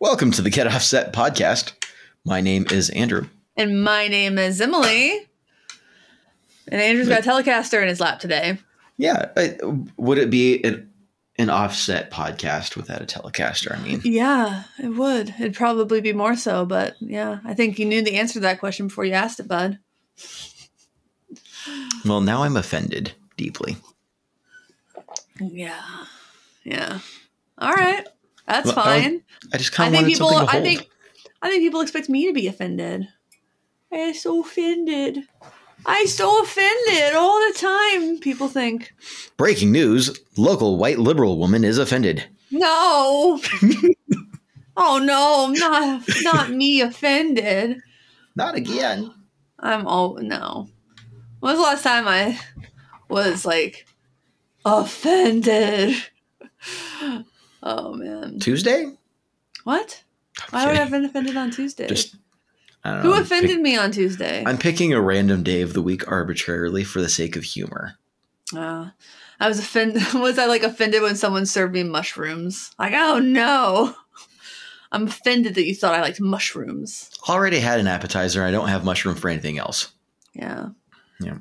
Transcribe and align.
Welcome 0.00 0.30
to 0.32 0.42
the 0.42 0.50
Get 0.50 0.66
Offset 0.66 1.12
podcast. 1.12 1.72
My 2.24 2.40
name 2.40 2.66
is 2.70 2.90
Andrew. 2.90 3.28
And 3.56 3.84
my 3.84 4.08
name 4.08 4.38
is 4.38 4.60
Emily. 4.60 5.26
And 6.68 6.80
Andrew's 6.80 7.08
got 7.08 7.24
a 7.24 7.28
Telecaster 7.28 7.80
in 7.80 7.88
his 7.88 8.00
lap 8.00 8.18
today. 8.18 8.58
Yeah, 8.96 9.30
I, 9.36 9.56
would 9.96 10.18
it 10.18 10.30
be 10.30 10.62
an, 10.64 10.89
an 11.40 11.50
offset 11.50 12.10
podcast 12.10 12.76
without 12.76 13.02
a 13.02 13.06
Telecaster? 13.06 13.76
I 13.76 13.82
mean, 13.82 14.00
Yeah, 14.04 14.64
it 14.78 14.88
would. 14.88 15.30
It'd 15.40 15.54
probably 15.54 16.00
be 16.00 16.12
more 16.12 16.36
so, 16.36 16.64
but 16.66 16.96
yeah, 17.00 17.40
I 17.44 17.54
think 17.54 17.78
you 17.78 17.84
knew 17.86 18.02
the 18.02 18.16
answer 18.16 18.34
to 18.34 18.40
that 18.40 18.60
question 18.60 18.88
before 18.88 19.04
you 19.04 19.12
asked 19.14 19.40
it, 19.40 19.48
bud. 19.48 19.78
well, 22.04 22.20
now 22.20 22.42
I'm 22.42 22.56
offended 22.56 23.12
deeply. 23.36 23.76
Yeah. 25.40 25.80
Yeah. 26.64 26.98
All 27.58 27.72
right. 27.72 28.06
That's 28.46 28.66
Well, 28.66 28.74
fine. 28.74 29.22
I 29.52 29.56
just 29.58 29.72
kind 29.72 29.94
of 29.94 30.00
think 30.00 30.12
people 30.12 30.28
I 30.34 30.60
think 30.60 30.88
I 31.40 31.48
think 31.48 31.62
people 31.62 31.80
expect 31.80 32.08
me 32.08 32.26
to 32.26 32.32
be 32.32 32.46
offended. 32.46 33.08
I'm 33.92 34.14
so 34.14 34.40
offended. 34.42 35.20
I 35.86 36.04
so 36.06 36.42
offended 36.42 37.14
all 37.14 37.38
the 37.40 37.58
time. 37.58 38.18
People 38.20 38.48
think, 38.48 38.92
Breaking 39.36 39.72
news: 39.72 40.18
local 40.36 40.76
white 40.78 40.98
liberal 40.98 41.38
woman 41.38 41.64
is 41.64 41.78
offended. 41.78 42.24
no. 42.50 43.40
oh 44.76 44.98
no, 44.98 45.48
not 45.52 46.02
not 46.22 46.50
me 46.50 46.80
offended. 46.80 47.80
Not 48.36 48.54
again. 48.54 49.12
I'm 49.58 49.86
all 49.86 50.18
no. 50.20 50.68
When 51.40 51.52
was 51.52 51.58
the 51.58 51.62
last 51.62 51.82
time 51.82 52.06
I 52.08 52.38
was 53.08 53.44
like 53.44 53.86
offended? 54.64 55.96
Oh 57.62 57.94
man. 57.94 58.38
Tuesday? 58.40 58.92
What? 59.64 60.02
Why 60.50 60.66
would 60.66 60.76
I 60.76 60.78
have 60.78 60.90
been 60.90 61.04
offended 61.04 61.36
on 61.36 61.50
Tuesday? 61.50 61.86
Just 61.86 62.16
Who 62.84 62.90
know. 62.90 63.12
Offended 63.14 63.50
pick- 63.50 63.60
me 63.60 63.76
on 63.76 63.92
Tuesday? 63.92 64.42
I'm 64.46 64.58
picking 64.58 64.92
a 64.92 65.00
random 65.00 65.42
day 65.42 65.60
of 65.62 65.72
the 65.74 65.82
week 65.82 66.10
arbitrarily 66.10 66.84
for 66.84 67.00
the 67.00 67.08
sake 67.08 67.36
of 67.36 67.44
humor. 67.44 67.96
Uh, 68.56 68.90
I 69.38 69.48
was 69.48 69.58
offended. 69.58 70.02
Was 70.14 70.38
I 70.38 70.46
like 70.46 70.62
offended 70.62 71.02
when 71.02 71.16
someone 71.16 71.46
served 71.46 71.74
me 71.74 71.82
mushrooms? 71.82 72.72
Like, 72.78 72.94
oh 72.94 73.18
no. 73.18 73.94
I'm 74.92 75.06
offended 75.06 75.54
that 75.54 75.66
you 75.66 75.74
thought 75.74 75.94
I 75.94 76.00
liked 76.00 76.20
mushrooms. 76.20 77.10
Already 77.28 77.60
had 77.60 77.78
an 77.78 77.86
appetizer. 77.86 78.42
I 78.44 78.50
don't 78.50 78.68
have 78.68 78.84
mushroom 78.84 79.14
for 79.14 79.28
anything 79.28 79.58
else. 79.58 79.92
Yeah. 80.34 80.70
Yeah. 81.20 81.38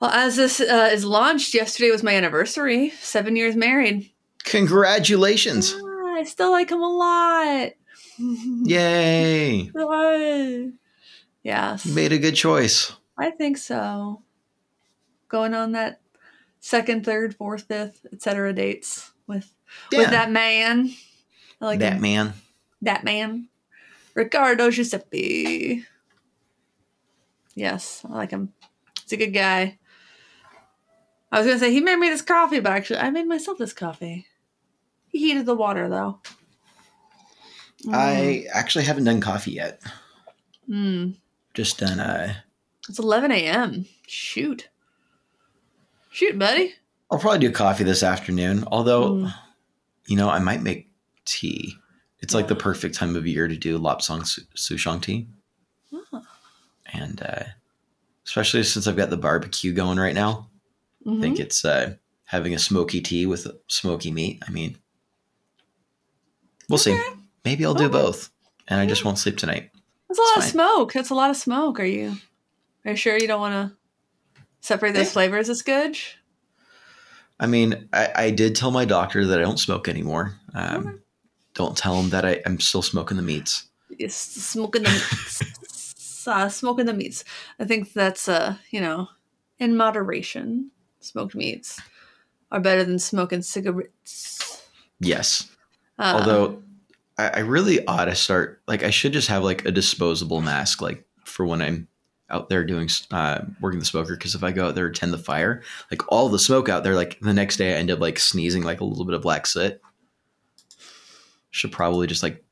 Well, 0.00 0.10
as 0.10 0.36
this 0.36 0.60
uh, 0.60 0.90
is 0.92 1.04
launched, 1.04 1.52
yesterday 1.54 1.90
was 1.90 2.02
my 2.02 2.14
anniversary. 2.14 2.90
Seven 3.00 3.36
years 3.36 3.56
married. 3.56 4.10
Congratulations! 4.44 5.74
Ah, 5.76 6.14
I 6.14 6.22
still 6.24 6.50
like 6.52 6.70
him 6.70 6.80
a 6.80 6.88
lot. 6.88 7.70
Yay! 8.18 9.70
Yes. 11.42 11.86
You 11.86 11.94
made 11.94 12.12
a 12.12 12.18
good 12.18 12.34
choice. 12.34 12.92
I 13.16 13.30
think 13.30 13.56
so. 13.56 14.22
Going 15.28 15.54
on 15.54 15.72
that 15.72 16.00
second, 16.60 17.04
third, 17.04 17.34
fourth, 17.36 17.62
fifth, 17.62 18.06
etc. 18.12 18.52
dates 18.52 19.12
with 19.26 19.52
Yeah, 19.92 19.98
with 19.98 20.10
that 20.10 20.30
man. 20.30 20.90
I 21.60 21.64
like 21.64 21.78
that 21.80 21.94
him. 21.94 22.02
man. 22.02 22.32
that 22.82 23.04
man, 23.04 23.48
Ricardo 24.14 24.70
Giuseppe. 24.70 25.84
Yes, 27.54 28.04
I 28.08 28.14
like 28.14 28.30
him. 28.30 28.52
He's 29.02 29.12
a 29.12 29.16
good 29.16 29.34
guy. 29.34 29.78
I 31.32 31.38
was 31.38 31.46
gonna 31.46 31.58
say 31.58 31.72
he 31.72 31.80
made 31.80 31.96
me 31.98 32.08
this 32.08 32.22
coffee, 32.22 32.60
but 32.60 32.72
actually 32.72 33.00
I 33.00 33.10
made 33.10 33.26
myself 33.26 33.58
this 33.58 33.72
coffee. 33.72 34.26
He 35.08 35.18
heated 35.18 35.46
the 35.46 35.54
water 35.56 35.88
though. 35.88 36.20
I 37.92 38.44
actually 38.52 38.84
haven't 38.84 39.04
done 39.04 39.20
coffee 39.20 39.52
yet. 39.52 39.80
Mm. 40.68 41.16
Just 41.54 41.78
done. 41.78 42.00
Uh, 42.00 42.34
It's 42.88 42.98
11 42.98 43.30
a.m. 43.32 43.86
Shoot. 44.06 44.68
Shoot, 46.10 46.38
buddy. 46.38 46.74
I'll 47.10 47.18
probably 47.18 47.38
do 47.38 47.50
coffee 47.52 47.84
this 47.84 48.02
afternoon. 48.02 48.64
Although, 48.66 49.12
Mm. 49.14 49.34
you 50.06 50.16
know, 50.16 50.28
I 50.28 50.38
might 50.40 50.62
make 50.62 50.90
tea. 51.24 51.76
It's 52.20 52.34
like 52.34 52.48
the 52.48 52.56
perfect 52.56 52.94
time 52.96 53.14
of 53.16 53.26
year 53.26 53.46
to 53.48 53.56
do 53.56 53.78
lapsang 53.78 54.22
souchong 54.56 55.00
tea, 55.00 55.28
Oh. 55.92 56.22
and 56.92 57.22
uh, 57.22 57.44
especially 58.26 58.64
since 58.64 58.86
I've 58.86 58.96
got 58.96 59.10
the 59.10 59.16
barbecue 59.16 59.72
going 59.72 59.98
right 59.98 60.14
now. 60.14 60.50
I 61.06 61.10
Mhm. 61.10 61.20
think 61.20 61.38
it's 61.40 61.64
uh, 61.64 61.94
having 62.24 62.54
a 62.54 62.58
smoky 62.58 63.00
tea 63.00 63.24
with 63.24 63.46
smoky 63.68 64.10
meat. 64.10 64.42
I 64.46 64.50
mean, 64.50 64.78
we'll 66.68 66.78
see. 66.78 66.98
Maybe 67.48 67.64
I'll 67.64 67.72
do 67.72 67.88
both, 67.88 68.28
and 68.68 68.78
I 68.78 68.84
just 68.84 69.06
won't 69.06 69.18
sleep 69.18 69.38
tonight. 69.38 69.70
That's 70.06 70.18
a 70.18 70.22
lot 70.22 70.28
It's 70.28 70.36
of 70.36 70.42
fine. 70.42 70.52
smoke. 70.52 70.92
That's 70.92 71.08
a 71.08 71.14
lot 71.14 71.30
of 71.30 71.36
smoke. 71.36 71.80
Are 71.80 71.84
you 71.86 72.16
are 72.84 72.90
you 72.90 72.96
sure 72.96 73.16
you 73.18 73.26
don't 73.26 73.40
want 73.40 73.54
to 73.70 73.76
separate 74.60 74.92
those 74.92 75.12
flavors 75.12 75.48
as 75.48 75.62
good? 75.62 75.96
I 77.40 77.46
mean, 77.46 77.88
I, 77.94 78.10
I 78.14 78.30
did 78.30 78.54
tell 78.54 78.70
my 78.70 78.84
doctor 78.84 79.24
that 79.24 79.38
I 79.38 79.42
don't 79.42 79.58
smoke 79.58 79.88
anymore. 79.88 80.34
Um, 80.54 80.86
Okay. 80.88 80.96
Don't 81.54 81.76
tell 81.76 81.98
him 81.98 82.10
that 82.10 82.24
I, 82.26 82.40
I'm 82.46 82.60
still 82.60 82.82
smoking 82.82 83.16
the 83.16 83.22
meats. 83.22 83.64
It's 83.98 84.14
smoking 84.14 84.82
the 84.82 84.90
meats. 84.90 86.28
uh, 86.28 86.48
smoking 86.50 86.84
the 86.84 86.92
meats. 86.92 87.24
I 87.58 87.64
think 87.64 87.94
that's 87.94 88.28
uh, 88.28 88.56
you 88.70 88.80
know, 88.82 89.08
in 89.58 89.74
moderation. 89.74 90.70
Smoked 91.00 91.34
meats 91.34 91.80
are 92.52 92.60
better 92.60 92.84
than 92.84 92.98
smoking 92.98 93.40
cigarettes. 93.40 94.62
Yes. 95.00 95.48
Uh, 95.98 96.12
Although 96.18 96.62
I, 97.18 97.28
I 97.28 97.38
really 97.40 97.84
ought 97.86 98.06
to 98.06 98.14
start 98.14 98.62
like 98.66 98.82
I 98.82 98.90
should 98.90 99.12
just 99.12 99.28
have 99.28 99.42
like 99.44 99.64
a 99.64 99.70
disposable 99.72 100.40
mask 100.40 100.80
like 100.80 101.04
for 101.24 101.44
when 101.44 101.60
I'm 101.60 101.88
out 102.30 102.48
there 102.48 102.64
doing 102.64 102.88
uh, 103.10 103.40
working 103.60 103.78
the 103.80 103.84
smoker 103.86 104.14
because 104.14 104.34
if 104.34 104.44
I 104.44 104.52
go 104.52 104.68
out 104.68 104.74
there 104.74 104.86
and 104.86 104.94
tend 104.94 105.12
the 105.12 105.18
fire, 105.18 105.62
like 105.90 106.02
all 106.12 106.28
the 106.28 106.38
smoke 106.38 106.68
out 106.68 106.84
there, 106.84 106.94
like 106.94 107.18
the 107.20 107.32
next 107.34 107.56
day 107.56 107.74
I 107.74 107.78
end 107.78 107.90
up 107.90 108.00
like 108.00 108.18
sneezing 108.18 108.62
like 108.62 108.80
a 108.80 108.84
little 108.84 109.04
bit 109.04 109.14
of 109.14 109.22
black 109.22 109.46
soot. 109.46 109.80
Should 111.50 111.72
probably 111.72 112.06
just 112.06 112.22
like 112.22 112.44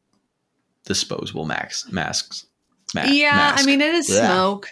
disposable 0.84 1.44
max 1.44 1.90
masks. 1.92 2.46
Ma- 2.94 3.04
yeah, 3.04 3.32
mask. 3.36 3.62
I 3.62 3.66
mean 3.66 3.80
it 3.80 3.94
is 3.94 4.08
Yeah. 4.08 4.26
smoke, 4.26 4.68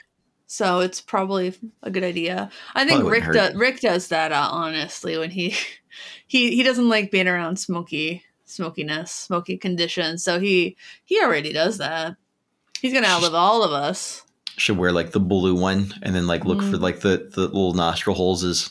so 0.47 0.81
it's 0.81 1.01
probably 1.01 1.55
a 1.83 1.91
good 1.91 2.05
idea. 2.05 2.51
I 2.75 2.87
think 2.87 3.05
Rick 3.09 3.25
does. 3.33 3.55
Rick 3.55 3.81
does 3.81 4.09
that 4.09 4.33
uh, 4.33 4.49
honestly 4.51 5.19
when 5.19 5.31
he 5.31 5.55
he 6.27 6.57
he 6.57 6.63
doesn't 6.63 6.89
like 6.89 7.11
being 7.11 7.29
around 7.29 7.57
smoky 7.59 8.23
smokiness, 8.55 9.11
smoky 9.13 9.57
conditions. 9.57 10.23
So 10.25 10.39
he 10.41 10.77
he 11.05 11.21
already 11.23 11.53
does 11.53 11.79
that. 11.79 12.17
He's 12.81 12.93
gonna 12.93 13.07
outlive 13.09 13.35
all 13.35 13.63
of 13.63 13.73
us. 13.73 14.23
should 14.57 14.77
wear 14.79 14.93
like 14.93 15.11
the 15.13 15.21
blue 15.21 15.55
one 15.55 15.93
and 16.03 16.15
then 16.15 16.27
like 16.27 16.45
look 16.45 16.61
for 16.61 16.77
Mm. 16.77 16.81
like 16.81 17.01
the 17.01 17.29
the 17.35 17.43
little 17.43 17.75
nostril 17.75 18.15
holes 18.17 18.45
as 18.45 18.71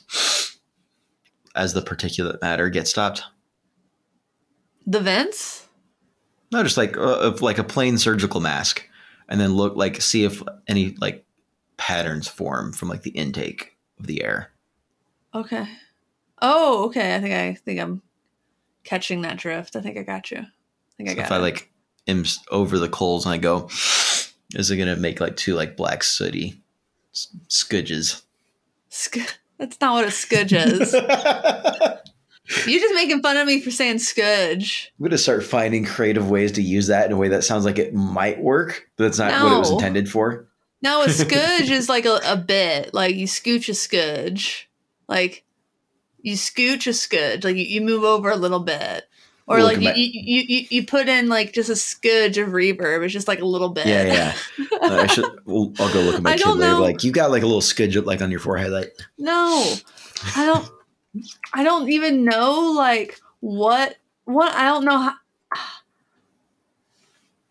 as 1.55 1.73
the 1.73 1.81
particulate 1.81 2.41
matter 2.41 2.69
gets 2.69 2.89
stopped. 2.89 3.23
The 4.85 4.99
vents. 4.99 5.67
No, 6.51 6.63
just 6.63 6.77
like 6.77 6.97
uh, 6.97 7.33
like 7.41 7.57
a 7.57 7.63
plain 7.63 7.97
surgical 7.97 8.39
mask, 8.39 8.87
and 9.27 9.39
then 9.41 9.53
look 9.53 9.75
like 9.75 10.01
see 10.01 10.23
if 10.23 10.41
any 10.67 10.95
like 11.01 11.25
patterns 11.77 12.27
form 12.27 12.73
from 12.73 12.89
like 12.89 13.01
the 13.03 13.09
intake 13.11 13.75
of 13.99 14.07
the 14.07 14.23
air. 14.23 14.51
Okay. 15.33 15.67
Oh, 16.41 16.85
okay. 16.85 17.15
I 17.15 17.19
think 17.21 17.33
I 17.33 17.53
think 17.55 17.79
I'm 17.79 18.01
catching 18.83 19.21
that 19.21 19.37
drift. 19.37 19.75
I 19.75 19.81
think 19.81 19.97
I 19.97 20.03
got 20.03 20.31
you. 20.31 20.39
I 20.39 20.93
think 20.97 21.09
I 21.09 21.13
So 21.13 21.15
got 21.17 21.25
if 21.25 21.31
I 21.31 21.37
like 21.37 21.71
am 22.07 22.23
over 22.51 22.77
the 22.79 22.89
coals 22.89 23.25
and 23.25 23.33
I 23.33 23.37
go, 23.37 23.67
is 24.53 24.69
it 24.71 24.77
gonna 24.77 24.95
make 24.95 25.19
like 25.19 25.35
two 25.35 25.55
like 25.55 25.77
black 25.77 26.03
sooty 26.03 26.61
scudges? 27.47 28.21
Sc- 28.89 29.37
That's 29.57 29.79
not 29.81 29.93
what 29.93 30.05
a 30.05 30.11
scudge 30.11 30.53
is. 30.53 30.93
You're 32.67 32.79
just 32.81 32.93
making 32.93 33.21
fun 33.21 33.37
of 33.37 33.47
me 33.47 33.61
for 33.61 33.71
saying 33.71 33.99
scudge. 33.99 34.91
I'm 34.99 35.05
gonna 35.05 35.17
start 35.17 35.43
finding 35.45 35.85
creative 35.85 36.29
ways 36.29 36.51
to 36.53 36.61
use 36.61 36.87
that 36.87 37.05
in 37.05 37.13
a 37.13 37.17
way 37.17 37.29
that 37.29 37.43
sounds 37.43 37.63
like 37.65 37.79
it 37.79 37.93
might 37.93 38.41
work, 38.41 38.89
but 38.97 39.05
that's 39.05 39.17
not 39.17 39.41
what 39.43 39.53
it 39.53 39.59
was 39.59 39.71
intended 39.71 40.09
for. 40.09 40.47
No, 40.81 41.01
a 41.01 41.09
scudge 41.09 41.69
is 41.71 41.87
like 41.87 42.05
a, 42.05 42.19
a 42.25 42.35
bit. 42.35 42.93
Like 42.93 43.15
you 43.15 43.27
scooch 43.27 43.69
a 43.69 43.73
scudge. 43.73 44.69
Like 45.07 45.45
you 46.23 46.35
scooch 46.35 46.87
a 46.87 46.93
scudge. 46.93 47.43
Like 47.43 47.55
you, 47.55 47.63
you 47.63 47.81
move 47.81 48.03
over 48.03 48.31
a 48.31 48.35
little 48.35 48.61
bit. 48.61 49.07
Or 49.45 49.61
like 49.61 49.81
you, 49.81 49.91
you, 49.91 50.41
you, 50.47 50.67
you, 50.69 50.85
put 50.85 51.09
in 51.09 51.27
like 51.27 51.51
just 51.51 51.69
a 51.69 51.75
scudge 51.75 52.37
of 52.37 52.49
reverb. 52.49 53.03
It's 53.03 53.11
just 53.11 53.27
like 53.27 53.41
a 53.41 53.45
little 53.45 53.69
bit. 53.69 53.85
Yeah, 53.85 54.03
yeah. 54.03 54.35
Uh, 54.83 55.03
I 55.03 55.07
should. 55.07 55.25
Well, 55.45 55.71
I'll 55.79 55.93
go 55.93 56.01
look 56.01 56.15
at 56.15 56.23
my 56.23 56.31
I 56.31 56.37
kid 56.37 56.45
later. 56.45 56.73
Like 56.73 57.05
you 57.05 57.13
got 57.13 57.31
like 57.31 57.41
a 57.41 57.45
little 57.45 57.61
scudge 57.61 57.95
like 57.95 58.21
on 58.21 58.31
your 58.31 58.41
forehead. 58.41 58.71
Like 58.71 58.93
No, 59.17 59.75
I 60.35 60.45
don't. 60.45 60.69
I 61.53 61.63
don't 61.63 61.89
even 61.89 62.25
know 62.25 62.73
like 62.75 63.17
what 63.39 63.95
what 64.25 64.53
I 64.53 64.65
don't 64.65 64.83
know 64.83 64.97
how. 64.97 65.13
I 65.53 65.67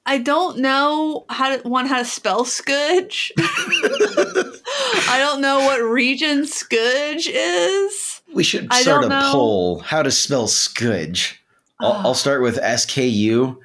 I 0.04 0.18
don't 0.18 0.58
know 0.58 1.24
how 1.30 1.56
to 1.56 1.68
one 1.68 1.86
how 1.86 1.98
to 1.98 2.04
spell 2.04 2.44
Scudge. 2.44 3.32
I 3.38 5.16
don't 5.18 5.40
know 5.40 5.60
what 5.60 5.80
region 5.80 6.44
Scudge 6.46 7.28
is. 7.28 8.11
We 8.34 8.42
should 8.44 8.72
start 8.72 9.04
a 9.04 9.08
know. 9.08 9.30
poll. 9.32 9.78
How 9.80 10.02
to 10.02 10.10
spell 10.10 10.46
Scudge? 10.48 11.42
I'll, 11.80 11.92
Ah. 11.92 12.02
I'll 12.04 12.14
start 12.14 12.42
with 12.42 12.58
S 12.58 12.84
K 12.86 13.06
U 13.06 13.60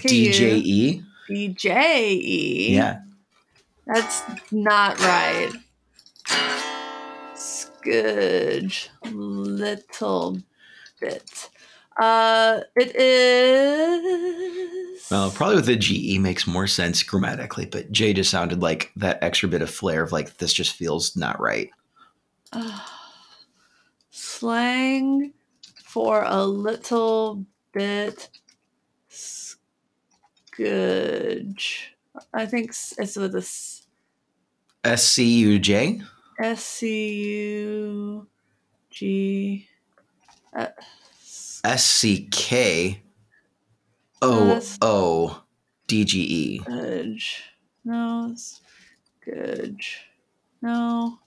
D 0.00 0.32
J 0.32 0.56
E. 0.56 1.02
D 1.28 1.48
J 1.48 2.12
E. 2.14 2.74
Yeah. 2.74 3.00
That's 3.86 4.22
not 4.52 4.98
right. 5.00 5.50
Scudge. 7.34 8.90
Little 9.10 10.38
bit. 11.00 11.50
Uh, 12.00 12.60
it 12.76 12.94
is. 12.94 14.28
Well, 15.10 15.30
probably 15.30 15.56
with 15.56 15.66
the 15.66 15.76
G 15.76 16.14
E 16.14 16.18
makes 16.18 16.46
more 16.46 16.66
sense 16.66 17.02
grammatically, 17.02 17.66
but 17.66 17.90
J 17.90 18.12
just 18.12 18.30
sounded 18.30 18.60
like 18.62 18.92
that 18.96 19.18
extra 19.22 19.48
bit 19.48 19.62
of 19.62 19.70
flair 19.70 20.02
of 20.02 20.12
like 20.12 20.36
this 20.36 20.52
just 20.52 20.74
feels 20.74 21.16
not 21.16 21.40
right. 21.40 21.70
Slang 24.38 25.32
for 25.84 26.22
a 26.24 26.44
little 26.46 27.44
bit 27.72 28.28
scudge. 29.08 29.58
I 32.32 32.46
think 32.46 32.70
it's 32.98 33.16
with 33.16 33.34
a 33.34 33.38
s- 33.38 33.86
C 34.96 35.24
U 35.40 35.58
J. 35.58 36.00
S 36.40 36.62
C 36.64 37.24
U 37.24 38.26
G. 38.90 39.68
uh, 40.54 40.68
s- 41.20 41.60
C 41.82 42.28
K 42.30 43.02
O. 44.22 44.60
O 44.82 45.42
D 45.88 46.04
G 46.04 46.20
E. 46.20 46.58
Scudge. 46.60 47.42
No, 47.84 48.34
scudge. 48.36 50.06
No. 50.62 51.18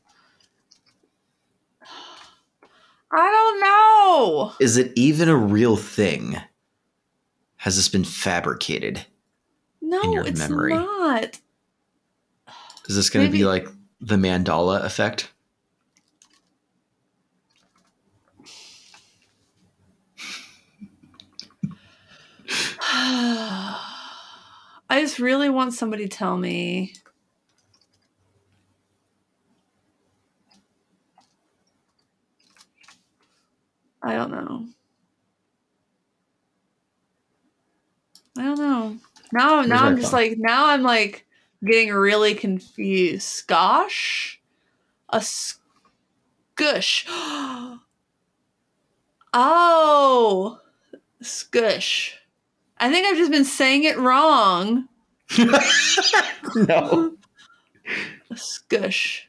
I 3.13 3.30
don't 3.30 3.60
know. 3.60 4.54
Is 4.60 4.78
it 4.78 4.94
even 4.96 5.28
a 5.28 5.36
real 5.36 5.75
thing? 5.75 6.38
Has 7.58 7.75
this 7.75 7.90
been 7.90 8.06
fabricated? 8.06 9.06
No, 9.81 10.02
in 10.02 10.13
your 10.13 10.25
it's 10.25 10.40
memory. 10.40 10.74
not. 10.74 11.40
Is 12.88 12.96
this 12.96 13.10
going 13.10 13.25
to 13.25 13.31
be 13.31 13.46
like 13.46 13.68
the 14.00 14.16
Mandela 14.16 14.84
effect? 14.84 15.31
I 24.90 25.00
just 25.02 25.19
really 25.19 25.50
want 25.50 25.74
somebody 25.74 26.08
to 26.08 26.18
tell 26.18 26.38
me. 26.38 26.94
I 34.03 34.15
don't 34.15 34.31
know. 34.31 34.65
I 38.38 38.44
don't 38.44 38.59
know. 38.59 38.98
Now, 39.33 39.62
now 39.62 39.86
I'm 39.86 39.98
just 39.98 40.12
phone? 40.12 40.19
like 40.21 40.38
now 40.38 40.68
I'm 40.68 40.83
like 40.83 41.25
getting 41.63 41.94
really 41.94 42.33
confused. 42.33 43.48
Skosh, 43.48 44.38
a 45.09 45.19
skush. 45.19 47.06
oh, 49.33 50.59
skush. 51.21 52.13
I 52.77 52.92
think 52.92 53.06
I've 53.06 53.18
just 53.18 53.31
been 53.31 53.45
saying 53.45 53.83
it 53.83 53.98
wrong. 53.98 54.88
no. 55.38 57.13
A 58.30 58.33
skush. 58.33 59.21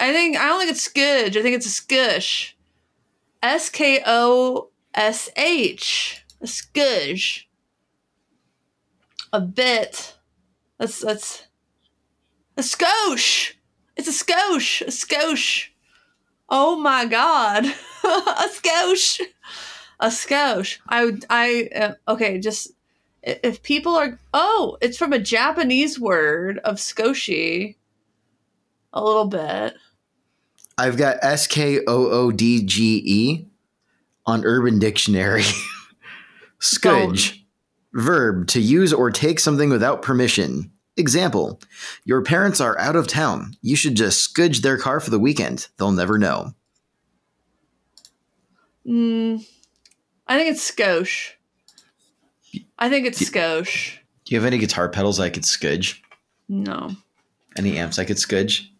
I 0.00 0.12
think 0.12 0.36
I 0.36 0.46
don't 0.46 0.60
think 0.60 0.70
it's 0.70 0.88
skudge. 0.88 1.36
I 1.36 1.42
think 1.42 1.56
it's 1.56 1.66
a 1.66 1.82
skush. 1.82 2.52
S 3.42 3.68
K 3.68 4.02
O 4.06 4.70
S 4.94 5.28
H. 5.36 6.24
A 6.40 6.46
skudge. 6.46 7.44
A 9.32 9.40
bit. 9.40 10.16
That's 10.78 11.00
that's 11.00 11.46
a 12.56 12.62
skosh. 12.62 13.54
It's 13.96 14.08
a 14.08 14.24
skosh. 14.24 14.82
A 14.82 14.86
skosh. 14.86 15.68
Oh 16.48 16.76
my 16.76 17.06
god. 17.06 17.64
a 18.04 18.48
skosh. 18.48 19.20
A 20.00 20.08
skosh. 20.08 20.78
I 20.88 21.12
I 21.30 21.68
uh, 21.74 21.94
okay, 22.08 22.38
just 22.38 22.72
if 23.22 23.62
people 23.62 23.94
are 23.94 24.18
oh, 24.34 24.76
it's 24.80 24.98
from 24.98 25.12
a 25.12 25.18
Japanese 25.18 25.98
word 25.98 26.58
of 26.58 26.76
skoshi. 26.76 27.76
A 28.92 29.02
little 29.02 29.26
bit. 29.26 29.74
I've 30.78 30.96
got 30.96 31.18
S 31.22 31.46
K 31.46 31.80
O 31.86 32.10
O 32.10 32.32
D 32.32 32.62
G 32.62 33.02
E 33.04 33.46
on 34.26 34.44
Urban 34.44 34.78
Dictionary. 34.78 35.44
Scudge. 36.58 37.46
Verb 37.94 38.46
to 38.48 38.60
use 38.60 38.92
or 38.92 39.10
take 39.10 39.38
something 39.38 39.68
without 39.68 40.02
permission. 40.02 40.72
Example 40.96 41.60
Your 42.04 42.22
parents 42.22 42.60
are 42.60 42.78
out 42.78 42.96
of 42.96 43.06
town. 43.06 43.56
You 43.62 43.76
should 43.76 43.96
just 43.96 44.20
scudge 44.20 44.60
their 44.60 44.78
car 44.78 45.00
for 45.00 45.10
the 45.10 45.18
weekend. 45.18 45.68
They'll 45.76 45.92
never 45.92 46.18
know. 46.18 46.54
Mm, 48.86 49.46
I 50.26 50.38
think 50.38 50.50
it's 50.50 50.70
skosh. 50.70 51.32
I 52.78 52.88
think 52.88 53.06
it's 53.06 53.22
skosh. 53.22 53.98
Do 54.24 54.34
you 54.34 54.40
have 54.40 54.46
any 54.46 54.58
guitar 54.58 54.88
pedals 54.88 55.20
I 55.20 55.30
could 55.30 55.44
scudge? 55.44 56.02
No. 56.48 56.90
Any 57.56 57.78
amps 57.78 57.98
I 57.98 58.04
could 58.04 58.18
scudge? 58.18 58.71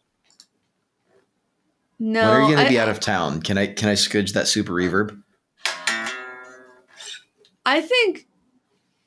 No. 2.05 2.21
when 2.21 2.31
are 2.31 2.41
you 2.43 2.57
going 2.57 2.67
to 2.67 2.73
be 2.73 2.81
out 2.81 2.89
of 2.89 2.99
town? 2.99 3.41
Can 3.43 3.57
I 3.57 3.69
can 3.69 3.89
I 3.89 3.95
scudge 3.95 4.33
that 4.33 4.49
super 4.49 4.73
reverb? 4.73 5.23
I 7.65 7.81
think 7.81 8.27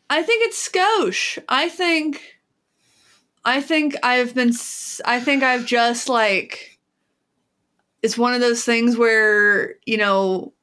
I 0.09 0.23
think 0.23 0.45
it's 0.45 0.69
skosh. 0.69 1.37
I 1.49 1.67
think 1.67 2.39
I 3.43 3.59
think 3.59 3.97
I've 4.01 4.33
been 4.33 4.53
I 5.03 5.19
think 5.19 5.43
I've 5.43 5.65
just 5.65 6.07
like 6.07 6.79
it's 8.01 8.17
one 8.17 8.33
of 8.33 8.39
those 8.39 8.63
things 8.63 8.95
where, 8.95 9.75
you 9.85 9.97
know, 9.97 10.53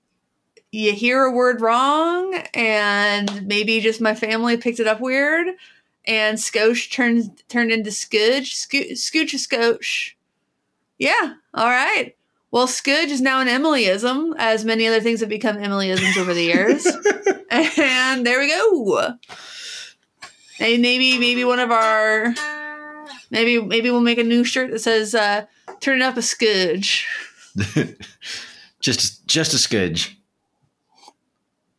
you 0.70 0.94
hear 0.94 1.25
a 1.25 1.32
word 1.32 1.61
wrong 1.61 2.34
and 2.55 3.46
maybe 3.46 3.79
just 3.82 4.00
my 4.00 4.14
family 4.14 4.56
picked 4.56 4.81
it 4.81 4.87
up 4.87 5.02
weird 5.02 5.49
and 6.06 6.38
skosh 6.38 6.90
turned 6.90 7.46
turned 7.50 7.73
into 7.73 7.91
skudge, 7.91 8.55
Sco- 8.55 8.94
scooch 8.94 9.34
a 9.34 9.36
skosh. 9.36 10.12
Yeah, 10.96 11.34
all 11.53 11.69
right. 11.69 12.17
Well, 12.53 12.67
skudge 12.67 13.09
is 13.09 13.23
now 13.23 13.41
an 13.41 13.49
Emilyism, 13.49 14.35
as 14.37 14.63
many 14.63 14.87
other 14.87 15.01
things 15.01 15.21
have 15.21 15.31
become 15.31 15.56
Emilyisms 15.56 16.19
over 16.19 16.35
the 16.35 16.43
years. 16.43 16.87
and 17.51 18.27
there 18.27 18.39
we 18.39 18.49
go. 18.49 19.17
And 20.61 20.82
maybe 20.82 21.19
maybe 21.19 21.44
one 21.44 21.59
of 21.59 21.71
our 21.71 22.35
maybe 23.31 23.59
maybe 23.61 23.91
we'll 23.91 24.03
make 24.03 24.19
a 24.19 24.23
new 24.23 24.44
shirt 24.44 24.71
that 24.71 24.81
says 24.81 25.15
uh 25.15 25.47
turn 25.81 26.03
up 26.03 26.19
a 26.19 26.21
skudge. 26.21 27.05
just 28.81 29.27
just 29.27 29.55
a 29.55 29.59
scudge. 29.59 30.19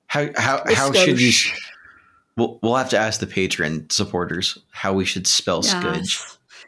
How 0.08 0.30
how 0.36 0.64
A 0.66 0.74
how 0.74 0.92
should 0.92 1.22
you? 1.22 1.32
We'll, 2.36 2.60
we'll 2.64 2.76
have 2.76 2.90
to 2.90 2.98
ask 2.98 3.20
the 3.20 3.28
patron 3.28 3.92
supporters 3.92 4.58
how 4.72 4.94
we 4.94 5.06
should 5.06 5.28
spell 5.28 5.62
scudge. 5.62 6.20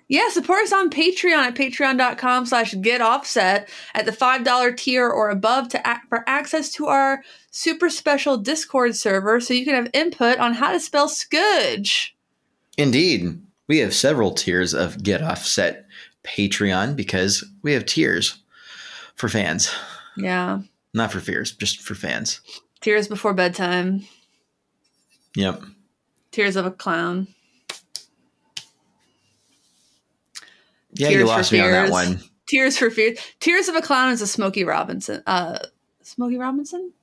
Yeah, 0.08 0.30
support 0.30 0.62
us 0.64 0.72
on 0.72 0.92
Patreon 0.92 1.34
at 1.34 1.56
patreon.com 1.56 2.46
slash 2.46 2.76
get 2.82 3.02
offset 3.02 3.68
at 3.96 4.06
the 4.06 4.12
$5 4.12 4.78
tier 4.78 5.10
or 5.10 5.30
above 5.32 5.70
to 5.70 5.82
for 6.10 6.24
access 6.28 6.72
to 6.74 6.86
our 6.88 7.24
super 7.50 7.90
special 7.90 8.38
Discord 8.38 8.96
server 8.96 9.40
so 9.42 9.54
you 9.56 9.66
can 9.66 9.74
have 9.74 9.90
input 9.94 10.38
on 10.38 10.54
how 10.54 10.72
to 10.72 10.80
spell 10.80 11.08
skudge. 11.10 12.10
Indeed, 12.78 13.42
we 13.68 13.80
have 13.80 13.96
several 13.96 14.32
tiers 14.32 14.74
of 14.76 15.02
Get 15.02 15.24
Offset 15.24 15.88
Patreon 16.24 16.96
because 16.96 17.44
we 17.64 17.74
have 17.74 17.86
tiers 17.86 18.44
for 19.16 19.28
fans, 19.28 19.74
Yeah. 20.18 20.60
not 20.94 21.12
for 21.12 21.20
fears, 21.20 21.52
just 21.54 21.82
for 21.82 21.96
fans. 21.96 22.42
Tears 22.82 23.08
before 23.08 23.34
bedtime. 23.34 24.06
Yep. 25.36 25.64
Tears 26.32 26.56
of 26.58 26.66
a 26.68 26.72
clown. 26.72 27.28
Yeah, 30.96 31.10
Tears 31.10 31.20
you 31.20 31.28
lost 31.28 31.52
me 31.52 31.60
on 31.60 31.72
that 31.72 31.92
one. 31.92 32.22
Tears 32.48 32.78
for 32.78 32.90
Fears. 32.90 33.20
Tears 33.40 33.68
of 33.68 33.76
a 33.76 33.82
Clown 33.82 34.12
is 34.12 34.22
a 34.22 34.28
Smokey 34.28 34.64
Robinson. 34.64 35.22
Uh, 35.26 35.60
Smokey 36.04 36.38
Robinson? 36.38 36.94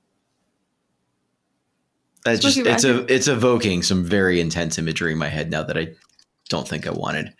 That 2.25 2.41
just 2.41 2.59
it's 2.59 2.85
a 2.85 3.13
it's 3.13 3.27
evoking 3.27 3.83
some 3.83 4.05
very 4.05 4.41
intense 4.41 4.79
imagery 4.79 5.13
in 5.13 5.19
my 5.19 5.29
head 5.29 5.51
now 5.51 5.65
that 5.65 5.77
I 5.77 5.89
don't 6.49 6.69
think 6.69 6.87
I 6.87 6.93
wanted. 6.93 7.35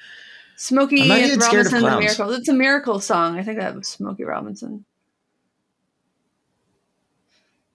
Smokey 0.57 1.03
I'm 1.03 1.09
not 1.09 1.19
even 1.19 1.41
scared 1.41 1.67
of 1.67 1.73
Robinson 1.73 1.77
and 1.77 1.85
the 1.85 1.89
clowns. 1.89 2.19
Miracles. 2.19 2.39
It's 2.39 2.49
a 2.49 2.53
miracle 2.53 3.01
song. 3.01 3.39
I 3.39 3.43
think 3.45 3.59
that 3.61 3.75
was 3.75 3.89
Smokey 3.89 4.25
Robinson. 4.25 4.85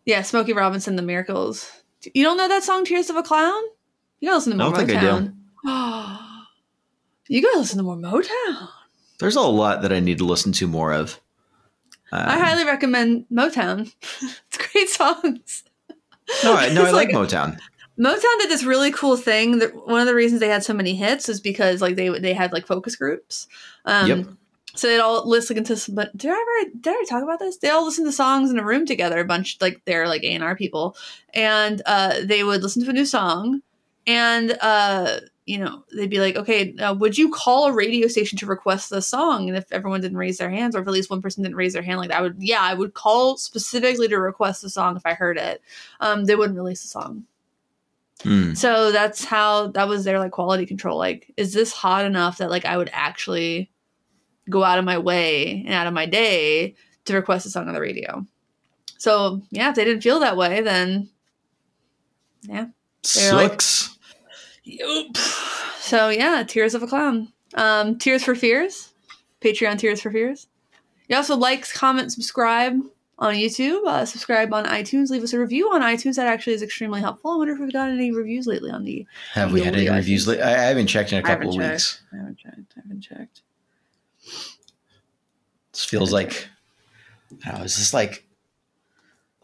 Yeah, 0.05 0.21
Smokey 0.21 0.53
Robinson, 0.53 0.95
The 0.95 1.01
Miracles. 1.01 1.69
You 2.13 2.23
don't 2.23 2.37
know 2.37 2.47
that 2.47 2.63
song, 2.63 2.85
Tears 2.85 3.09
of 3.09 3.17
a 3.17 3.23
Clown? 3.23 3.61
You 4.19 4.29
gotta 4.29 4.37
listen 4.37 4.57
to 4.57 4.63
I 4.63 4.69
don't 4.69 4.87
think 4.87 4.97
I 4.97 5.01
do. 5.01 6.17
You 7.27 7.41
gotta 7.41 7.59
listen 7.59 7.77
to 7.77 7.83
more 7.83 7.95
Motown. 7.97 8.69
There's 9.19 9.35
a 9.35 9.41
lot 9.41 9.81
that 9.81 9.91
I 9.91 9.99
need 9.99 10.19
to 10.19 10.25
listen 10.25 10.51
to 10.53 10.67
more 10.67 10.93
of. 10.93 11.19
Um, 12.11 12.23
I 12.29 12.39
highly 12.39 12.65
recommend 12.65 13.25
Motown. 13.31 13.93
it's 14.21 14.57
great 14.71 14.89
songs. 14.89 15.63
no, 16.43 16.55
I, 16.55 16.69
no, 16.73 16.85
I 16.85 16.91
like, 16.91 17.11
like- 17.11 17.15
Motown. 17.15 17.59
Motown 17.99 18.37
did 18.39 18.49
this 18.51 18.63
really 18.63 18.91
cool 18.91 19.17
thing. 19.17 19.57
That 19.57 19.75
one 19.87 19.99
of 19.99 20.05
the 20.05 20.13
reasons 20.13 20.39
they 20.39 20.49
had 20.49 20.63
so 20.63 20.73
many 20.73 20.93
hits 20.95 21.29
is 21.29 21.41
because 21.41 21.81
like 21.81 21.95
they 21.95 22.09
they 22.19 22.33
had 22.33 22.53
like 22.53 22.67
focus 22.67 22.95
groups. 22.95 23.47
Um, 23.85 24.07
Yep. 24.07 24.27
So 24.75 24.87
they'd 24.87 24.99
all 24.99 25.27
listen 25.27 25.63
to. 25.63 25.75
some- 25.75 25.95
But 25.95 26.15
did 26.15 26.29
I 26.29 26.33
ever 26.35 26.71
did 26.79 26.91
I 26.91 26.93
ever 26.93 27.05
talk 27.09 27.23
about 27.23 27.39
this? 27.39 27.57
They 27.57 27.71
all 27.71 27.83
listen 27.83 28.05
to 28.05 28.11
songs 28.11 28.51
in 28.51 28.59
a 28.59 28.63
room 28.63 28.85
together. 28.85 29.19
A 29.19 29.25
bunch 29.25 29.57
like 29.59 29.81
they're 29.85 30.07
like 30.07 30.23
A 30.23 30.27
and 30.35 30.43
R 30.43 30.55
people, 30.55 30.95
and 31.33 31.81
uh, 31.87 32.19
they 32.23 32.43
would 32.43 32.61
listen 32.61 32.83
to 32.83 32.89
a 32.91 32.93
new 32.93 33.05
song, 33.05 33.63
and 34.05 34.55
uh, 34.61 35.21
you 35.47 35.57
know 35.57 35.83
they'd 35.95 36.09
be 36.09 36.19
like, 36.19 36.35
okay, 36.35 36.75
uh, 36.75 36.93
would 36.93 37.17
you 37.17 37.31
call 37.31 37.67
a 37.67 37.73
radio 37.73 38.07
station 38.09 38.37
to 38.37 38.45
request 38.45 38.89
the 38.89 39.01
song? 39.01 39.47
And 39.47 39.57
if 39.57 39.71
everyone 39.71 40.01
didn't 40.01 40.17
raise 40.17 40.37
their 40.37 40.49
hands, 40.49 40.75
or 40.75 40.81
if 40.81 40.87
at 40.87 40.93
least 40.93 41.09
one 41.09 41.21
person 41.21 41.41
didn't 41.41 41.55
raise 41.55 41.71
their 41.71 41.81
hand, 41.81 41.99
like 41.99 42.11
I 42.11 42.21
would, 42.21 42.35
yeah, 42.37 42.61
I 42.61 42.73
would 42.73 42.93
call 42.93 43.37
specifically 43.37 44.09
to 44.09 44.19
request 44.19 44.61
the 44.61 44.69
song 44.69 44.97
if 44.97 45.05
I 45.05 45.13
heard 45.13 45.37
it. 45.37 45.61
Um, 46.01 46.25
they 46.25 46.35
wouldn't 46.35 46.57
release 46.57 46.81
the 46.81 46.89
song. 46.89 47.23
Hmm. 48.23 48.55
So 48.55 48.91
that's 48.91 49.23
how 49.23 49.67
that 49.67 49.87
was 49.87 50.03
their 50.03 50.19
like 50.19 50.31
quality 50.31 50.65
control. 50.65 50.97
Like, 50.97 51.33
is 51.37 51.53
this 51.53 51.71
hot 51.71 52.03
enough 52.03 52.39
that 52.39 52.49
like 52.49 52.65
I 52.65 52.75
would 52.75 52.89
actually 52.91 53.71
go 54.49 54.65
out 54.65 54.79
of 54.79 54.85
my 54.85 54.97
way 54.97 55.63
and 55.65 55.73
out 55.73 55.87
of 55.87 55.93
my 55.93 56.05
day 56.05 56.75
to 57.05 57.15
request 57.15 57.45
a 57.45 57.49
song 57.49 57.69
on 57.69 57.73
the 57.73 57.79
radio? 57.79 58.25
So 58.97 59.41
yeah, 59.49 59.69
if 59.69 59.75
they 59.75 59.85
didn't 59.85 60.03
feel 60.03 60.19
that 60.19 60.35
way, 60.35 60.59
then 60.61 61.09
yeah. 62.43 62.61
Like- 62.61 62.71
Sucks. 63.03 63.89
Yup. 63.89 63.96
So 65.79 66.09
yeah, 66.09 66.43
Tears 66.43 66.75
of 66.75 66.83
a 66.83 66.87
Clown. 66.87 67.31
Um, 67.55 67.97
Tears 67.97 68.23
for 68.23 68.35
Fears. 68.35 68.93
Patreon 69.41 69.77
Tears 69.79 70.01
for 70.01 70.11
Fears. 70.11 70.47
You 71.07 71.15
also 71.15 71.37
like, 71.37 71.71
comment, 71.73 72.11
subscribe 72.11 72.81
on 73.19 73.35
YouTube. 73.35 73.85
Uh, 73.85 74.05
subscribe 74.05 74.53
on 74.53 74.65
iTunes. 74.65 75.09
Leave 75.09 75.23
us 75.23 75.33
a 75.33 75.39
review 75.39 75.71
on 75.71 75.81
iTunes. 75.81 76.15
That 76.15 76.27
actually 76.27 76.53
is 76.53 76.61
extremely 76.61 76.99
helpful. 76.99 77.31
I 77.31 77.37
wonder 77.37 77.53
if 77.53 77.59
we've 77.59 77.71
got 77.71 77.89
any 77.89 78.11
reviews 78.11 78.45
lately 78.47 78.69
on 78.71 78.83
the 78.83 79.05
Have 79.33 79.53
we 79.53 79.61
had 79.61 79.75
any 79.75 79.89
reviews? 79.89 80.27
Li- 80.27 80.41
I 80.41 80.49
haven't 80.49 80.87
checked 80.87 81.13
in 81.13 81.19
a 81.19 81.23
couple 81.23 81.49
of 81.49 81.55
checked. 81.55 81.71
weeks. 81.71 82.01
I 82.13 82.17
haven't 82.17 82.37
checked. 82.37 82.73
I 82.77 82.81
haven't 82.81 83.01
checked. 83.01 83.41
This 85.71 85.85
feels 85.85 86.11
like, 86.11 86.49
I 87.31 87.49
don't 87.51 87.59
know, 87.59 87.63
is 87.63 87.77
this 87.77 87.93
like, 87.93 88.25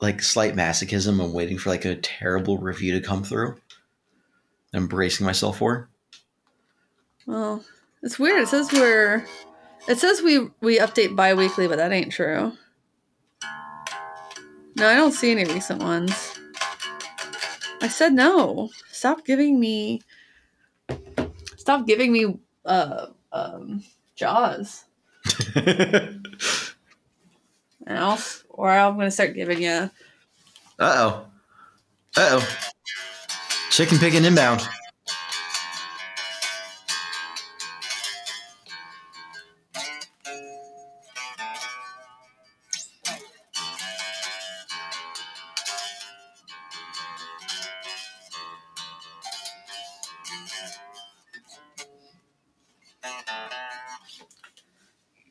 like 0.01 0.21
slight 0.21 0.55
masochism? 0.55 1.23
I'm 1.23 1.31
waiting 1.31 1.57
for 1.57 1.69
like 1.69 1.85
a 1.85 1.95
terrible 1.95 2.57
review 2.57 2.99
to 2.99 3.05
come 3.05 3.23
through. 3.23 3.55
I'm 4.73 4.87
bracing 4.87 5.25
myself 5.25 5.57
for. 5.59 5.89
Well, 7.25 7.63
it's 8.01 8.19
weird. 8.19 8.43
It 8.43 8.47
says 8.47 8.71
we're. 8.71 9.25
It 9.87 9.99
says 9.99 10.21
we 10.21 10.49
we 10.61 10.79
update 10.79 11.15
bi-weekly, 11.15 11.67
but 11.67 11.77
that 11.77 11.91
ain't 11.91 12.11
true. 12.11 12.53
No, 14.75 14.87
I 14.87 14.95
don't 14.95 15.11
see 15.11 15.31
any 15.31 15.45
recent 15.45 15.81
ones. 15.81 16.39
I 17.81 17.87
said 17.87 18.13
no. 18.13 18.69
Stop 18.91 19.25
giving 19.25 19.59
me. 19.59 20.01
Stop 21.57 21.85
giving 21.85 22.11
me 22.11 22.39
uh 22.65 23.07
um 23.31 23.83
jaws. 24.15 24.85
And 27.85 27.97
I'll, 27.97 28.19
or 28.49 28.69
I'm 28.71 28.95
gonna 28.97 29.11
start 29.11 29.35
giving 29.35 29.61
you. 29.61 29.71
Uh 29.71 29.89
oh. 30.79 31.25
Uh 32.15 32.39
oh. 32.39 32.47
Chicken 33.73 33.97
picking 33.97 34.23
inbound. 34.23 34.61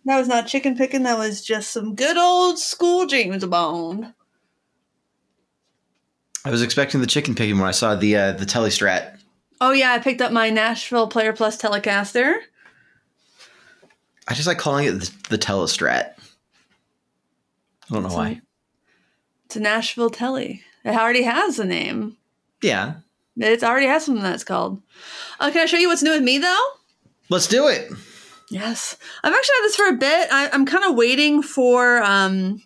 That 0.04 0.18
was 0.18 0.26
not 0.26 0.48
chicken 0.48 0.76
picking. 0.76 1.04
That 1.04 1.16
was 1.16 1.44
just 1.44 1.70
some 1.70 1.94
good 1.94 2.16
old 2.16 2.58
school 2.58 3.06
James 3.06 3.44
Bond. 3.46 4.14
I 6.44 6.50
was 6.50 6.62
expecting 6.62 7.00
the 7.00 7.06
chicken 7.06 7.34
picking 7.34 7.58
when 7.58 7.68
I 7.68 7.72
saw 7.72 7.94
the 7.94 8.16
uh, 8.16 8.32
the 8.32 8.44
Telestrat. 8.46 9.18
Oh 9.60 9.70
yeah, 9.72 9.92
I 9.92 9.98
picked 9.98 10.20
up 10.20 10.32
my 10.32 10.50
Nashville 10.50 11.06
Player 11.06 11.32
Plus 11.32 11.56
Telecaster. 11.60 12.34
I 14.28 14.34
just 14.34 14.46
like 14.48 14.58
calling 14.58 14.86
it 14.86 14.92
the, 14.92 15.12
the 15.30 15.38
Telestrat. 15.38 16.14
I 17.90 17.94
don't 17.94 18.02
know 18.02 18.06
It's 18.08 18.16
why. 18.16 18.28
a- 18.28 18.40
It's 19.46 19.56
a 19.56 19.60
Nashville 19.60 20.10
Telly. 20.10 20.62
It 20.84 20.96
already 20.96 21.22
has 21.22 21.58
a 21.58 21.64
name. 21.64 22.16
Yeah. 22.62 22.94
It 23.36 23.62
already 23.62 23.86
has 23.86 24.04
something 24.04 24.22
that's 24.22 24.44
called. 24.44 24.82
Uh, 25.40 25.50
can 25.50 25.62
I 25.62 25.66
show 25.66 25.76
you 25.78 25.88
what's 25.88 26.02
new 26.02 26.10
with 26.12 26.22
me 26.22 26.38
though? 26.38 26.64
Let's 27.28 27.46
do 27.46 27.68
it. 27.68 27.90
Yes, 28.50 28.96
I've 29.24 29.32
actually 29.32 29.54
had 29.60 29.64
this 29.64 29.76
for 29.76 29.88
a 29.88 29.92
bit. 29.94 30.28
I, 30.30 30.50
I'm 30.52 30.66
kind 30.66 30.84
of 30.84 30.94
waiting 30.96 31.40
for 31.42 32.02
um, 32.02 32.62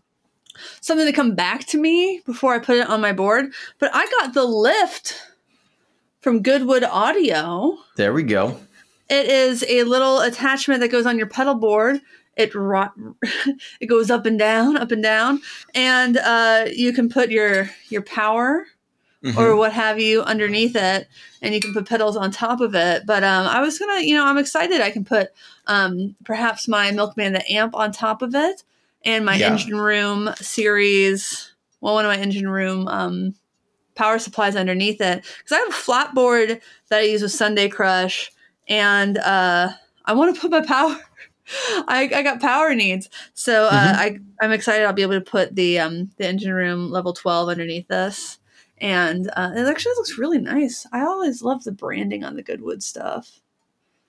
something 0.80 1.06
to 1.06 1.12
come 1.12 1.34
back 1.34 1.66
to 1.66 1.78
me 1.78 2.20
before 2.26 2.54
I 2.54 2.58
put 2.58 2.76
it 2.78 2.88
on 2.88 3.00
my 3.00 3.12
board. 3.12 3.52
But 3.78 3.90
I 3.94 4.06
got 4.20 4.34
the 4.34 4.44
lift 4.44 5.20
from 6.20 6.42
Goodwood 6.42 6.84
Audio. 6.84 7.78
There 7.96 8.12
we 8.12 8.22
go. 8.22 8.58
It 9.08 9.26
is 9.28 9.64
a 9.68 9.84
little 9.84 10.20
attachment 10.20 10.80
that 10.80 10.90
goes 10.90 11.06
on 11.06 11.18
your 11.18 11.28
pedal 11.28 11.54
board. 11.54 12.00
It 12.36 12.54
ro- 12.54 12.92
it 13.80 13.86
goes 13.88 14.10
up 14.10 14.26
and 14.26 14.38
down, 14.38 14.76
up 14.76 14.90
and 14.90 15.02
down, 15.02 15.40
and 15.75 16.16
uh, 16.18 16.66
you 16.72 16.92
can 16.92 17.08
put 17.08 17.30
your 17.30 17.70
your 17.88 18.02
power 18.02 18.66
Mhm. 19.25 19.36
or 19.38 19.56
what 19.56 19.72
have 19.72 19.98
you 19.98 20.22
underneath 20.22 20.76
it, 20.76 21.08
and 21.40 21.54
you 21.54 21.60
can 21.60 21.72
put 21.72 21.88
pedals 21.88 22.16
on 22.18 22.30
top 22.30 22.60
of 22.60 22.75
it. 22.75 23.06
But 23.06 23.25
um, 23.25 23.46
I 23.46 23.60
was 23.62 23.78
gonna, 23.78 24.02
you 24.02 24.14
know, 24.14 24.26
I'm 24.26 24.36
excited. 24.36 24.80
I 24.82 24.90
can 24.90 25.04
put 25.06 25.30
um, 25.66 26.14
perhaps 26.25 26.68
my 26.68 26.90
Milkman 26.92 27.32
the 27.32 27.50
amp 27.50 27.75
on 27.75 27.90
top 27.92 28.20
of 28.20 28.34
it, 28.34 28.62
and 29.05 29.25
my 29.25 29.37
Yeah. 29.37 29.53
engine 29.53 29.76
room 29.76 30.31
series. 30.37 31.53
Well, 31.81 31.95
one 31.95 32.05
of 32.05 32.11
my 32.11 32.19
engine 32.19 32.49
room 32.49 32.88
um, 32.88 33.35
power 33.95 34.19
supplies 34.19 34.57
underneath 34.57 35.00
it 35.00 35.23
because 35.38 35.53
I 35.53 35.59
have 35.59 35.69
a 35.69 35.73
flat 35.73 36.15
board 36.15 36.61
that 36.88 36.99
I 37.00 37.03
use 37.03 37.23
with 37.23 37.33
Sunday 37.33 37.69
Crush, 37.69 38.31
and 38.69 39.19
uh, 39.19 39.71
I 40.05 40.12
want 40.15 40.35
to 40.35 40.41
put 40.41 40.50
my 40.50 40.61
power. 40.65 40.99
I, 41.87 42.11
I 42.12 42.23
got 42.23 42.41
power 42.41 42.75
needs, 42.75 43.09
so 43.35 43.67
uh, 43.67 43.93
Mhm. 43.93 43.97
I 43.97 44.19
I'm 44.45 44.53
excited. 44.53 44.85
I'll 44.85 44.93
be 44.93 45.03
able 45.03 45.15
to 45.15 45.21
put 45.21 45.55
the 45.55 45.79
um, 45.79 46.11
the 46.17 46.26
engine 46.26 46.53
room 46.53 46.91
level 46.91 47.12
twelve 47.12 47.49
underneath 47.49 47.87
this, 47.87 48.38
and 48.79 49.31
uh, 49.37 49.53
it 49.55 49.67
actually 49.69 49.95
looks 49.95 50.19
really 50.19 50.38
nice. 50.38 50.87
I 50.93 51.03
always 51.03 51.43
love 51.43 51.62
the 51.62 51.71
branding 51.73 52.25
on 52.25 52.35
the 52.35 52.43
Goodwood 52.43 52.83
stuff. 52.83 53.41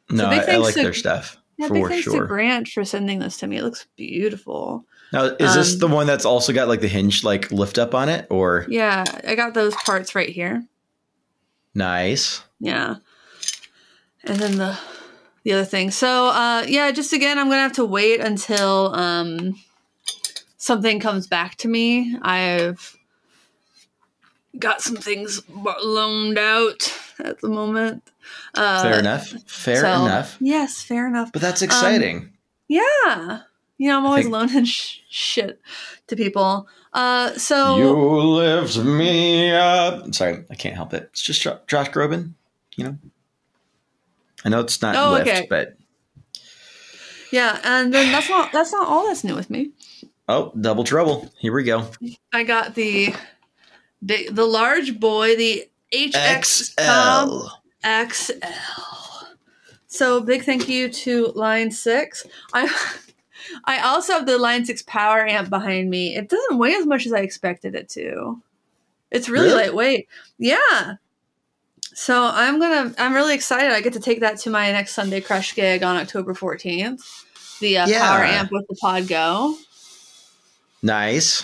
no, 0.09 0.29
big 0.31 0.49
I, 0.49 0.53
I 0.53 0.57
like 0.57 0.73
to- 0.73 0.81
their 0.81 0.93
stuff 0.93 1.37
Yeah, 1.57 1.69
big 1.69 1.83
for 1.83 1.89
thanks 1.89 2.05
to 2.05 2.11
sure. 2.11 2.25
Grant 2.27 2.67
for 2.67 2.85
sending 2.85 3.19
this 3.19 3.37
to 3.37 3.47
me. 3.47 3.57
It 3.57 3.63
looks 3.63 3.87
beautiful. 3.95 4.85
Now, 5.11 5.23
is 5.25 5.55
this 5.55 5.73
Um, 5.73 5.79
the 5.79 5.87
one 5.87 6.05
that's 6.07 6.25
also 6.25 6.53
got 6.53 6.67
like 6.67 6.81
the 6.81 6.87
hinge 6.87 7.23
like 7.23 7.51
lift 7.51 7.77
up 7.79 7.95
on 7.95 8.09
it, 8.09 8.27
or 8.29 8.65
Yeah, 8.69 9.03
I 9.25 9.35
got 9.35 9.53
those 9.53 9.73
parts 9.75 10.13
right 10.15 10.29
here. 10.29 10.63
nice? 11.73 12.43
Yeah. 12.59 12.95
And 14.23 14.37
then 14.39 14.57
the 14.57 14.77
the 15.43 15.53
other 15.53 15.65
thing. 15.65 15.91
So 15.91 16.27
uh 16.27 16.65
yeah, 16.67 16.91
just 16.91 17.13
again 17.13 17.39
I'm 17.39 17.47
gonna 17.49 17.61
have 17.61 17.73
to 17.73 17.85
wait 17.85 18.19
until 18.19 18.93
um 18.95 19.55
something 20.57 20.99
comes 20.99 21.27
back 21.27 21.55
to 21.57 21.67
me. 21.67 22.17
I've 22.21 22.97
got 24.59 24.81
some 24.81 24.95
things 24.97 25.41
loaned 25.83 26.37
out 26.37 26.93
at 27.19 27.39
the 27.41 27.47
moment. 27.49 28.03
Uh 28.53 28.81
Fair 28.81 28.99
enough. 28.99 29.27
Fair 29.47 29.81
so- 29.81 30.05
enough. 30.05 30.37
Yes, 30.39 30.81
fair 30.81 31.07
enough. 31.07 31.31
But 31.31 31.41
that's 31.41 31.61
exciting. 31.61 32.31
Yeah. 32.67 33.41
You 33.77 33.89
know, 33.89 33.97
I'm 33.99 34.05
always 34.05 34.23
think- 34.25 34.33
loaning 34.33 34.65
sh- 34.65 34.99
shit 35.09 35.61
to 36.07 36.15
people. 36.15 36.67
Uh 36.93 37.31
so 37.37 37.77
you 37.77 37.91
lift 37.91 38.77
me 38.77 39.51
up. 39.51 40.13
Sorry, 40.15 40.43
I 40.49 40.55
can't 40.55 40.75
help 40.75 40.93
it. 40.93 41.09
It's 41.11 41.21
just 41.21 41.41
Jo- 41.41 41.59
Josh 41.67 41.89
Groban. 41.89 42.33
You 42.75 42.83
know. 42.85 42.97
I 44.45 44.49
know 44.49 44.59
it's 44.61 44.81
not 44.81 44.95
Oh, 44.95 45.11
lift, 45.13 45.27
okay. 45.27 45.47
but 45.49 45.77
yeah, 47.31 47.59
and 47.63 47.93
then 47.93 48.11
that's 48.11 48.29
not 48.29 48.51
that's 48.51 48.71
not 48.71 48.87
all 48.87 49.07
that's 49.07 49.23
new 49.23 49.35
with 49.35 49.49
me. 49.49 49.71
oh, 50.29 50.51
double 50.59 50.83
trouble. 50.83 51.29
Here 51.39 51.53
we 51.53 51.63
go. 51.63 51.89
I 52.33 52.43
got 52.43 52.75
the 52.75 53.13
big, 54.05 54.33
the 54.33 54.45
large 54.45 54.99
boy, 54.99 55.35
the 55.35 55.67
HX 55.93 56.45
Stomp 56.45 57.29
XL. 57.43 57.47
XL. 58.11 58.33
So 59.87 60.21
big 60.21 60.43
thank 60.43 60.67
you 60.67 60.89
to 60.89 61.27
Line 61.35 61.71
Six. 61.71 62.25
I 62.53 62.67
I 63.65 63.79
also 63.79 64.13
have 64.13 64.25
the 64.25 64.37
Line 64.37 64.65
Six 64.65 64.81
Power 64.83 65.25
Amp 65.25 65.49
behind 65.49 65.89
me. 65.89 66.15
It 66.15 66.29
doesn't 66.29 66.57
weigh 66.57 66.75
as 66.75 66.85
much 66.85 67.05
as 67.05 67.13
I 67.13 67.19
expected 67.19 67.75
it 67.75 67.89
to. 67.89 68.41
It's 69.09 69.29
really, 69.29 69.47
Really? 69.47 69.63
lightweight. 69.63 70.07
Yeah. 70.37 70.95
So 71.93 72.29
I'm 72.31 72.59
gonna. 72.59 72.93
I'm 72.97 73.13
really 73.13 73.33
excited. 73.33 73.71
I 73.71 73.81
get 73.81 73.93
to 73.93 73.99
take 73.99 74.19
that 74.19 74.37
to 74.39 74.49
my 74.49 74.71
next 74.71 74.93
Sunday 74.93 75.21
Crush 75.21 75.55
gig 75.55 75.81
on 75.83 75.95
October 75.97 76.33
14th. 76.33 77.01
The 77.59 77.77
uh, 77.79 77.87
Yeah. 77.87 77.99
Power 78.07 78.23
Amp 78.25 78.51
with 78.51 78.67
the 78.67 78.75
Pod 78.75 79.07
Go. 79.07 79.55
Nice. 80.83 81.43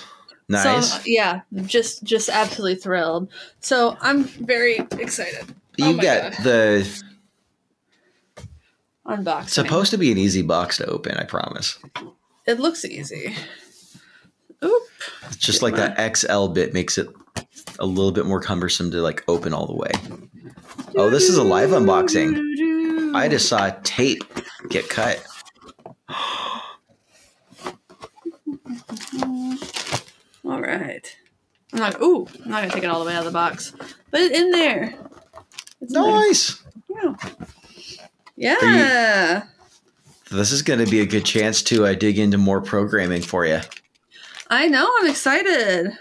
Nice. 0.50 0.94
So 0.94 1.02
yeah, 1.06 1.42
just 1.66 2.04
just 2.04 2.30
absolutely 2.30 2.76
thrilled. 2.76 3.30
So 3.62 3.98
I'm 4.02 4.26
very 4.26 4.78
excited. 5.00 5.56
Oh 5.82 5.88
You've 5.88 5.98
my 5.98 6.03
got 6.03 6.32
God. 6.34 6.44
the 6.44 7.03
Unboxing. 9.06 9.50
supposed 9.50 9.92
to 9.92 9.98
be 9.98 10.12
an 10.12 10.18
easy 10.18 10.42
box 10.42 10.77
to 10.77 10.86
open, 10.86 11.15
I 11.18 11.24
promise. 11.25 11.77
It 12.48 12.60
looks 12.60 12.86
easy. 12.86 13.36
Oop. 14.63 14.84
It's 15.27 15.38
just 15.38 15.60
Get 15.62 15.74
like 15.74 15.75
that 15.75 16.15
XL 16.18 16.48
bit 16.48 16.74
makes 16.74 16.98
it 16.98 17.08
a 17.80 17.86
little 17.86 18.12
bit 18.12 18.25
more 18.25 18.39
cumbersome 18.39 18.92
to 18.92 19.01
like 19.01 19.24
open 19.27 19.53
all 19.53 19.68
the 19.68 19.75
way. 19.75 19.92
Oh, 20.96 21.10
this 21.10 21.27
is 21.30 21.38
a 21.38 21.44
live 21.44 21.72
unboxing. 21.72 23.13
I 23.15 23.27
just 23.27 23.50
saw 23.50 23.72
tape 23.84 24.24
get 24.70 24.88
cut. 24.89 25.25
All 30.46 30.62
right. 30.62 31.18
I'm 31.74 31.80
like, 31.80 32.01
ooh, 32.01 32.27
I'm 32.46 32.51
not 32.51 32.62
gonna 32.62 32.74
take 32.74 32.84
it 32.84 32.88
all 32.89 33.00
the 33.00 33.06
way 33.08 33.13
out 33.15 33.20
of 33.20 33.25
the 33.25 33.32
box, 33.32 33.74
but 34.12 34.22
it's 34.22 34.38
in 34.38 34.51
there. 34.51 34.96
It's 35.84 35.94
there. 35.94 36.02
Nice. 36.02 36.63
Yeah. 38.38 38.56
Yeah. 38.62 39.44
This 40.32 40.54
is 40.54 40.62
going 40.62 40.80
to 40.80 40.90
be 40.90 41.02
a 41.02 41.06
good 41.06 41.25
chance 41.25 41.62
to 41.63 41.86
uh, 41.86 41.94
dig 41.94 42.18
into 42.18 42.38
more 42.38 42.62
programming 42.62 43.22
for 43.22 43.46
you. 43.46 43.60
I 44.50 44.70
know. 44.70 44.90
I'm 45.02 45.10
excited. 45.10 45.92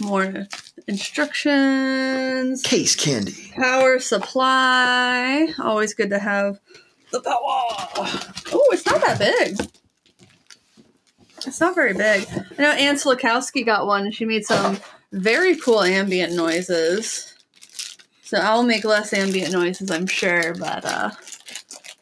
More 0.00 0.46
instructions. 0.86 2.62
Case 2.62 2.94
candy. 2.94 3.52
Power 3.56 3.98
supply. 3.98 5.52
Always 5.58 5.92
good 5.92 6.10
to 6.10 6.20
have 6.20 6.60
the 7.10 7.20
power. 7.20 7.34
Oh, 7.38 8.68
it's 8.72 8.86
not 8.86 9.00
that 9.00 9.18
big. 9.18 9.58
It's 11.44 11.60
not 11.60 11.74
very 11.74 11.92
big. 11.92 12.28
I 12.56 12.62
know 12.62 12.70
Ann 12.70 12.94
Slakowski 12.94 13.66
got 13.66 13.86
one. 13.86 14.12
She 14.12 14.24
made 14.24 14.44
some 14.44 14.78
very 15.10 15.56
cool 15.56 15.82
ambient 15.82 16.34
noises. 16.34 17.32
So 18.26 18.38
I'll 18.38 18.64
make 18.64 18.84
less 18.84 19.12
ambient 19.12 19.52
noises, 19.52 19.88
I'm 19.90 20.06
sure, 20.08 20.52
but 20.54 20.84
uh 20.84 21.10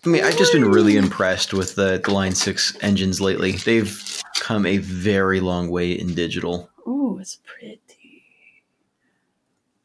I 0.04 0.08
mean, 0.08 0.22
I've 0.24 0.36
just 0.36 0.52
been 0.52 0.64
really 0.66 0.96
impressed 0.98 1.54
with 1.54 1.76
the, 1.76 1.98
the 2.04 2.12
Line 2.12 2.34
6 2.34 2.76
engines 2.82 3.22
lately. 3.22 3.52
They've 3.52 4.22
come 4.38 4.66
a 4.66 4.76
very 4.78 5.40
long 5.40 5.70
way 5.70 5.92
in 5.92 6.14
digital. 6.14 6.68
ooh, 6.86 7.18
it's 7.20 7.38
pretty. 7.44 7.80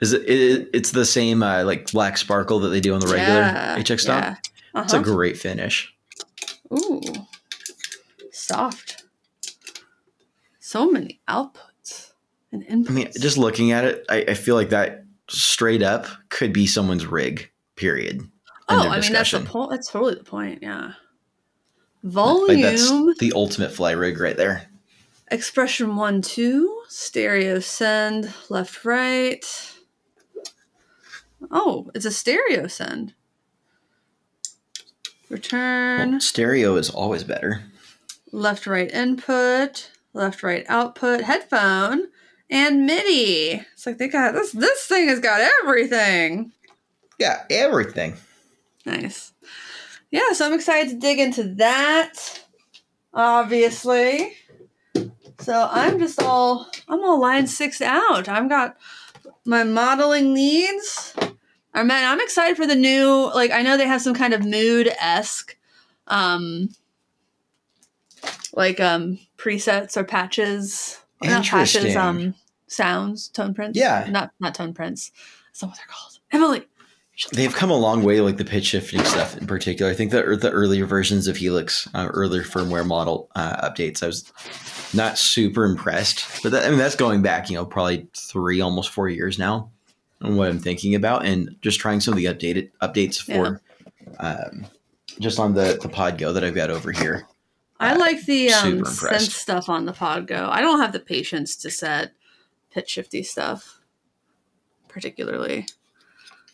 Is 0.01 0.12
it, 0.13 0.29
it 0.29 0.69
it's 0.74 0.91
the 0.91 1.05
same 1.05 1.43
uh, 1.43 1.63
like 1.65 1.91
black 1.91 2.17
sparkle 2.17 2.60
that 2.62 2.69
they 2.69 2.79
do 2.81 2.93
on 2.93 3.00
the 3.01 3.08
regular 3.08 3.39
Yeah, 3.39 3.77
HX 3.77 4.00
Stomp? 4.01 4.24
yeah. 4.25 4.36
It's 4.84 4.93
a 4.93 4.98
Uh-huh. 4.98 5.03
great 5.03 5.38
finish. 5.38 5.93
Ooh. 6.74 7.01
Soft. 8.31 9.03
So 10.60 10.89
many 10.91 11.19
outputs 11.27 12.12
and 12.51 12.63
inputs. 12.65 12.89
I 12.89 12.93
mean, 12.93 13.10
just 13.19 13.38
looking 13.38 13.72
at 13.72 13.84
it, 13.86 14.05
I, 14.10 14.17
I 14.29 14.34
feel 14.36 14.55
like 14.55 14.69
that 14.69 15.03
straight 15.29 15.81
up 15.83 16.07
could 16.29 16.51
be 16.53 16.67
someone's 16.67 17.05
rig. 17.05 17.50
Period. 17.75 18.21
Oh, 18.67 18.88
I 18.89 19.00
mean 19.00 19.12
that's 19.13 19.31
the 19.31 19.39
point. 19.41 19.71
That's 19.71 19.89
totally 19.89 20.15
the 20.15 20.24
point. 20.24 20.59
Yeah. 20.62 20.93
Like 22.03 22.13
Volume, 22.13 22.62
that's 22.62 22.89
the 23.19 23.33
ultimate 23.36 23.71
fly 23.71 23.91
rig 23.91 24.19
right 24.19 24.38
there. 24.38 24.67
expression 25.31 25.95
one, 25.95 26.21
two, 26.21 26.81
stereo 26.88 27.59
send, 27.59 28.33
left, 28.50 28.86
right. 28.86 29.45
Oh, 31.51 31.89
it's 31.95 32.05
a 32.05 32.12
stereo 32.12 32.67
send. 32.67 33.13
Return, 35.29 36.12
Well, 36.12 36.19
stereo 36.21 36.75
is 36.75 36.89
always 36.89 37.24
better. 37.24 37.63
left, 38.32 38.65
right 38.65 38.89
input, 38.91 39.91
left, 40.13 40.41
right 40.41 40.65
output, 40.67 41.21
headphone, 41.21 42.08
and 42.49 42.85
MIDI. 42.85 43.65
It's 43.73 43.85
like 43.85 43.97
they 43.97 44.07
got 44.07 44.33
this. 44.33 44.51
This 44.51 44.85
thing 44.85 45.07
has 45.09 45.19
got 45.19 45.41
everything. 45.62 46.51
Yeah, 47.19 47.43
everything. 47.49 48.15
Nice. 48.85 49.33
Yeah, 50.12 50.31
so 50.33 50.45
I'm 50.45 50.53
excited 50.53 50.89
to 50.89 50.95
dig 50.97 51.19
into 51.19 51.43
that. 51.55 52.43
Obviously. 53.13 54.33
So 55.39 55.69
I'm 55.71 55.99
just 55.99 56.21
all 56.21 56.69
I'm 56.88 57.03
all 57.03 57.19
line 57.19 57.47
six 57.47 57.81
out. 57.81 58.27
I've 58.27 58.49
got 58.49 58.77
my 59.45 59.63
modeling 59.63 60.33
needs. 60.33 61.13
I 61.73 61.83
mean, 61.83 61.91
I'm 61.91 62.19
excited 62.19 62.57
for 62.57 62.67
the 62.67 62.75
new. 62.75 63.31
Like, 63.33 63.51
I 63.51 63.62
know 63.62 63.77
they 63.77 63.88
have 63.88 64.01
some 64.01 64.13
kind 64.15 64.33
of 64.33 64.43
mood 64.43 64.91
esque, 64.99 65.55
um, 66.07 66.69
like 68.53 68.79
um 68.79 69.19
presets 69.38 69.95
or 69.95 70.03
patches. 70.03 70.98
Not. 71.21 71.38
Interesting. 71.39 71.97
Um, 71.97 72.36
sounds, 72.67 73.27
tone 73.29 73.53
prints. 73.53 73.77
Yeah. 73.77 74.08
not 74.10 74.32
not 74.39 74.55
tone 74.55 74.73
prints. 74.73 75.12
That's 75.47 75.62
not 75.62 75.69
what 75.69 75.77
they're 75.77 75.88
called. 75.88 76.19
Emily. 76.32 76.65
They've 77.34 77.53
come 77.53 77.69
a 77.69 77.75
long 77.75 78.03
way, 78.03 78.21
like 78.21 78.38
the 78.38 78.45
pitch 78.45 78.67
shifting 78.67 79.03
stuff 79.03 79.38
in 79.38 79.45
particular. 79.45 79.91
I 79.91 79.93
think 79.93 80.12
the 80.12 80.38
the 80.38 80.51
earlier 80.51 80.86
versions 80.86 81.27
of 81.27 81.36
Helix, 81.36 81.86
uh, 81.93 82.08
earlier 82.13 82.43
firmware 82.43 82.88
model 82.88 83.29
uh, 83.36 83.69
updates, 83.69 84.01
I 84.01 84.08
was 84.08 84.32
not 84.93 85.17
super 85.17 85.65
impressed. 85.65 86.41
But 86.41 86.53
that, 86.53 86.65
I 86.65 86.69
mean, 86.69 86.77
that's 86.77 86.95
going 86.95 87.21
back, 87.21 87.49
you 87.49 87.55
know, 87.55 87.65
probably 87.65 88.08
three, 88.15 88.62
almost 88.62 88.91
four 88.91 89.10
years 89.10 89.38
now, 89.38 89.69
on 90.21 90.38
what 90.38 90.47
I'm 90.47 90.60
thinking 90.60 90.95
about, 90.95 91.25
and 91.25 91.58
just 91.62 91.82
trying 91.82 91.99
some 91.99 92.13
of 92.13 92.17
the 92.17 92.25
updated 92.25 92.71
updates 92.82 93.21
for, 93.21 93.62
um, 94.19 94.65
just 95.19 95.39
on 95.39 95.53
the 95.55 95.77
the 95.82 95.89
Pod 95.89 96.17
Go 96.17 96.32
that 96.32 96.45
I've 96.45 96.55
got 96.55 96.69
over 96.69 96.93
here. 96.93 97.27
I 97.80 97.96
like 97.96 98.26
the 98.26 98.52
um, 98.52 98.84
sense 98.86 99.34
stuff 99.34 99.70
on 99.70 99.86
the 99.86 99.94
pod 99.94 100.28
go. 100.28 100.50
I 100.52 100.62
don't 100.62 100.80
have 100.82 100.92
the 100.92 101.00
patience 101.00 101.56
to 101.58 101.72
set 101.72 102.12
pitch 102.72 102.89
shifty 102.89 103.24
stuff, 103.24 103.80
particularly. 104.88 105.65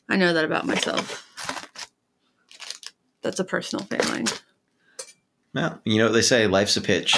I 0.07 0.17
know 0.17 0.33
that 0.33 0.45
about 0.45 0.67
myself. 0.67 1.23
That's 3.21 3.39
a 3.39 3.43
personal 3.43 3.85
failing. 3.85 4.27
Well, 5.53 5.81
you 5.83 5.97
know 5.97 6.05
what 6.05 6.13
they 6.13 6.21
say, 6.21 6.45
life's 6.45 6.77
a 6.77 6.81
pitch. 6.81 7.13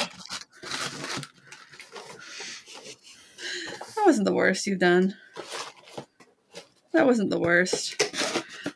That 3.95 4.05
wasn't 4.05 4.25
the 4.25 4.33
worst 4.33 4.67
you've 4.67 4.79
done. 4.79 5.15
That 6.93 7.05
wasn't 7.05 7.29
the 7.29 7.39
worst. 7.39 8.01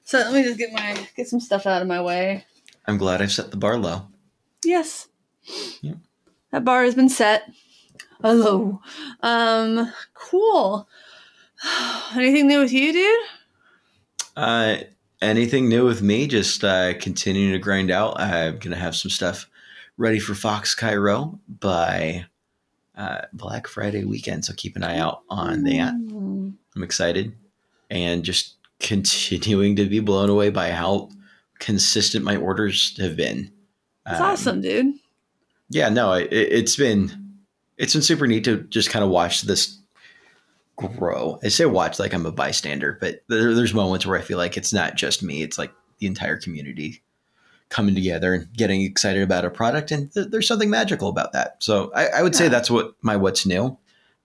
So 0.04 0.18
let 0.18 0.34
me 0.34 0.44
just 0.44 0.58
get 0.58 0.74
my 0.74 1.08
get 1.16 1.28
some 1.28 1.40
stuff 1.40 1.66
out 1.66 1.82
of 1.82 1.88
my 1.88 2.02
way. 2.02 2.46
I'm 2.86 2.98
glad 2.98 3.22
I've 3.22 3.32
set 3.32 3.52
the 3.52 3.58
bar 3.58 3.78
low. 3.78 4.08
Yes. 4.66 5.08
That 6.52 6.66
bar 6.66 6.84
has 6.84 6.96
been 6.96 7.10
set. 7.10 7.50
Hello. 8.22 8.82
Um, 9.22 9.92
cool. 10.14 10.88
Anything 12.16 12.48
new 12.48 12.60
with 12.60 12.74
you, 12.74 12.94
dude? 12.94 13.20
Uh, 14.36 14.78
anything 15.22 15.68
new 15.70 15.86
with 15.86 16.02
me? 16.02 16.28
Just 16.28 16.64
uh, 16.64 16.94
continuing 17.00 17.52
to 17.52 17.60
grind 17.60 17.92
out. 17.92 18.20
I'm 18.20 18.58
gonna 18.60 18.76
have 18.78 18.96
some 18.96 19.12
stuff 19.12 19.50
ready 19.98 20.20
for 20.20 20.34
Fox 20.34 20.74
Cairo 20.74 21.40
by 21.60 22.26
uh, 22.96 23.22
Black 23.34 23.68
Friday 23.68 24.06
weekend. 24.06 24.46
So 24.46 24.54
keep 24.56 24.76
an 24.76 24.84
eye 24.84 24.98
out 25.00 25.22
on 25.30 25.64
that. 25.64 25.94
Mm. 25.94 26.54
I'm 26.76 26.84
excited, 26.84 27.34
and 27.90 28.24
just 28.24 28.56
continuing 28.80 29.76
to 29.76 29.86
be 29.86 30.00
blown 30.00 30.30
away 30.30 30.50
by 30.50 30.72
how 30.72 31.10
consistent 31.60 32.24
my 32.24 32.38
orders 32.38 32.98
have 33.00 33.16
been. 33.18 33.52
That's 34.06 34.20
Um, 34.22 34.26
awesome, 34.26 34.62
dude. 34.62 34.94
Yeah 35.72 35.90
no 35.90 36.14
it, 36.14 36.30
it's 36.32 36.76
been 36.76 37.38
it's 37.78 37.94
been 37.94 38.02
super 38.02 38.28
neat 38.28 38.44
to 38.44 38.62
just 38.64 38.90
kind 38.90 39.04
of 39.04 39.10
watch 39.10 39.42
this 39.42 39.78
grow. 40.76 41.40
I 41.44 41.50
say 41.50 41.66
watch 41.66 42.00
like 42.00 42.14
i'm 42.14 42.26
a 42.26 42.32
bystander 42.32 42.98
but 43.00 43.24
there, 43.28 43.54
there's 43.54 43.74
moments 43.74 44.06
where 44.06 44.18
i 44.18 44.22
feel 44.22 44.38
like 44.40 44.58
it's 44.58 44.74
not 44.74 44.96
just 44.96 45.22
me 45.22 45.44
it's 45.44 45.58
like 45.60 45.72
the 46.00 46.08
entire 46.08 46.38
community 46.38 47.04
coming 47.72 47.96
together 47.96 48.34
and 48.34 48.54
getting 48.54 48.82
excited 48.82 49.24
about 49.24 49.46
a 49.46 49.50
product 49.50 49.92
and 49.92 50.14
th- 50.14 50.28
there's 50.28 50.48
something 50.48 50.70
magical 50.70 51.08
about 51.08 51.32
that. 51.34 51.56
So 51.64 51.92
i, 51.96 52.08
I 52.08 52.22
would 52.22 52.36
say 52.36 52.50
that's 52.50 52.70
what 52.70 52.94
my 53.02 53.16
what's 53.16 53.46
new. 53.46 53.78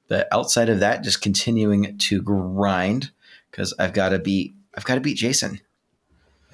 But 0.08 0.28
outside 0.32 0.68
of 0.68 0.80
that 0.80 1.02
just 1.02 1.22
continuing 1.22 1.96
to 1.98 2.22
grind 2.22 3.10
because 3.50 3.72
i've 3.78 3.92
got 3.92 4.10
to 4.10 4.18
beat 4.18 4.54
i've 4.74 4.84
got 4.84 4.96
to 4.96 5.00
beat 5.00 5.16
jason. 5.16 5.60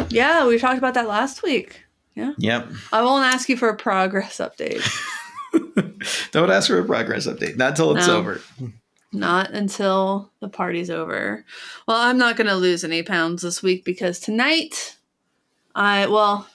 Yeah, 0.08 0.46
we 0.46 0.58
talked 0.58 0.78
about 0.78 0.94
that 0.94 1.08
last 1.08 1.42
week. 1.42 1.81
Yep 2.14 2.68
I 2.92 3.02
won't 3.02 3.24
ask 3.24 3.48
you 3.48 3.56
for 3.56 3.68
a 3.68 3.76
progress 3.76 4.38
update. 4.38 4.82
don't 6.32 6.50
ask 6.50 6.68
for 6.68 6.78
a 6.78 6.84
progress 6.84 7.26
update 7.26 7.56
not 7.56 7.70
until 7.70 7.96
it's 7.96 8.06
No. 8.06 8.16
over 8.18 8.40
Not 9.14 9.50
until 9.50 10.30
the 10.40 10.48
party's 10.48 10.88
over. 10.88 11.44
Well, 11.86 11.98
I'm 11.98 12.16
not 12.16 12.36
going 12.36 12.46
to 12.48 12.54
lose 12.56 12.82
any 12.82 13.02
pounds 13.02 13.42
this 13.42 13.62
week 13.62 13.84
because 13.84 14.18
tonight 14.18 14.96
I 15.74 16.06
well 16.06 16.46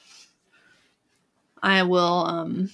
I 1.61 1.83
will 1.83 2.25
um 2.25 2.69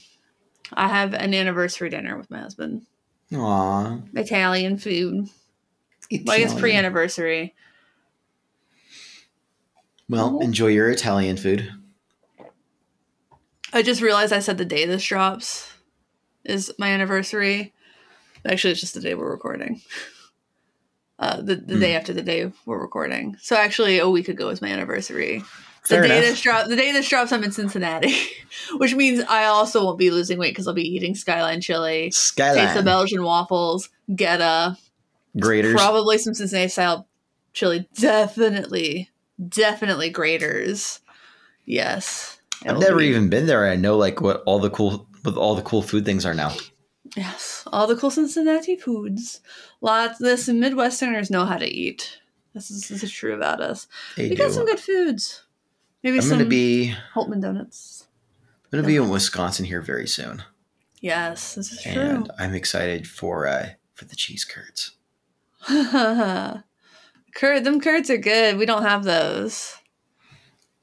I 0.72 0.88
have 0.88 1.14
an 1.14 1.34
anniversary 1.34 1.90
dinner 1.90 2.18
with 2.18 2.32
my 2.32 2.40
husband. 2.40 2.84
Aww. 3.32 4.02
Italian 4.18 4.78
food. 4.78 5.28
Well, 6.12 6.36
I 6.36 6.40
guess 6.40 6.58
pre-anniversary. 6.58 7.54
Well, 10.10 10.34
Mhm. 10.34 10.44
enjoy 10.44 10.68
your 10.68 10.90
Italian 10.90 11.38
food. 11.38 11.72
I 13.74 13.82
just 13.82 14.02
realized 14.02 14.32
I 14.34 14.40
said 14.40 14.58
the 14.58 14.66
day 14.66 14.86
this 14.86 15.04
drops 15.06 15.72
is 16.46 16.72
my 16.78 16.90
anniversary. 16.90 17.74
Actually, 18.46 18.72
it's 18.72 18.82
just 18.82 18.94
the 18.94 19.02
day 19.02 19.16
we're 19.16 19.32
recording. 19.32 19.82
Uh, 21.20 21.38
the 21.42 21.56
the 21.56 21.76
Hmm. 21.76 21.80
day 21.80 21.96
after 21.96 22.12
the 22.12 22.24
day 22.24 22.52
we're 22.66 22.82
recording. 22.82 23.38
So 23.40 23.56
actually, 23.56 24.00
a 24.00 24.10
week 24.10 24.28
ago 24.28 24.48
was 24.48 24.62
my 24.64 24.68
anniversary. 24.70 25.44
The 25.88 25.98
day 26.02 26.06
enough. 26.06 26.22
this 26.22 26.42
drops, 26.42 26.68
the 26.70 26.76
day 26.76 26.92
this 26.92 27.08
drops, 27.08 27.32
I'm 27.32 27.44
in 27.44 27.52
Cincinnati, 27.52 28.14
which 28.78 28.96
means 28.96 29.22
I 29.30 29.46
also 29.46 29.86
won't 29.86 30.00
be 30.00 30.10
losing 30.10 30.40
weight 30.40 30.52
because 30.52 30.68
I'll 30.68 30.74
be 30.74 30.82
eating 30.96 31.14
Skyline 31.16 31.62
chili, 31.62 32.06
taste 32.36 32.76
of 32.76 32.84
Belgian 32.84 33.24
waffles, 33.24 33.90
Goetta, 34.10 34.76
Graeter's. 35.38 35.74
probably 35.74 36.18
some 36.18 36.34
Cincinnati 36.34 36.68
style 36.70 37.08
chili. 37.54 37.88
Definitely, 37.94 39.10
definitely 39.48 40.12
Graeter's. 40.12 41.00
Yes, 41.64 42.33
I've 42.66 42.80
never 42.80 43.00
be- 43.00 43.08
even 43.08 43.30
been 43.30 43.46
there. 43.48 43.68
I 43.68 43.76
know 43.76 43.98
like 43.98 44.22
what 44.22 44.44
all 44.46 44.60
the 44.60 44.70
cool 44.70 45.08
what 45.24 45.36
all 45.36 45.56
the 45.56 45.62
cool 45.62 45.82
food 45.82 46.06
things 46.06 46.26
are 46.26 46.34
now. 46.34 46.54
Yes, 47.16 47.64
all 47.68 47.86
the 47.88 47.96
cool 47.96 48.12
Cincinnati 48.12 48.76
foods. 48.76 49.42
Lots. 49.82 50.18
This 50.20 50.48
Midwesterners 50.50 51.30
know 51.30 51.46
how 51.46 51.58
to 51.58 51.68
eat. 51.68 52.20
This 52.54 52.72
is 52.72 52.88
this 52.88 53.04
is 53.04 53.12
true 53.12 53.34
about 53.34 53.62
us. 53.62 53.88
They 54.16 54.30
we 54.30 54.36
do. 54.36 54.44
got 54.44 54.52
some 54.52 54.66
good 54.66 54.80
foods. 54.80 55.44
Maybe 56.04 56.18
I'm 56.18 56.24
some 56.24 56.38
gonna 56.40 56.50
be 56.50 56.96
Holtman 57.16 57.42
donuts. 57.42 58.08
I'm 58.66 58.80
gonna 58.80 58.88
be 58.88 58.96
in 58.98 59.10
Wisconsin 59.10 59.66
here 59.66 59.82
very 59.82 60.08
soon. 60.08 60.44
Yes, 61.02 61.56
this 61.56 61.72
is 61.72 61.82
true. 61.84 61.92
And 62.02 62.32
I'm 62.40 62.54
excited 62.54 63.08
for 63.08 63.48
uh 63.48 63.70
for 63.94 64.06
the 64.06 64.16
cheese 64.16 64.46
curds. 64.46 64.96
Curd, 67.36 67.64
them 67.64 67.82
curds 67.82 68.10
are 68.10 68.18
good. 68.18 68.58
We 68.58 68.66
don't 68.66 68.84
have 68.84 69.04
those. 69.04 69.76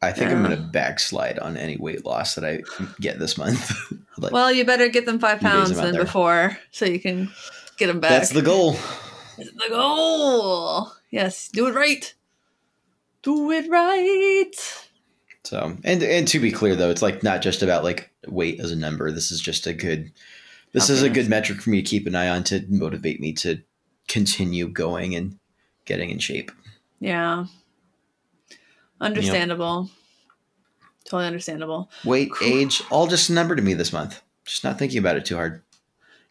I 0.02 0.12
think 0.12 0.30
I'm 0.30 0.42
gonna 0.42 0.56
backslide 0.56 1.38
on 1.38 1.56
any 1.56 1.76
weight 1.76 2.06
loss 2.06 2.34
that 2.34 2.44
I 2.44 2.62
get 3.00 3.18
this 3.18 3.36
month. 3.36 3.70
like 4.18 4.32
Well, 4.32 4.50
you 4.50 4.64
better 4.64 4.88
get 4.88 5.04
them 5.06 5.18
five 5.18 5.40
pounds 5.40 5.76
than 5.76 5.96
before, 5.96 6.56
so 6.70 6.86
you 6.86 6.98
can 6.98 7.30
get 7.76 7.88
them 7.88 8.00
back. 8.00 8.10
that's 8.10 8.30
the 8.30 8.42
goal. 8.42 8.76
That's 9.36 9.52
the 9.52 9.68
goal. 9.68 10.90
Yes, 11.10 11.48
do 11.48 11.66
it 11.66 11.74
right. 11.74 12.14
Do 13.22 13.50
it 13.50 13.68
right. 13.68 14.52
So 15.44 15.76
and 15.84 16.02
and 16.02 16.26
to 16.28 16.40
be 16.40 16.50
clear 16.50 16.76
though, 16.76 16.90
it's 16.90 17.02
like 17.02 17.22
not 17.22 17.42
just 17.42 17.62
about 17.62 17.84
like 17.84 18.10
weight 18.26 18.60
as 18.60 18.70
a 18.72 18.76
number. 18.76 19.10
This 19.10 19.30
is 19.30 19.40
just 19.40 19.66
a 19.66 19.74
good 19.74 20.12
this 20.72 20.88
is 20.88 21.02
a 21.02 21.10
good 21.10 21.28
metric 21.28 21.60
for 21.60 21.70
me 21.70 21.82
to 21.82 21.88
keep 21.88 22.06
an 22.06 22.14
eye 22.14 22.28
on 22.28 22.44
to 22.44 22.64
motivate 22.68 23.20
me 23.20 23.32
to 23.34 23.60
continue 24.08 24.68
going 24.68 25.14
and 25.14 25.38
getting 25.84 26.10
in 26.10 26.18
shape. 26.18 26.52
Yeah. 27.00 27.46
Understandable. 29.00 29.90
Totally 31.04 31.26
understandable. 31.26 31.90
Weight, 32.04 32.30
age, 32.42 32.82
all 32.90 33.06
just 33.06 33.30
a 33.30 33.32
number 33.32 33.56
to 33.56 33.62
me 33.62 33.74
this 33.74 33.92
month. 33.92 34.22
Just 34.44 34.64
not 34.64 34.78
thinking 34.78 34.98
about 34.98 35.16
it 35.16 35.24
too 35.24 35.36
hard. 35.36 35.62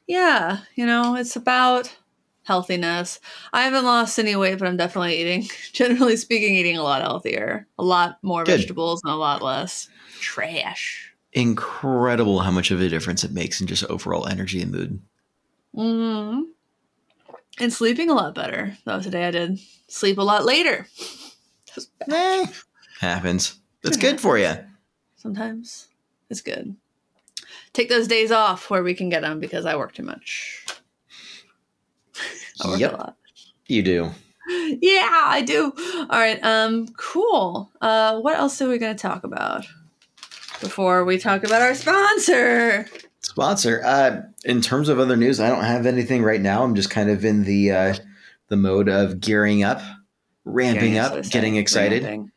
Yeah, 0.07 0.59
you 0.75 0.85
know, 0.85 1.15
it's 1.15 1.35
about 1.35 1.95
healthiness. 2.43 3.19
I 3.53 3.63
haven't 3.63 3.85
lost 3.85 4.17
any 4.17 4.35
weight, 4.35 4.57
but 4.57 4.67
I'm 4.67 4.77
definitely 4.77 5.17
eating, 5.19 5.47
generally 5.73 6.15
speaking, 6.15 6.55
eating 6.55 6.77
a 6.77 6.83
lot 6.83 7.01
healthier. 7.01 7.67
A 7.77 7.83
lot 7.83 8.17
more 8.23 8.43
Good. 8.43 8.59
vegetables 8.59 9.01
and 9.03 9.11
a 9.13 9.17
lot 9.17 9.41
less 9.41 9.89
trash. 10.19 11.13
Incredible 11.33 12.39
how 12.39 12.51
much 12.51 12.71
of 12.71 12.81
a 12.81 12.89
difference 12.89 13.23
it 13.23 13.31
makes 13.31 13.61
in 13.61 13.67
just 13.67 13.83
overall 13.85 14.27
energy 14.27 14.61
and 14.61 14.71
mood. 14.71 15.01
hmm 15.75 16.41
And 17.59 17.71
sleeping 17.71 18.09
a 18.09 18.15
lot 18.15 18.33
better. 18.33 18.75
Though 18.85 19.01
today 19.01 19.27
I 19.27 19.31
did 19.31 19.59
sleep 19.87 20.17
a 20.17 20.23
lot 20.23 20.43
later. 20.45 20.87
Eh, 22.11 22.45
happens. 22.99 23.59
That's 23.83 23.97
good 23.97 24.19
for 24.19 24.37
you. 24.37 24.53
Sometimes 25.17 25.87
it's 26.29 26.41
good. 26.41 26.75
Take 27.73 27.89
those 27.89 28.07
days 28.07 28.31
off 28.31 28.69
where 28.69 28.83
we 28.83 28.93
can 28.93 29.09
get 29.09 29.21
them 29.21 29.39
because 29.39 29.65
I 29.65 29.75
work 29.75 29.93
too 29.93 30.03
much. 30.03 30.65
I 32.63 32.67
work 32.69 32.79
Yep. 32.79 32.93
a 32.93 32.95
lot. 32.95 33.15
You 33.67 33.83
do. 33.83 34.11
Yeah, 34.81 35.09
I 35.25 35.43
do. 35.45 35.73
All 36.09 36.19
right. 36.19 36.43
Um. 36.43 36.87
Cool. 36.97 37.69
Uh. 37.81 38.19
What 38.19 38.35
else 38.37 38.61
are 38.61 38.67
we 38.69 38.77
going 38.79 38.95
to 38.95 39.01
talk 39.01 39.23
about 39.23 39.65
before 40.59 41.05
we 41.05 41.19
talk 41.19 41.43
about 41.43 41.61
our 41.61 41.75
sponsor? 41.75 42.87
Sponsor. 43.21 43.81
Uh, 43.85 44.21
in 44.45 44.61
terms 44.61 44.89
of 44.89 44.97
other 44.97 45.15
news, 45.15 45.39
I 45.39 45.49
don't 45.49 45.63
have 45.63 45.85
anything 45.85 46.23
right 46.23 46.41
now. 46.41 46.63
I'm 46.63 46.73
just 46.73 46.89
kind 46.89 47.09
of 47.11 47.23
in 47.23 47.43
the 47.43 47.71
uh, 47.71 47.95
the 48.47 48.57
mode 48.57 48.89
of 48.89 49.19
gearing 49.19 49.63
up, 49.63 49.81
ramping 50.53 50.93
Getting 50.93 51.19
up, 51.19 51.29
getting 51.29 51.55
excited. 51.55 52.03
Ramping. 52.03 52.31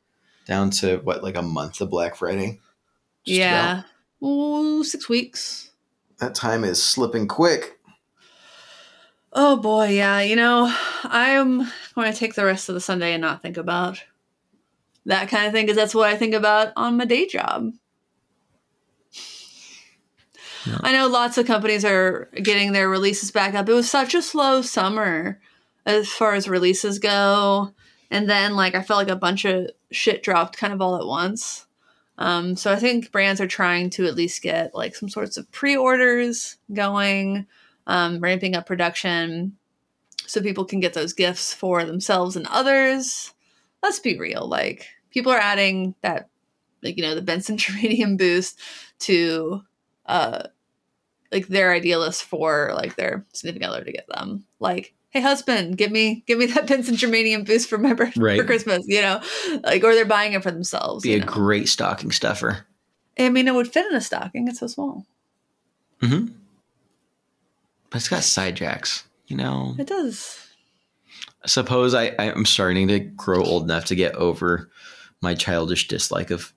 Down 0.46 0.70
to 0.70 0.98
what, 0.98 1.22
like 1.22 1.37
a 1.37 1.42
month 1.42 1.81
of 1.81 1.90
Black 1.90 2.16
Friday. 2.16 2.61
Just 3.25 3.38
Yeah. 3.38 3.72
about. 3.72 4.29
Ooh, 4.29 4.85
six 4.85 5.09
weeks. 5.09 5.70
That 6.18 6.35
time 6.35 6.64
is 6.64 6.83
slipping 6.83 7.27
quick. 7.29 7.79
Oh 9.33 9.57
boy, 9.57 9.88
yeah. 9.88 10.20
You 10.20 10.37
know, 10.37 10.72
I'm 11.05 11.59
going 11.94 12.12
to 12.12 12.18
take 12.18 12.35
the 12.35 12.44
rest 12.44 12.68
of 12.68 12.75
the 12.75 12.81
Sunday 12.81 13.12
and 13.14 13.20
not 13.20 13.40
think 13.42 13.57
about 13.57 14.03
that 15.07 15.29
kind 15.29 15.46
of 15.46 15.53
thing 15.53 15.64
because 15.64 15.77
that's 15.77 15.94
what 15.94 16.09
I 16.09 16.16
think 16.16 16.35
about 16.35 16.72
on 16.77 16.96
my 16.96 17.05
day 17.05 17.27
job. 17.27 17.72
Yeah. 20.66 20.79
I 20.83 20.92
know 20.92 21.09
lots 21.09 21.38
of 21.38 21.46
companies 21.46 21.85
are 21.85 22.29
getting 22.40 22.72
their 22.72 22.88
releases 22.88 23.31
back 23.33 23.55
up. 23.55 23.68
It 23.68 23.72
was 23.72 23.90
such 23.90 24.14
a 24.14 24.22
slow 24.22 24.62
summer 24.62 25.40
as 25.85 26.09
far 26.09 26.35
as 26.35 26.48
releases 26.48 26.98
go. 27.01 27.75
And 28.12 28.29
then, 28.29 28.57
like, 28.57 28.75
I 28.75 28.83
felt 28.83 28.98
like 28.98 29.09
a 29.09 29.16
bunch 29.16 29.46
of 29.46 29.70
shit 29.90 30.22
dropped 30.22 30.59
kind 30.59 30.75
of 30.75 30.83
all 30.83 30.96
at 30.96 31.07
once. 31.07 31.66
Um, 32.18 32.57
so 32.57 32.70
I 32.70 32.77
think 32.77 33.11
brands 33.11 33.40
are 33.40 33.46
trying 33.46 33.88
to 33.90 34.05
at 34.05 34.14
least 34.14 34.42
get 34.42 34.75
like 34.75 34.94
some 34.94 35.09
sorts 35.09 35.38
of 35.38 35.51
pre-orders 35.51 36.59
going, 36.72 37.46
um, 37.87 38.20
ramping 38.20 38.55
up 38.55 38.66
production, 38.66 39.57
so 40.27 40.42
people 40.42 40.66
can 40.66 40.79
get 40.79 40.92
those 40.92 41.14
gifts 41.14 41.55
for 41.55 41.85
themselves 41.85 42.37
and 42.37 42.46
others. 42.48 43.33
Let's 43.83 43.98
be 43.98 44.18
real, 44.18 44.46
like 44.46 44.88
people 45.11 45.33
are 45.33 45.38
adding 45.38 45.94
that, 46.03 46.29
like 46.83 46.98
you 46.98 47.03
know, 47.03 47.14
the 47.14 47.22
Benson 47.22 47.57
Germanium 47.59 48.18
boost 48.18 48.61
to, 49.01 49.62
uh, 50.05 50.42
like 51.33 51.48
their 51.48 51.72
ideal 51.72 52.01
list 52.01 52.25
for 52.25 52.72
like 52.75 52.94
their 52.96 53.25
significant 53.33 53.72
other 53.72 53.85
to 53.85 53.92
get 53.92 54.07
them. 54.09 54.44
Like, 54.61 54.94
hey 55.12 55.20
husband, 55.20 55.77
give 55.79 55.90
me 55.92 56.25
give 56.27 56.38
me 56.38 56.46
that 56.46 56.66
Benson 56.68 56.96
Germanium 56.96 57.46
boost 57.46 57.68
for 57.68 57.79
my 57.79 57.92
birthday 57.94 58.20
Right. 58.20 58.40
for 58.40 58.44
Christmas, 58.46 58.85
you 58.88 59.01
know, 59.01 59.20
like 59.62 59.85
or 59.85 59.94
they're 59.94 60.05
buying 60.05 60.33
it 60.33 60.42
for 60.42 60.51
themselves. 60.51 61.03
Be 61.05 61.14
a 61.14 61.20
know? 61.20 61.27
great 61.27 61.68
stocking 61.68 62.11
stuffer. 62.11 62.66
I 63.18 63.29
mean, 63.29 63.46
it 63.46 63.55
would 63.55 63.72
fit 63.72 63.87
in 63.90 63.94
a 63.94 64.01
stocking. 64.01 64.48
It's 64.48 64.59
so 64.61 64.66
small. 64.66 65.07
hmm 66.01 66.27
But 67.90 67.96
it's 67.98 68.09
got 68.09 68.22
side 68.25 68.57
jacks. 68.57 69.05
You 69.29 69.37
know, 69.37 69.75
It 69.79 69.87
does. 69.87 70.38
I 71.44 71.48
suppose 71.48 71.94
I, 71.94 72.14
I'm 72.18 72.44
starting 72.44 72.88
to 72.88 72.98
grow 73.01 73.42
old 73.42 73.64
enough 73.64 73.87
to 73.87 73.94
get 73.94 74.14
over 74.16 74.70
my 75.20 75.35
childish 75.35 75.88
dislike 75.88 76.31
of 76.31 76.53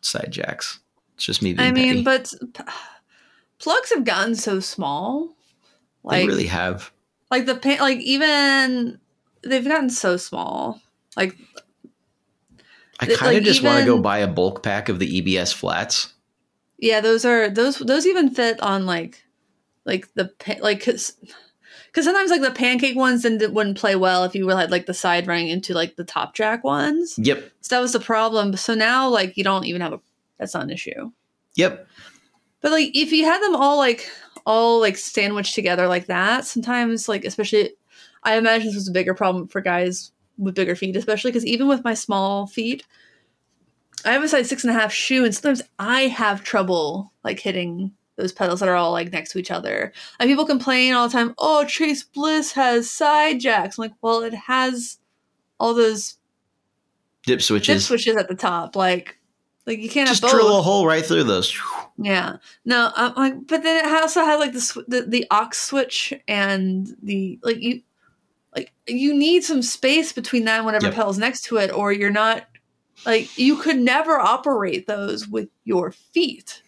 side 0.00 0.28
jacks. 0.30 0.80
It's 1.16 1.24
just 1.24 1.42
me 1.42 1.52
being 1.54 1.68
I 1.68 1.72
mean, 1.72 2.04
petty. 2.04 2.04
but 2.04 2.32
p- 2.54 2.72
plugs 3.58 3.90
have 3.92 4.04
gotten 4.04 4.34
so 4.34 4.58
small. 4.60 5.28
they 6.08 6.20
Like, 6.20 6.28
really 6.28 6.46
have. 6.46 6.90
Like 7.30 7.46
the 7.46 7.56
pan, 7.56 7.78
like 7.80 7.98
even 7.98 8.98
they've 9.42 9.64
gotten 9.64 9.90
so 9.90 10.16
small. 10.16 10.80
Like, 11.16 11.36
I 12.98 13.06
kind 13.06 13.12
of 13.12 13.20
like, 13.20 13.42
just 13.42 13.62
want 13.62 13.80
to 13.80 13.86
go 13.86 13.98
buy 13.98 14.18
a 14.18 14.28
bulk 14.28 14.62
pack 14.62 14.88
of 14.88 14.98
the 14.98 15.20
EBS 15.20 15.52
flats. 15.54 16.12
yeah, 16.78 17.00
those 17.00 17.24
are 17.24 17.48
those 17.48 17.78
those 17.78 18.06
even 18.06 18.30
fit 18.30 18.60
on 18.60 18.86
like, 18.86 19.24
like 19.84 20.12
the 20.14 20.32
like 20.60 20.78
because 20.78 21.16
because 21.86 22.04
sometimes 22.04 22.30
like 22.30 22.40
the 22.40 22.50
pancake 22.50 22.96
ones 22.96 23.22
didn't 23.22 23.52
wouldn't 23.52 23.78
play 23.78 23.96
well 23.96 24.24
if 24.24 24.34
you 24.34 24.46
were 24.46 24.56
had 24.56 24.70
like 24.70 24.86
the 24.86 24.94
side 24.94 25.26
running 25.26 25.48
into 25.48 25.74
like 25.74 25.96
the 25.96 26.04
top 26.04 26.34
jack 26.34 26.64
ones. 26.64 27.18
Yep. 27.18 27.50
So 27.60 27.74
that 27.74 27.80
was 27.80 27.92
the 27.92 28.00
problem. 28.00 28.56
So 28.56 28.74
now 28.74 29.08
like 29.08 29.36
you 29.36 29.44
don't 29.44 29.66
even 29.66 29.80
have 29.82 29.92
a 29.92 30.00
that's 30.38 30.54
not 30.54 30.64
an 30.64 30.70
issue. 30.70 31.10
Yep. 31.56 31.86
But 32.60 32.72
like 32.72 32.90
if 32.94 33.12
you 33.12 33.24
had 33.24 33.42
them 33.42 33.56
all 33.56 33.76
like 33.76 34.08
all 34.50 34.80
like 34.80 34.96
sandwiched 34.96 35.54
together 35.54 35.86
like 35.86 36.06
that, 36.06 36.44
sometimes 36.44 37.08
like 37.08 37.24
especially 37.24 37.70
I 38.24 38.36
imagine 38.36 38.66
this 38.66 38.74
was 38.74 38.88
a 38.88 38.92
bigger 38.92 39.14
problem 39.14 39.46
for 39.46 39.60
guys 39.60 40.10
with 40.38 40.56
bigger 40.56 40.74
feet, 40.74 40.96
especially 40.96 41.30
because 41.30 41.46
even 41.46 41.68
with 41.68 41.84
my 41.84 41.94
small 41.94 42.48
feet, 42.48 42.84
I 44.04 44.10
have 44.12 44.24
a 44.24 44.28
size 44.28 44.48
six 44.48 44.64
and 44.64 44.74
a 44.74 44.78
half 44.78 44.92
shoe, 44.92 45.24
and 45.24 45.32
sometimes 45.32 45.62
I 45.78 46.02
have 46.08 46.42
trouble 46.42 47.12
like 47.22 47.38
hitting 47.38 47.92
those 48.16 48.32
pedals 48.32 48.58
that 48.58 48.68
are 48.68 48.74
all 48.74 48.90
like 48.90 49.12
next 49.12 49.30
to 49.32 49.38
each 49.38 49.52
other. 49.52 49.92
And 50.18 50.28
people 50.28 50.44
complain 50.44 50.94
all 50.94 51.06
the 51.06 51.12
time, 51.12 51.32
oh 51.38 51.64
Chase 51.64 52.02
Bliss 52.02 52.52
has 52.52 52.90
side 52.90 53.38
jacks. 53.38 53.78
I'm 53.78 53.82
like, 53.82 53.94
well, 54.02 54.22
it 54.22 54.34
has 54.34 54.98
all 55.60 55.74
those 55.74 56.16
Dip 57.24 57.40
switches, 57.40 57.82
dip 57.82 57.86
switches. 57.86 58.16
at 58.16 58.26
the 58.28 58.34
top. 58.34 58.74
Like 58.74 59.16
like 59.64 59.78
you 59.78 59.88
can't 59.88 60.08
Just 60.08 60.22
drill 60.22 60.58
a 60.58 60.62
hole 60.62 60.86
right 60.86 61.06
through 61.06 61.24
those. 61.24 61.56
Yeah. 62.02 62.36
No, 62.64 62.90
I'm 62.96 63.14
like, 63.14 63.46
but 63.46 63.62
then 63.62 63.84
it 63.84 63.92
also 64.02 64.24
has 64.24 64.40
like 64.40 64.52
the, 64.52 64.60
sw- 64.60 64.86
the 64.88 65.02
the 65.02 65.26
aux 65.30 65.50
switch 65.52 66.14
and 66.26 66.88
the 67.02 67.38
like 67.42 67.60
you 67.60 67.82
like 68.56 68.72
you 68.86 69.14
need 69.14 69.44
some 69.44 69.60
space 69.62 70.12
between 70.12 70.44
that 70.46 70.56
and 70.56 70.64
whatever 70.64 70.86
Yep. 70.86 70.94
pedal's 70.94 71.18
next 71.18 71.42
to 71.44 71.58
it, 71.58 71.70
or 71.70 71.92
you're 71.92 72.10
not 72.10 72.46
Like 73.06 73.36
you 73.38 73.56
could 73.56 73.78
never 73.78 74.18
operate 74.18 74.86
those 74.86 75.28
with 75.28 75.48
your 75.64 75.92
feet. 75.92 76.62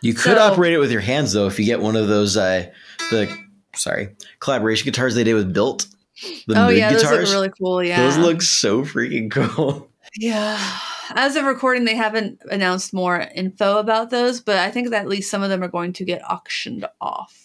You 0.00 0.14
could 0.14 0.36
So- 0.36 0.40
operate 0.52 0.72
it 0.72 0.78
with 0.78 0.92
your 0.92 1.00
hands 1.00 1.32
though 1.32 1.46
if 1.46 1.58
you 1.58 1.64
get 1.66 1.80
one 1.80 1.96
of 1.96 2.08
those 2.08 2.36
uh 2.36 2.70
the 3.10 3.28
sorry 3.74 4.14
collaboration 4.40 4.84
guitars 4.84 5.14
they 5.14 5.24
did 5.24 5.34
with 5.34 5.52
Built. 5.52 5.86
The 6.46 6.54
oh 6.56 6.68
yeah, 6.68 6.92
those 6.92 7.02
guitars. 7.02 7.30
look 7.30 7.34
really 7.34 7.52
cool. 7.58 7.82
Yeah, 7.82 8.02
Those 8.02 8.18
look 8.18 8.42
so 8.42 8.84
freaking 8.84 9.30
cool. 9.30 9.88
Yeah. 10.16 10.78
As 11.14 11.36
of 11.36 11.44
recording, 11.44 11.84
they 11.84 11.96
haven't 11.96 12.40
announced 12.50 12.92
more 12.92 13.20
info 13.34 13.78
about 13.78 14.10
those, 14.10 14.40
but 14.40 14.56
I 14.56 14.70
think 14.70 14.90
that 14.90 15.02
at 15.02 15.08
least 15.08 15.30
some 15.30 15.42
of 15.42 15.50
them 15.50 15.62
are 15.62 15.68
going 15.68 15.92
to 15.94 16.04
get 16.04 16.22
auctioned 16.28 16.86
off. 17.00 17.38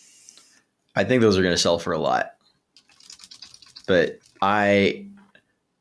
I 0.95 1.03
think 1.03 1.21
those 1.21 1.37
are 1.37 1.41
going 1.41 1.53
to 1.53 1.61
sell 1.61 1.79
for 1.79 1.93
a 1.93 1.99
lot. 1.99 2.31
But 3.87 4.19
I 4.41 5.07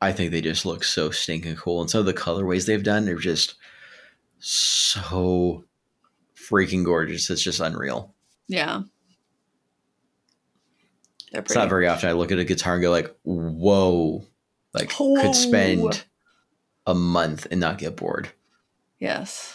I 0.01 0.11
think 0.11 0.31
they 0.31 0.41
just 0.41 0.65
look 0.65 0.83
so 0.83 1.09
stinking 1.09 1.55
cool 1.55 1.81
and 1.81 1.89
some 1.89 1.99
of 1.99 2.05
the 2.05 2.13
colorways 2.13 2.65
they've 2.65 2.83
done 2.83 3.05
they're 3.05 3.15
just 3.15 3.55
so 4.39 5.65
freaking 6.35 6.85
gorgeous. 6.85 7.29
It's 7.29 7.41
just 7.41 7.59
unreal. 7.59 8.13
Yeah. 8.47 8.83
It's 11.33 11.55
not 11.55 11.69
very 11.69 11.87
often 11.87 12.09
I 12.09 12.13
look 12.13 12.31
at 12.31 12.39
a 12.39 12.45
guitar 12.45 12.73
and 12.73 12.81
go 12.81 12.89
like, 12.89 13.13
"Whoa." 13.23 14.25
Like 14.73 14.91
Whoa. 14.93 15.21
could 15.21 15.35
spend 15.35 16.05
a 16.87 16.95
month 16.95 17.45
and 17.51 17.59
not 17.59 17.77
get 17.77 17.95
bored. 17.95 18.29
yes. 18.99 19.53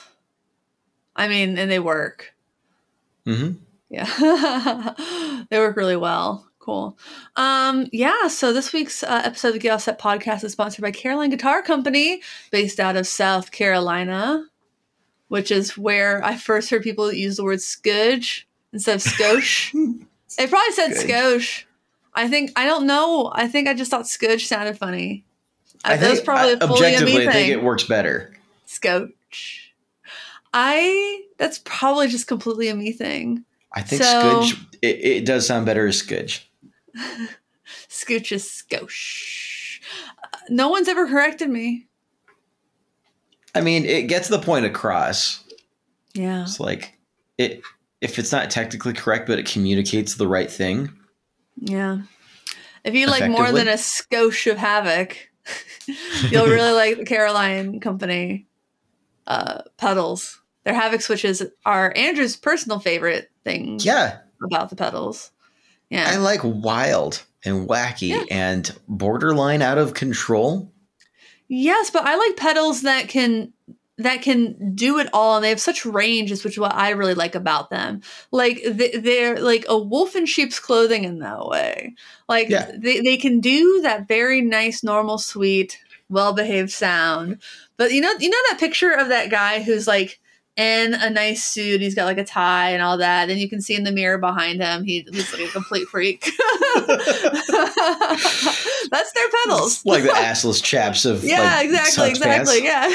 I 1.16 1.28
mean, 1.28 1.58
and 1.58 1.70
they 1.70 1.78
work. 1.80 2.32
Mhm. 3.26 3.56
Yeah. 3.90 4.94
they 5.50 5.58
work 5.58 5.76
really 5.76 5.96
well. 5.96 6.46
Cool. 6.58 6.96
Um, 7.36 7.88
yeah, 7.92 8.28
so 8.28 8.52
this 8.54 8.72
week's 8.72 9.02
uh, 9.02 9.20
episode 9.24 9.48
of 9.48 9.54
the 9.54 9.60
Get 9.60 9.76
Set 9.78 9.98
podcast 9.98 10.42
is 10.44 10.52
sponsored 10.52 10.80
by 10.82 10.90
Caroline 10.92 11.28
Guitar 11.30 11.60
Company, 11.60 12.22
based 12.50 12.78
out 12.80 12.96
of 12.96 13.06
South 13.06 13.50
Carolina, 13.50 14.46
which 15.28 15.50
is 15.50 15.76
where 15.76 16.24
I 16.24 16.36
first 16.36 16.70
heard 16.70 16.82
people 16.82 17.12
use 17.12 17.36
the 17.36 17.44
word 17.44 17.60
scudge 17.60 18.48
instead 18.72 18.96
of 18.96 19.02
skosh. 19.02 19.72
they 20.38 20.46
probably 20.46 20.72
said 20.72 20.94
Scudge. 20.94 21.10
skosh. 21.10 21.64
I 22.14 22.28
think, 22.28 22.52
I 22.56 22.64
don't 22.64 22.86
know. 22.86 23.30
I 23.34 23.48
think 23.48 23.68
I 23.68 23.74
just 23.74 23.90
thought 23.90 24.06
scudge 24.08 24.46
sounded 24.46 24.78
funny. 24.78 25.24
I 25.84 25.96
think 25.96 26.24
probably 26.24 26.52
I- 26.54 26.58
a 26.60 26.70
objectively 26.70 27.14
me 27.14 27.22
I 27.28 27.32
thing. 27.32 27.32
think 27.32 27.52
it 27.52 27.62
works 27.62 27.84
better. 27.84 28.34
Scotch. 28.66 29.74
I, 30.54 31.22
that's 31.38 31.58
probably 31.64 32.08
just 32.08 32.26
completely 32.26 32.68
a 32.68 32.74
me 32.74 32.92
thing. 32.92 33.44
I 33.74 33.80
think 33.82 34.02
So- 34.02 34.44
it, 34.82 34.86
it 35.04 35.24
does 35.24 35.46
sound 35.46 35.66
better 35.66 35.86
as 35.86 35.98
Scudge. 35.98 36.50
Scooch 37.88 38.32
is 38.32 38.44
skosh. 38.44 39.80
Uh, 40.22 40.28
No 40.50 40.68
one's 40.68 40.88
ever 40.88 41.06
corrected 41.06 41.48
me. 41.48 41.86
I 43.54 43.60
mean, 43.60 43.84
it 43.84 44.02
gets 44.08 44.28
the 44.28 44.38
point 44.38 44.66
across. 44.66 45.44
Yeah. 46.14 46.42
It's 46.42 46.58
like 46.60 46.98
it 47.38 47.62
if 48.00 48.18
it's 48.18 48.32
not 48.32 48.50
technically 48.50 48.92
correct, 48.94 49.26
but 49.26 49.38
it 49.38 49.46
communicates 49.46 50.14
the 50.16 50.26
right 50.28 50.50
thing. 50.50 50.90
Yeah. 51.56 51.98
If 52.84 52.94
you 52.94 53.06
like 53.06 53.30
more 53.30 53.52
than 53.52 53.68
a 53.68 53.74
skosh 53.74 54.50
of 54.50 54.56
havoc, 54.58 55.16
you'll 56.30 56.46
really 56.46 56.72
like 56.72 56.98
the 56.98 57.04
Caroline 57.04 57.80
Company 57.80 58.46
uh, 59.26 59.62
pedals. 59.76 60.40
Their 60.64 60.74
havoc 60.74 61.00
switches 61.00 61.42
are 61.64 61.92
Andrew's 61.96 62.36
personal 62.36 62.78
favorite 62.78 63.30
thing 63.44 63.78
Yeah, 63.80 64.18
about 64.44 64.70
the 64.70 64.76
pedals. 64.76 65.30
Yeah. 65.90 66.04
I 66.08 66.16
like 66.16 66.40
wild 66.44 67.24
and 67.44 67.68
wacky 67.68 68.08
Yeah. 68.10 68.24
and 68.30 68.72
borderline 68.88 69.62
out 69.62 69.78
of 69.78 69.94
control. 69.94 70.72
yes, 71.48 71.90
but 71.90 72.04
I 72.04 72.14
like 72.16 72.36
pedals 72.36 72.82
that 72.82 73.08
can 73.08 73.52
that 73.98 74.22
can 74.22 74.74
do 74.74 74.98
it 74.98 75.08
all 75.12 75.36
and 75.36 75.44
they 75.44 75.50
have 75.50 75.60
such 75.60 75.84
ranges 75.84 76.42
which 76.44 76.54
is 76.54 76.58
what 76.58 76.74
i 76.74 76.90
really 76.90 77.14
like 77.14 77.34
about 77.34 77.68
them. 77.70 78.00
Like 78.30 78.62
they're 78.66 79.38
like 79.38 79.66
a 79.68 79.78
wolf 79.78 80.16
in 80.16 80.24
sheep's 80.26 80.58
clothing 80.58 81.04
in 81.04 81.18
that 81.18 81.46
way. 81.46 81.94
Like 82.28 82.48
Yeah. 82.48 82.70
they, 82.76 83.00
they 83.00 83.16
can 83.18 83.40
do 83.40 83.80
that 83.82 84.08
very 84.08 84.40
nice 84.40 84.82
normal 84.82 85.18
sweet 85.18 85.78
well-behaved 86.08 86.70
sound. 86.70 87.42
But 87.76 87.92
you 87.92 88.00
know 88.00 88.12
you 88.18 88.30
know 88.30 88.38
that 88.50 88.60
picture 88.60 88.92
of 88.92 89.08
that 89.08 89.30
guy 89.30 89.62
who's 89.62 89.86
like 89.86 90.20
in 90.56 90.94
a 90.94 91.08
nice 91.08 91.44
suit 91.44 91.80
he's 91.80 91.94
got 91.94 92.04
like 92.04 92.18
a 92.18 92.24
tie 92.24 92.70
and 92.70 92.82
all 92.82 92.98
that 92.98 93.30
and 93.30 93.40
you 93.40 93.48
can 93.48 93.60
see 93.60 93.74
in 93.74 93.84
the 93.84 93.92
mirror 93.92 94.18
behind 94.18 94.60
him 94.62 94.84
he, 94.84 95.06
he's 95.10 95.32
like 95.32 95.42
a 95.42 95.48
complete 95.48 95.88
freak 95.88 96.20
that's 98.90 99.12
their 99.12 99.28
pedals 99.44 99.84
like 99.86 100.02
the 100.02 100.10
assless 100.10 100.62
chaps 100.62 101.04
of 101.04 101.24
yeah, 101.24 101.56
like, 101.56 101.66
exactly, 101.66 102.14
Sucks 102.14 102.18
Pants. 102.18 102.54
exactly. 102.56 102.64
Yeah. 102.64 102.88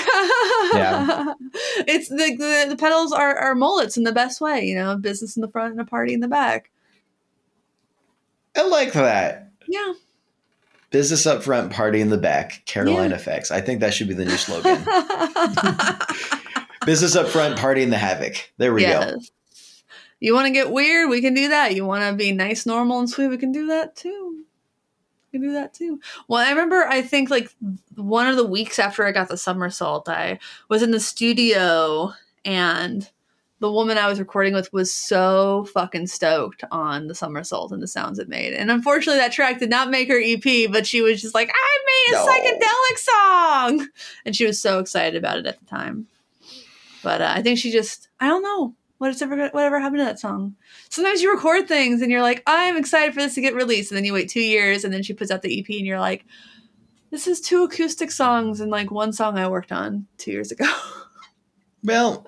Yeah. 0.73 1.33
It's 1.87 2.09
the, 2.09 2.35
the 2.37 2.65
the 2.69 2.75
pedals 2.75 3.11
are, 3.11 3.35
are 3.35 3.55
mullets 3.55 3.97
in 3.97 4.03
the 4.03 4.11
best 4.11 4.41
way, 4.41 4.63
you 4.63 4.75
know, 4.75 4.95
business 4.97 5.35
in 5.35 5.41
the 5.41 5.47
front 5.47 5.71
and 5.71 5.81
a 5.81 5.85
party 5.85 6.13
in 6.13 6.19
the 6.19 6.27
back. 6.27 6.69
I 8.55 8.67
like 8.67 8.93
that. 8.93 9.51
Yeah. 9.67 9.93
Business 10.91 11.25
up 11.25 11.43
front, 11.43 11.71
party 11.71 12.01
in 12.01 12.09
the 12.09 12.17
back. 12.17 12.63
Carolina 12.65 13.15
effects. 13.15 13.51
I 13.51 13.61
think 13.61 13.79
that 13.81 13.93
should 13.93 14.07
be 14.07 14.13
the 14.13 14.25
new 14.25 14.37
slogan. 14.37 14.83
Business 16.87 17.17
up 17.17 17.27
front, 17.27 17.59
party 17.59 17.83
in 17.83 17.89
the 17.89 17.97
havoc. 17.97 18.49
There 18.57 18.73
we 18.73 18.81
go. 18.81 18.87
yes. 18.87 19.29
You 20.21 20.33
want 20.33 20.47
to 20.47 20.53
get 20.53 20.71
weird? 20.71 21.09
We 21.09 21.19
can 21.21 21.33
do 21.33 21.49
that. 21.49 21.75
You 21.75 21.85
want 21.85 22.09
to 22.09 22.13
be 22.15 22.31
nice, 22.31 22.65
normal, 22.65 22.99
and 22.99 23.09
sweet? 23.09 23.27
We 23.27 23.37
can 23.37 23.51
do 23.51 23.67
that 23.67 23.95
too. 23.97 24.43
We 25.33 25.37
can 25.39 25.47
do 25.49 25.53
that 25.53 25.73
too. 25.73 25.99
Well, 26.29 26.39
I 26.43 26.49
remember. 26.49 26.85
I 26.87 27.01
think 27.01 27.29
like 27.29 27.51
one 27.95 28.27
of 28.27 28.37
the 28.37 28.45
weeks 28.47 28.79
after 28.79 29.05
I 29.05 29.11
got 29.11 29.27
the 29.27 29.35
somersault, 29.35 30.07
I 30.07 30.39
was 30.69 30.81
in 30.81 30.91
the 30.91 30.99
studio 31.01 32.13
and 32.45 33.07
the 33.59 33.69
woman 33.71 33.97
I 33.97 34.07
was 34.07 34.19
recording 34.19 34.53
with 34.53 34.71
was 34.71 34.89
so 34.93 35.67
fucking 35.73 36.07
stoked 36.07 36.63
on 36.71 37.07
the 37.07 37.15
somersault 37.15 37.73
and 37.73 37.83
the 37.83 37.87
sounds 37.87 38.17
it 38.17 38.29
made. 38.29 38.53
And 38.53 38.71
unfortunately, 38.71 39.19
that 39.19 39.33
track 39.33 39.59
did 39.59 39.69
not 39.69 39.89
make 39.91 40.07
her 40.07 40.21
EP, 40.23 40.71
but 40.71 40.87
she 40.87 41.01
was 41.01 41.21
just 41.21 41.35
like, 41.35 41.51
I 41.53 41.77
made 41.85 42.15
a 42.15 42.25
No. 42.25 42.31
psychedelic 42.31 42.97
song. 43.79 43.87
And 44.25 44.35
she 44.35 44.45
was 44.45 44.61
so 44.61 44.79
excited 44.79 45.17
about 45.17 45.37
it 45.37 45.45
at 45.47 45.59
the 45.59 45.65
time. 45.65 46.07
But 47.07 47.21
uh, 47.21 47.31
I 47.33 47.41
think 47.41 47.57
she 47.57 47.71
just, 47.71 48.09
I 48.19 48.27
don't 48.27 48.43
know 48.43 48.75
what's 48.97 49.21
ever, 49.21 49.47
whatever 49.51 49.79
happened 49.79 49.99
to 49.99 50.03
that 50.03 50.19
song. 50.19 50.57
Sometimes 50.89 51.21
you 51.21 51.31
record 51.33 51.65
things 51.65 52.01
and 52.01 52.11
you're 52.11 52.21
like, 52.21 52.43
I'm 52.45 52.75
excited 52.75 53.13
for 53.13 53.21
this 53.21 53.33
to 53.35 53.41
get 53.41 53.55
released. 53.55 53.91
And 53.91 53.97
then 53.97 54.03
you 54.03 54.11
wait 54.11 54.27
two 54.29 54.41
years 54.41 54.83
and 54.83 54.93
then 54.93 55.03
she 55.03 55.13
puts 55.13 55.31
out 55.31 55.41
the 55.41 55.57
EP 55.57 55.65
and 55.69 55.85
you're 55.87 56.01
like, 56.01 56.25
this 57.09 57.25
is 57.25 57.39
two 57.39 57.63
acoustic 57.63 58.11
songs 58.11 58.59
and 58.59 58.69
like 58.69 58.91
one 58.91 59.13
song 59.13 59.37
I 59.37 59.47
worked 59.47 59.71
on 59.71 60.05
two 60.17 60.31
years 60.31 60.51
ago. 60.51 60.65
Well, 61.83 62.27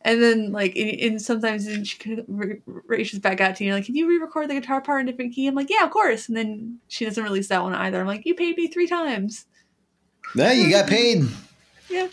And 0.00 0.20
then, 0.20 0.50
like, 0.50 0.74
and, 0.74 0.90
and 0.98 1.22
sometimes 1.22 1.68
she 1.86 1.98
kind 1.98 2.18
of 2.18 2.24
re- 2.26 2.62
reaches 2.66 3.20
back 3.20 3.40
out 3.40 3.54
to 3.56 3.64
you, 3.64 3.74
like, 3.74 3.84
can 3.84 3.94
you 3.94 4.08
re-record 4.08 4.50
the 4.50 4.54
guitar 4.54 4.80
part 4.80 5.02
in 5.02 5.08
a 5.08 5.12
different 5.12 5.32
key? 5.34 5.46
I'm 5.46 5.54
like, 5.54 5.70
yeah, 5.70 5.84
of 5.84 5.92
course. 5.92 6.26
And 6.26 6.36
then 6.36 6.78
she 6.88 7.04
doesn't 7.04 7.22
release 7.22 7.46
that 7.48 7.62
one 7.62 7.74
either. 7.74 8.00
I'm 8.00 8.08
like, 8.08 8.26
you 8.26 8.34
paid 8.34 8.56
me 8.56 8.66
three 8.66 8.88
times. 8.88 9.44
no, 10.34 10.50
you 10.50 10.68
got 10.68 10.88
paid. 10.88 11.28
Yeah, 11.88 12.08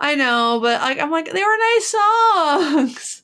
I 0.00 0.14
know, 0.14 0.58
but 0.62 0.80
like, 0.80 0.98
I'm 0.98 1.10
like, 1.10 1.32
they 1.32 1.42
were 1.42 1.56
nice 1.58 1.86
songs. 1.88 3.22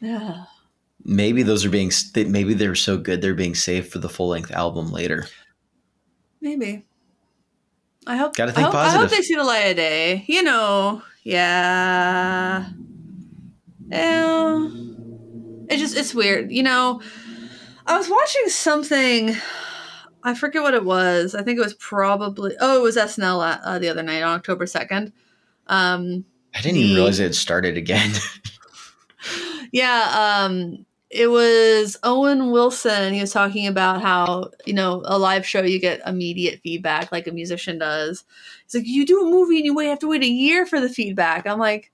Yeah, 0.00 0.44
Maybe 1.04 1.42
those 1.42 1.64
are 1.64 1.70
being. 1.70 1.92
Maybe 2.14 2.54
they're 2.54 2.74
so 2.74 2.98
good 2.98 3.22
they're 3.22 3.34
being 3.34 3.54
saved 3.54 3.92
for 3.92 3.98
the 3.98 4.08
full 4.08 4.28
length 4.28 4.50
album 4.50 4.90
later. 4.90 5.26
maybe. 6.40 6.84
I 8.08 8.16
hope. 8.16 8.34
Gotta 8.36 8.52
I 8.52 8.54
think 8.54 8.66
hope, 8.66 8.74
I 8.74 8.90
hope 8.90 9.10
they 9.10 9.22
see 9.22 9.36
the 9.36 9.44
light 9.44 9.70
of 9.70 9.76
day. 9.76 10.24
You 10.26 10.42
know, 10.42 11.02
yeah. 11.22 12.70
Yeah. 13.88 14.68
It 15.68 15.78
just 15.78 15.96
it's 15.96 16.14
weird. 16.14 16.50
You 16.50 16.62
know, 16.64 17.00
I 17.86 17.96
was 17.96 18.08
watching 18.08 18.48
something 18.48 19.36
I 20.26 20.34
forget 20.34 20.62
what 20.62 20.74
it 20.74 20.84
was. 20.84 21.36
I 21.36 21.42
think 21.42 21.56
it 21.56 21.62
was 21.62 21.74
probably 21.74 22.56
oh, 22.60 22.80
it 22.80 22.82
was 22.82 22.96
SNL 22.96 23.60
uh, 23.62 23.78
the 23.78 23.88
other 23.88 24.02
night 24.02 24.22
on 24.22 24.34
October 24.34 24.64
2nd. 24.64 25.12
Um 25.66 26.24
I 26.54 26.60
didn't 26.62 26.78
even 26.78 26.94
realize 26.94 27.20
it 27.20 27.24
had 27.24 27.34
started 27.34 27.76
again. 27.76 28.12
yeah, 29.72 30.44
um 30.44 30.86
it 31.10 31.28
was 31.28 31.96
Owen 32.02 32.50
Wilson. 32.50 33.14
He 33.14 33.20
was 33.20 33.32
talking 33.32 33.66
about 33.66 34.02
how, 34.02 34.50
you 34.64 34.74
know, 34.74 35.02
a 35.04 35.18
live 35.18 35.46
show 35.46 35.62
you 35.62 35.78
get 35.78 36.06
immediate 36.06 36.60
feedback 36.62 37.12
like 37.12 37.26
a 37.26 37.32
musician 37.32 37.78
does. 37.78 38.24
He's 38.64 38.74
like, 38.74 38.88
you 38.88 39.06
do 39.06 39.22
a 39.22 39.30
movie 39.30 39.56
and 39.56 39.64
you 39.64 39.74
wait 39.74 39.86
have 39.86 40.00
to 40.00 40.08
wait 40.08 40.22
a 40.22 40.28
year 40.28 40.66
for 40.66 40.80
the 40.80 40.88
feedback. 40.88 41.46
I'm 41.46 41.58
like, 41.58 41.92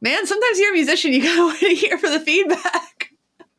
man, 0.00 0.26
sometimes 0.26 0.58
you're 0.58 0.70
a 0.70 0.74
musician, 0.74 1.12
you 1.12 1.22
gotta 1.36 1.46
wait 1.46 1.62
a 1.62 1.86
year 1.86 1.98
for 1.98 2.08
the 2.08 2.20
feedback. 2.20 3.10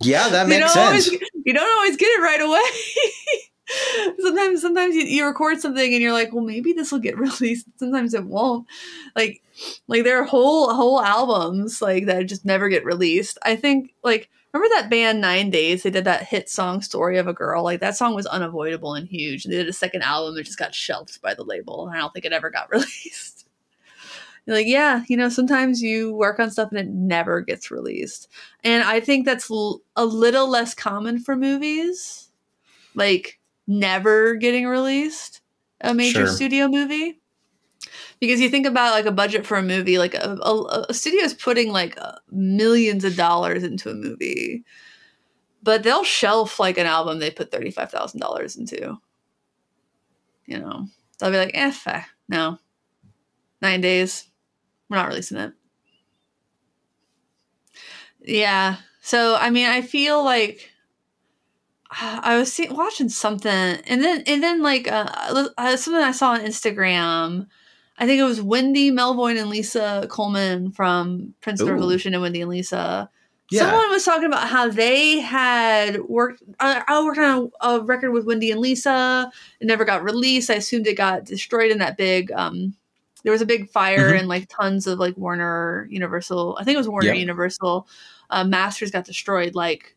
yeah, 0.02 0.28
that 0.30 0.48
makes 0.48 0.74
sense. 0.74 0.78
always 0.88 1.12
you 1.12 1.54
don't 1.54 1.78
always 1.78 1.96
get 1.96 2.08
it 2.08 2.22
right 2.22 2.42
away. 2.42 2.62
sometimes 4.20 4.62
sometimes 4.62 4.96
you, 4.96 5.04
you 5.04 5.26
record 5.26 5.60
something 5.60 5.94
and 5.94 6.02
you're 6.02 6.14
like, 6.14 6.34
well, 6.34 6.44
maybe 6.44 6.74
this 6.74 6.92
will 6.92 7.00
get 7.00 7.18
released. 7.20 7.68
Sometimes 7.78 8.14
it 8.14 8.26
won't. 8.26 8.68
Like 9.16 9.42
like 9.88 10.04
there 10.04 10.22
are 10.22 10.26
whole 10.26 10.74
whole 10.74 11.02
albums 11.02 11.82
like 11.82 12.06
that 12.06 12.26
just 12.28 12.46
never 12.46 12.70
get 12.70 12.86
released. 12.86 13.38
I 13.44 13.56
think 13.56 13.94
like 14.04 14.30
Remember 14.54 14.74
that 14.76 14.90
band 14.90 15.22
Nine 15.22 15.50
Days? 15.50 15.84
They 15.84 15.90
did 15.90 16.06
that 16.06 16.24
hit 16.24 16.50
song 16.50 16.82
"Story 16.82 17.18
of 17.18 17.28
a 17.28 17.34
Girl." 17.34 17.64
Like 17.64 17.80
that 17.82 17.98
song 17.98 18.16
was 18.16 18.26
unavoidable 18.26 18.96
and 18.96 19.08
huge. 19.08 19.44
They 19.44 19.52
did 19.52 19.68
a 19.68 19.74
second 19.74 20.04
album, 20.04 20.38
it 20.38 20.44
just 20.44 20.58
got 20.58 20.74
shelved 20.74 21.22
by 21.22 21.34
the 21.34 21.44
label, 21.44 21.88
and 21.88 21.96
I 21.96 22.00
don't 22.00 22.14
think 22.14 22.26
it 22.26 22.34
ever 22.34 22.50
got 22.50 22.70
released. 22.72 23.46
You're 24.46 24.56
like, 24.56 24.68
yeah, 24.68 25.04
you 25.10 25.18
know, 25.18 25.28
sometimes 25.30 25.82
you 25.82 26.14
work 26.14 26.40
on 26.40 26.50
stuff 26.50 26.70
and 26.72 26.80
it 26.80 26.88
never 26.88 27.42
gets 27.42 27.70
released, 27.70 28.30
and 28.64 28.84
I 28.84 29.00
think 29.00 29.26
that's 29.26 29.52
l- 29.52 29.82
a 29.96 30.06
little 30.06 30.50
less 30.50 30.74
common 30.74 31.20
for 31.20 31.36
movies, 31.36 32.30
like 32.96 33.40
never 33.68 34.36
getting 34.36 34.66
released, 34.66 35.42
a 35.82 35.94
major 35.94 36.26
Sure. 36.26 36.28
studio 36.28 36.68
movie? 36.68 37.20
Because 38.20 38.40
you 38.40 38.50
think 38.50 38.66
about 38.66 38.94
like 38.94 39.06
a 39.06 39.12
budget 39.12 39.46
for 39.46 39.58
a 39.58 39.64
movie 39.64 39.98
like 40.00 40.16
a, 40.16 40.38
a, 40.42 40.86
a 40.90 40.94
studio 40.94 41.22
is 41.24 41.34
putting 41.34 41.72
like 41.72 42.00
uh, 42.02 42.14
millions 42.32 43.04
of 43.04 43.16
dollars 43.16 43.64
into 43.64 43.90
a 43.90 43.94
movie. 43.94 44.64
But 45.62 45.84
they'll 45.84 46.04
shelf 46.04 46.60
like 46.60 46.78
an 46.78 46.86
album 46.88 47.20
they 47.20 47.30
put 47.30 47.52
$35000 47.52 48.58
into. 48.58 48.98
You 50.46 50.60
know? 50.60 50.88
They'll 51.20 51.32
be 51.32 51.38
like 51.38 51.52
eh 51.54 51.72
fuck, 51.72 52.06
no. 52.30 52.58
Nine 53.62 53.82
days. 53.82 54.30
We're 54.90 54.98
not 54.98 55.10
releasing 55.10 55.38
it. 55.38 55.54
Yeah. 58.22 58.78
So 59.02 59.36
i 59.36 59.50
mean 59.50 59.68
i 59.68 59.82
feel 59.82 60.24
like 60.24 60.70
I 61.92 62.38
was 62.38 62.52
see- 62.52 62.70
watching 62.70 63.10
something, 63.10 63.50
and 63.52 64.04
then 64.04 64.24
and 64.28 64.44
then 64.44 64.62
like 64.62 64.92
uh, 64.92 65.08
uh, 65.58 65.78
something 65.78 66.02
I 66.04 66.12
saw 66.12 66.32
on 66.32 66.42
Instagram. 66.42 67.48
I 67.98 68.06
think 68.06 68.20
it 68.20 68.24
was 68.26 68.42
Wendy 68.42 68.92
Melvoin 68.92 69.40
and 69.40 69.50
Lisa 69.50 70.06
Coleman 70.10 70.72
from 70.72 71.34
Prince 71.42 71.62
of 71.62 71.68
Ooh. 71.68 71.72
Revolution 71.72 72.14
and 72.14 72.22
Wendy 72.22 72.42
and 72.42 72.50
Lisa. 72.50 73.10
Yeah. 73.50 73.62
Someone 73.62 73.90
was 73.90 74.04
talking 74.04 74.26
about 74.26 74.50
how 74.50 74.68
they 74.70 75.20
had 75.20 76.02
worked. 76.04 76.44
I, 76.60 76.84
I 76.88 77.04
worked 77.04 77.18
on 77.18 77.50
a, 77.62 77.68
a 77.70 77.82
record 77.82 78.12
with 78.12 78.26
Wendy 78.26 78.52
and 78.52 78.60
Lisa. 78.60 79.32
It 79.62 79.66
never 79.66 79.86
got 79.86 80.04
released. 80.04 80.50
I 80.52 80.56
assumed 80.56 80.86
it 80.86 80.98
got 80.98 81.24
destroyed 81.24 81.72
in 81.72 81.78
that 81.80 81.96
big. 81.98 82.32
Um, 82.34 82.76
there 83.24 83.32
was 83.32 83.42
a 83.42 83.46
big 83.46 83.70
fire 83.70 84.12
Mhm. 84.12 84.20
and 84.20 84.28
like 84.28 84.48
tons 84.50 84.86
of 84.86 85.00
like 85.00 85.16
Warner 85.18 85.88
Universal. 85.90 86.58
I 86.60 86.66
think 86.66 86.76
it 86.76 86.80
was 86.80 86.90
Warner 86.90 87.08
Yep. 87.08 87.18
Universal. 87.18 87.88
Uh, 88.30 88.44
masters 88.44 88.92
got 88.92 89.06
destroyed. 89.06 89.56
Like 89.56 89.96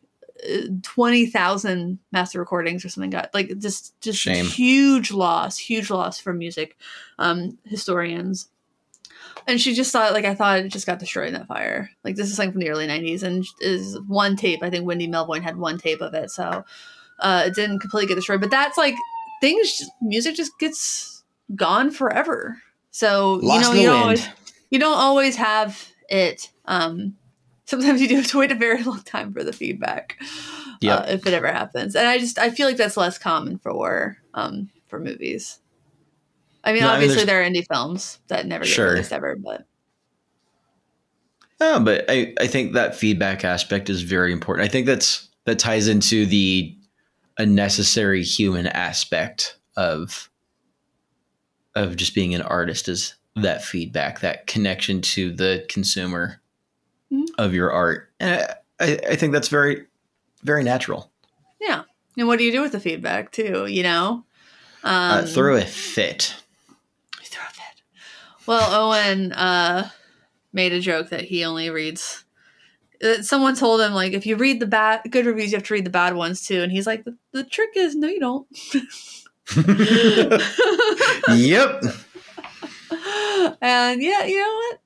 twenty 0.81 1.25
thousand 1.25 1.99
master 2.11 2.39
recordings 2.39 2.83
or 2.83 2.89
something 2.89 3.09
got 3.09 3.33
like 3.33 3.57
just 3.59 3.99
just 4.01 4.19
Shame. 4.19 4.45
huge 4.45 5.11
loss, 5.11 5.57
huge 5.57 5.89
loss 5.89 6.19
for 6.19 6.33
music 6.33 6.77
um, 7.19 7.57
historians. 7.65 8.49
And 9.47 9.59
she 9.59 9.73
just 9.73 9.91
thought 9.91 10.13
like 10.13 10.25
I 10.25 10.35
thought 10.35 10.59
it 10.59 10.69
just 10.69 10.85
got 10.85 10.99
destroyed 10.99 11.29
in 11.29 11.33
that 11.33 11.47
fire. 11.47 11.89
Like 12.03 12.15
this 12.15 12.29
is 12.29 12.35
something 12.35 12.51
from 12.51 12.61
the 12.61 12.69
early 12.69 12.87
'90s, 12.87 13.23
and 13.23 13.45
is 13.59 13.99
one 14.07 14.35
tape. 14.35 14.61
I 14.63 14.69
think 14.69 14.85
Wendy 14.85 15.07
Melvoin 15.07 15.41
had 15.41 15.57
one 15.57 15.77
tape 15.77 16.01
of 16.01 16.13
it, 16.13 16.31
so 16.31 16.63
uh, 17.19 17.43
it 17.47 17.55
didn't 17.55 17.79
completely 17.79 18.07
get 18.07 18.15
destroyed. 18.15 18.41
But 18.41 18.51
that's 18.51 18.77
like 18.77 18.95
things. 19.41 19.77
Just, 19.77 19.91
music 20.01 20.35
just 20.35 20.57
gets 20.59 21.23
gone 21.55 21.91
forever. 21.91 22.57
So 22.91 23.39
Lost 23.41 23.69
you 23.69 23.73
know 23.73 23.81
you 23.81 23.87
don't 23.87 24.01
always 24.01 24.27
you 24.69 24.79
don't 24.79 24.97
always 24.97 25.35
have 25.37 25.87
it. 26.09 26.49
Um, 26.65 27.17
sometimes 27.71 28.01
you 28.01 28.07
do 28.07 28.17
have 28.17 28.27
to 28.27 28.37
wait 28.37 28.51
a 28.51 28.55
very 28.55 28.83
long 28.91 29.01
time 29.01 29.33
for 29.33 29.43
the 29.43 29.53
feedback 29.53 30.17
Yep. 30.81 30.99
uh, 30.99 31.05
if 31.09 31.25
it 31.27 31.33
ever 31.33 31.47
happens 31.47 31.95
and 31.95 32.07
i 32.07 32.17
just 32.19 32.37
i 32.37 32.49
feel 32.51 32.67
like 32.67 32.77
that's 32.77 32.97
less 32.97 33.17
common 33.17 33.57
for 33.57 34.17
um 34.33 34.69
for 34.87 34.99
movies 34.99 35.59
i 36.63 36.71
mean 36.73 36.83
No, 36.83 36.89
I 36.89 36.99
mean, 36.99 37.09
obviously 37.09 37.25
there 37.25 37.41
are 37.41 37.45
indie 37.45 37.65
films 37.71 38.19
that 38.27 38.45
never 38.45 38.63
get 38.63 38.75
Sure. 38.75 38.91
released 38.91 39.13
ever 39.13 39.35
but 39.35 39.65
Yeah, 41.59 41.79
but 41.79 42.05
I, 42.09 42.33
I 42.39 42.47
think 42.47 42.73
that 42.73 42.95
feedback 42.95 43.45
aspect 43.45 43.89
is 43.89 44.01
very 44.01 44.31
important. 44.31 44.67
I 44.67 44.71
think 44.71 44.87
that's 44.87 45.29
that 45.45 45.59
ties 45.59 45.87
into 45.87 46.25
the 46.25 46.75
a 47.37 47.45
necessary 47.45 48.23
human 48.23 48.67
aspect 48.67 49.57
of 49.77 50.29
of 51.75 51.95
just 51.95 52.13
being 52.15 52.35
an 52.35 52.41
artist 52.41 52.89
is 52.89 53.15
that 53.35 53.63
feedback, 53.63 54.19
that 54.19 54.47
connection 54.47 55.01
to 55.01 55.31
the 55.31 55.65
consumer 55.69 56.40
Mhm. 57.11 57.27
of 57.37 57.53
your 57.53 57.71
art. 57.71 58.09
And 58.19 58.47
I, 58.79 58.99
I, 59.09 59.15
think 59.15 59.33
that's 59.33 59.49
very 59.49 59.85
very 60.43 60.63
natural. 60.63 61.11
yeah 61.59 61.83
and 62.17 62.27
what 62.27 62.39
do 62.39 62.45
you 62.45 62.51
do 62.51 62.61
with 62.61 62.71
the 62.71 62.79
feedback 62.79 63.31
too 63.31 63.65
you 63.67 63.83
know 63.83 64.23
um 64.83 65.23
uh, 65.23 65.25
throw 65.25 65.55
a 65.55 65.61
fit. 65.61 66.35
throw 67.23 67.43
a 67.43 67.53
fit. 67.53 67.81
well 68.47 68.73
owen 68.73 69.31
uh 69.33 69.89
made 70.53 70.73
a 70.73 70.79
joke 70.79 71.09
that 71.09 71.25
he 71.25 71.45
only 71.45 71.69
reads 71.69 72.23
uh, 73.03 73.21
someone 73.21 73.55
told 73.55 73.81
him 73.81 73.93
like 73.93 74.13
if 74.13 74.25
you 74.25 74.35
read 74.35 74.59
the 74.59 74.65
bad 74.65 75.01
good 75.11 75.25
reviews 75.25 75.51
you 75.51 75.57
have 75.57 75.67
to 75.67 75.73
read 75.73 75.85
the 75.85 75.91
bad 75.91 76.15
ones 76.15 76.45
too 76.45 76.61
and 76.61 76.71
he's 76.71 76.87
like 76.87 77.03
the, 77.03 77.15
the 77.33 77.43
trick 77.43 77.71
is 77.75 77.95
no 77.95 78.07
you 78.07 78.19
don't 78.19 78.47
yep. 81.35 81.83
and 83.61 84.01
yeah, 84.01 84.25
you 84.25 84.39
know 84.39 84.53
what? 84.53 84.79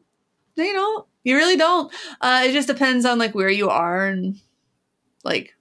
No, 0.58 0.64
you 0.64 0.74
don't. 0.74 1.08
You 1.26 1.36
really 1.36 1.58
don't. 1.58 1.92
Uh, 2.22 2.44
it 2.46 2.54
just 2.54 2.68
depends 2.68 3.04
on 3.04 3.18
like 3.18 3.36
where 3.36 3.50
you 3.50 3.68
are 3.70 4.06
and 4.06 4.40
like, 5.24 5.56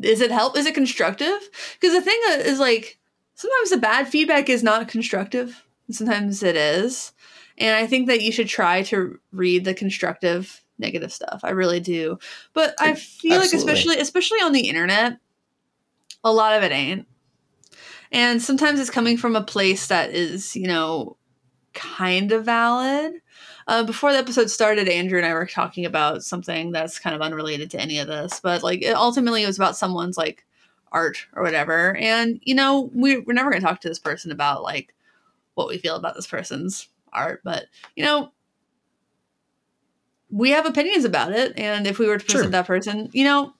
is 0.00 0.20
it 0.20 0.30
help? 0.30 0.56
Is 0.56 0.66
it 0.66 0.74
constructive? 0.74 1.48
Because 1.80 1.94
the 1.94 2.02
thing 2.02 2.20
is 2.46 2.60
like 2.60 2.98
sometimes 3.34 3.70
the 3.70 3.78
bad 3.78 4.06
feedback 4.06 4.48
is 4.48 4.62
not 4.62 4.88
constructive. 4.88 5.64
Sometimes 5.90 6.42
it 6.42 6.54
is, 6.54 7.12
and 7.56 7.74
I 7.74 7.86
think 7.86 8.08
that 8.08 8.20
you 8.20 8.30
should 8.30 8.48
try 8.48 8.82
to 8.84 9.18
read 9.32 9.64
the 9.64 9.72
constructive 9.72 10.62
negative 10.78 11.12
stuff. 11.12 11.40
I 11.42 11.50
really 11.50 11.80
do, 11.80 12.18
but 12.52 12.74
I 12.78 12.94
feel 12.94 13.38
like 13.38 13.54
especially 13.54 13.98
especially 13.98 14.40
on 14.40 14.52
the 14.52 14.68
internet, 14.68 15.16
a 16.22 16.32
lot 16.32 16.56
of 16.56 16.62
it 16.62 16.72
ain't. 16.72 17.06
And 18.12 18.42
sometimes 18.42 18.80
it's 18.80 18.90
coming 18.90 19.16
from 19.16 19.34
a 19.34 19.42
place 19.42 19.86
that 19.86 20.10
is, 20.10 20.54
you 20.54 20.66
know, 20.66 21.16
kind 21.72 22.32
of 22.32 22.44
valid. 22.44 23.14
Uh, 23.68 23.82
before 23.82 24.12
the 24.12 24.18
episode 24.18 24.48
started, 24.48 24.88
Andrew 24.88 25.18
and 25.18 25.26
I 25.26 25.34
were 25.34 25.46
talking 25.46 25.84
about 25.86 26.22
something 26.22 26.70
that's 26.70 26.98
kind 27.00 27.16
of 27.16 27.22
unrelated 27.22 27.70
to 27.72 27.80
any 27.80 27.98
of 27.98 28.06
this, 28.06 28.38
but 28.40 28.62
like 28.62 28.82
it, 28.82 28.94
ultimately 28.94 29.42
it 29.42 29.46
was 29.46 29.56
about 29.58 29.76
someone's 29.76 30.16
like 30.16 30.44
art 30.92 31.26
or 31.34 31.42
whatever. 31.42 31.96
And 31.96 32.38
you 32.44 32.54
know, 32.54 32.90
we, 32.94 33.18
we're 33.18 33.32
never 33.32 33.50
going 33.50 33.60
to 33.60 33.66
talk 33.66 33.80
to 33.80 33.88
this 33.88 33.98
person 33.98 34.30
about 34.30 34.62
like 34.62 34.94
what 35.54 35.66
we 35.68 35.78
feel 35.78 35.96
about 35.96 36.14
this 36.14 36.28
person's 36.28 36.88
art, 37.12 37.40
but 37.42 37.64
you 37.96 38.04
know, 38.04 38.30
we 40.30 40.50
have 40.50 40.66
opinions 40.66 41.04
about 41.04 41.32
it. 41.32 41.58
And 41.58 41.86
if 41.86 41.98
we 41.98 42.06
were 42.06 42.18
to 42.18 42.24
present 42.24 42.44
Sure. 42.44 42.50
that 42.50 42.66
person, 42.66 43.10
you 43.12 43.24
know, 43.24 43.54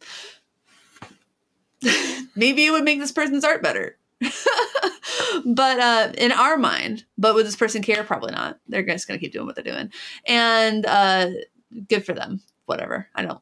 maybe 2.36 2.64
it 2.66 2.70
would 2.70 2.84
make 2.84 3.00
this 3.00 3.12
person's 3.12 3.44
art 3.44 3.62
better. 3.62 3.96
but 5.44 5.78
uh, 5.78 6.12
in 6.18 6.32
our 6.32 6.56
mind, 6.56 7.04
but 7.18 7.34
would 7.34 7.46
this 7.46 7.56
person 7.56 7.82
care? 7.82 8.02
Probably 8.04 8.32
not. 8.32 8.58
They're 8.68 8.84
just 8.84 9.06
going 9.06 9.18
to 9.18 9.24
keep 9.24 9.32
doing 9.32 9.46
what 9.46 9.54
they're 9.54 9.64
doing, 9.64 9.90
and 10.26 10.86
uh, 10.86 11.30
good 11.88 12.04
for 12.04 12.14
them. 12.14 12.40
Whatever. 12.66 13.08
I 13.14 13.22
don't. 13.22 13.40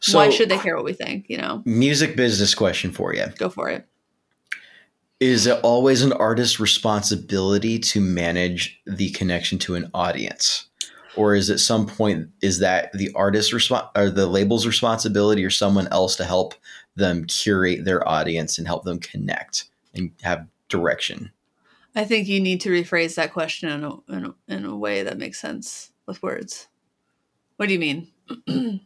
So 0.00 0.18
why 0.18 0.30
should 0.30 0.48
they 0.48 0.58
care 0.58 0.76
what 0.76 0.84
we 0.84 0.92
think? 0.92 1.26
You 1.28 1.38
know, 1.38 1.62
Music 1.64 2.16
business 2.16 2.54
question 2.54 2.92
for 2.92 3.14
you. 3.14 3.26
go 3.38 3.48
for 3.48 3.68
it. 3.68 3.86
Is 5.18 5.46
it 5.46 5.58
always 5.62 6.02
an 6.02 6.12
artist's 6.12 6.60
responsibility 6.60 7.78
to 7.78 8.00
manage 8.00 8.80
the 8.86 9.10
connection 9.10 9.58
to 9.60 9.74
an 9.74 9.90
audience? 9.94 10.68
Or 11.16 11.34
is 11.34 11.48
at 11.48 11.60
some 11.60 11.86
point 11.86 12.28
is 12.42 12.58
that 12.58 12.92
the 12.92 13.10
artist's 13.14 13.54
response 13.54 13.88
or 13.96 14.10
the 14.10 14.26
label's 14.26 14.66
responsibility 14.66 15.42
or 15.44 15.50
someone 15.50 15.88
else 15.88 16.16
to 16.16 16.24
help 16.26 16.54
them 16.96 17.24
curate 17.24 17.84
their 17.84 18.06
audience 18.08 18.58
and 18.58 18.66
help 18.66 18.84
them 18.84 18.98
connect 18.98 19.64
and 19.94 20.10
have 20.22 20.46
direction? 20.68 21.30
I 21.94 22.04
think 22.04 22.28
you 22.28 22.40
need 22.40 22.60
to 22.62 22.70
rephrase 22.70 23.14
that 23.14 23.32
question 23.32 23.70
in 23.70 23.84
a, 23.84 23.96
in 24.08 24.24
a, 24.26 24.34
in 24.48 24.64
a 24.64 24.76
way 24.76 25.02
that 25.02 25.18
makes 25.18 25.40
sense 25.40 25.92
with 26.06 26.22
words. 26.22 26.68
What 27.56 27.68
do 27.68 27.72
you 27.72 27.78
mean? 27.78 28.08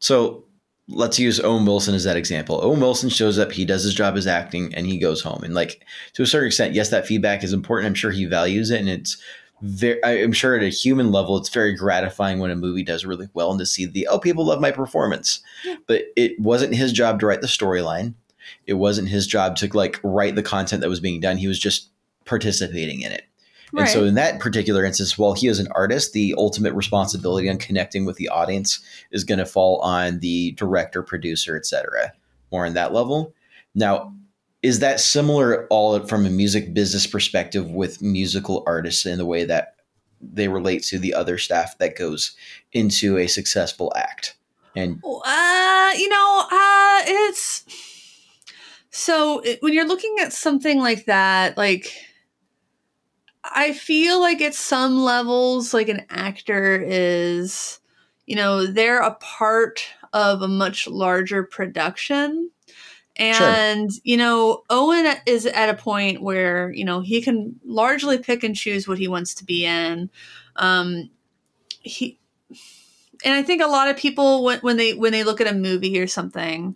So 0.00 0.44
let's 0.88 1.18
use 1.18 1.40
Owen 1.40 1.64
Wilson 1.64 1.94
as 1.94 2.04
that 2.04 2.16
example. 2.16 2.58
Owen 2.62 2.80
Wilson 2.80 3.08
shows 3.08 3.38
up, 3.38 3.52
he 3.52 3.64
does 3.64 3.84
his 3.84 3.94
job 3.94 4.16
as 4.16 4.26
acting, 4.26 4.74
and 4.74 4.86
he 4.86 4.98
goes 4.98 5.20
home. 5.20 5.42
And 5.44 5.54
like 5.54 5.84
to 6.14 6.22
a 6.22 6.26
certain 6.26 6.48
extent, 6.48 6.74
yes, 6.74 6.88
that 6.88 7.06
feedback 7.06 7.44
is 7.44 7.52
important. 7.52 7.86
I'm 7.86 7.94
sure 7.94 8.10
he 8.10 8.24
values 8.24 8.70
it, 8.70 8.80
and 8.80 8.88
it's 8.88 9.22
very. 9.62 10.00
I'm 10.04 10.32
sure 10.32 10.56
at 10.56 10.62
a 10.62 10.68
human 10.68 11.12
level, 11.12 11.36
it's 11.36 11.48
very 11.48 11.74
gratifying 11.74 12.38
when 12.38 12.50
a 12.50 12.56
movie 12.56 12.82
does 12.82 13.04
really 13.04 13.28
well 13.34 13.50
and 13.50 13.58
to 13.60 13.66
see 13.66 13.86
the 13.86 14.06
oh, 14.08 14.18
people 14.18 14.46
love 14.46 14.60
my 14.60 14.70
performance. 14.70 15.40
Yeah. 15.64 15.76
But 15.86 16.02
it 16.16 16.38
wasn't 16.38 16.74
his 16.74 16.92
job 16.92 17.20
to 17.20 17.26
write 17.26 17.40
the 17.40 17.46
storyline. 17.46 18.14
It 18.66 18.74
wasn't 18.74 19.08
his 19.08 19.26
job 19.26 19.56
to 19.56 19.68
like 19.76 20.00
write 20.02 20.34
the 20.34 20.42
content 20.42 20.82
that 20.82 20.88
was 20.88 21.00
being 21.00 21.20
done. 21.20 21.36
He 21.36 21.48
was 21.48 21.58
just 21.58 21.90
participating 22.24 23.02
in 23.02 23.12
it. 23.12 23.24
And 23.76 23.88
so, 23.88 24.04
in 24.04 24.14
that 24.14 24.40
particular 24.40 24.84
instance, 24.84 25.16
while 25.16 25.32
he 25.32 25.46
is 25.46 25.60
an 25.60 25.68
artist, 25.72 26.12
the 26.12 26.34
ultimate 26.36 26.74
responsibility 26.74 27.48
on 27.48 27.58
connecting 27.58 28.04
with 28.04 28.16
the 28.16 28.28
audience 28.28 28.80
is 29.12 29.22
going 29.22 29.38
to 29.38 29.46
fall 29.46 29.78
on 29.80 30.18
the 30.18 30.52
director, 30.52 31.02
producer, 31.02 31.56
etc. 31.56 32.12
More 32.50 32.66
on 32.66 32.74
that 32.74 32.92
level. 32.92 33.32
Now, 33.74 34.12
is 34.62 34.80
that 34.80 35.00
similar 35.00 35.66
all 35.68 35.98
from 36.06 36.26
a 36.26 36.30
music 36.30 36.74
business 36.74 37.06
perspective 37.06 37.70
with 37.70 38.02
musical 38.02 38.62
artists 38.66 39.06
in 39.06 39.18
the 39.18 39.26
way 39.26 39.44
that 39.44 39.76
they 40.20 40.48
relate 40.48 40.82
to 40.82 40.98
the 40.98 41.14
other 41.14 41.38
staff 41.38 41.78
that 41.78 41.96
goes 41.96 42.36
into 42.72 43.16
a 43.16 43.26
successful 43.26 43.92
act? 43.96 44.36
And 44.76 45.02
Uh, 45.04 45.90
you 45.96 46.08
know, 46.08 46.46
uh, 46.50 47.02
it's 47.06 47.64
so 48.90 49.40
it, 49.40 49.62
when 49.62 49.72
you're 49.72 49.88
looking 49.88 50.16
at 50.20 50.32
something 50.32 50.78
like 50.78 51.06
that, 51.06 51.56
like 51.56 51.92
I 53.44 53.72
feel 53.72 54.20
like 54.20 54.40
at 54.40 54.54
some 54.54 54.98
levels, 54.98 55.72
like 55.72 55.88
an 55.88 56.04
actor 56.10 56.82
is, 56.86 57.80
you 58.26 58.36
know, 58.36 58.66
they're 58.66 59.00
a 59.00 59.14
part 59.14 59.84
of 60.12 60.42
a 60.42 60.48
much 60.48 60.86
larger 60.86 61.42
production. 61.42 62.50
And, 63.20 63.90
you 64.02 64.16
know, 64.16 64.62
Owen 64.70 65.06
is 65.26 65.46
at 65.46 65.68
a 65.68 65.74
point 65.74 66.22
where, 66.22 66.72
you 66.72 66.84
know, 66.84 67.00
he 67.00 67.20
can 67.20 67.60
largely 67.64 68.18
pick 68.18 68.42
and 68.42 68.56
choose 68.56 68.88
what 68.88 68.98
he 68.98 69.08
wants 69.08 69.34
to 69.34 69.44
be 69.44 69.66
in. 69.66 70.10
Um, 70.56 71.10
he, 71.80 72.18
and 73.24 73.34
I 73.34 73.42
think 73.42 73.62
a 73.62 73.66
lot 73.66 73.88
of 73.88 73.96
people 73.96 74.44
when, 74.44 74.60
when 74.60 74.76
they 74.76 74.94
when 74.94 75.12
they 75.12 75.24
look 75.24 75.40
at 75.40 75.46
a 75.46 75.54
movie 75.54 76.00
or 76.00 76.06
something, 76.06 76.74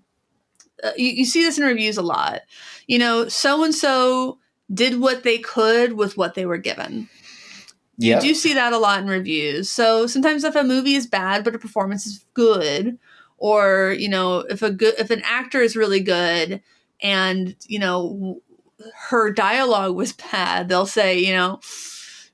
uh, 0.82 0.90
you, 0.96 1.08
you 1.08 1.24
see 1.24 1.42
this 1.42 1.58
in 1.58 1.64
reviews 1.64 1.96
a 1.96 2.02
lot. 2.02 2.42
You 2.86 2.98
know, 2.98 3.28
so 3.28 3.64
and 3.64 3.74
so 3.74 4.38
did 4.72 5.00
what 5.00 5.22
they 5.22 5.38
could 5.38 5.94
with 5.94 6.16
what 6.16 6.34
they 6.34 6.46
were 6.46 6.58
given. 6.58 7.08
yeah, 7.96 8.16
You 8.16 8.28
do 8.28 8.34
see 8.34 8.54
that 8.54 8.72
a 8.72 8.78
lot 8.78 9.00
in 9.00 9.08
reviews. 9.08 9.70
So 9.70 10.06
sometimes 10.06 10.44
if 10.44 10.56
a 10.56 10.62
movie 10.62 10.94
is 10.94 11.06
bad 11.06 11.44
but 11.44 11.54
a 11.54 11.58
performance 11.58 12.06
is 12.06 12.24
good, 12.34 12.98
or 13.38 13.94
you 13.98 14.08
know, 14.08 14.40
if 14.40 14.62
a 14.62 14.70
good 14.70 14.94
if 14.98 15.10
an 15.10 15.22
actor 15.24 15.60
is 15.60 15.76
really 15.76 16.00
good 16.00 16.62
and 17.00 17.56
you 17.66 17.78
know 17.78 18.40
her 19.08 19.30
dialogue 19.32 19.94
was 19.94 20.12
bad, 20.12 20.68
they'll 20.68 20.86
say, 20.86 21.18
you 21.18 21.32
know, 21.32 21.60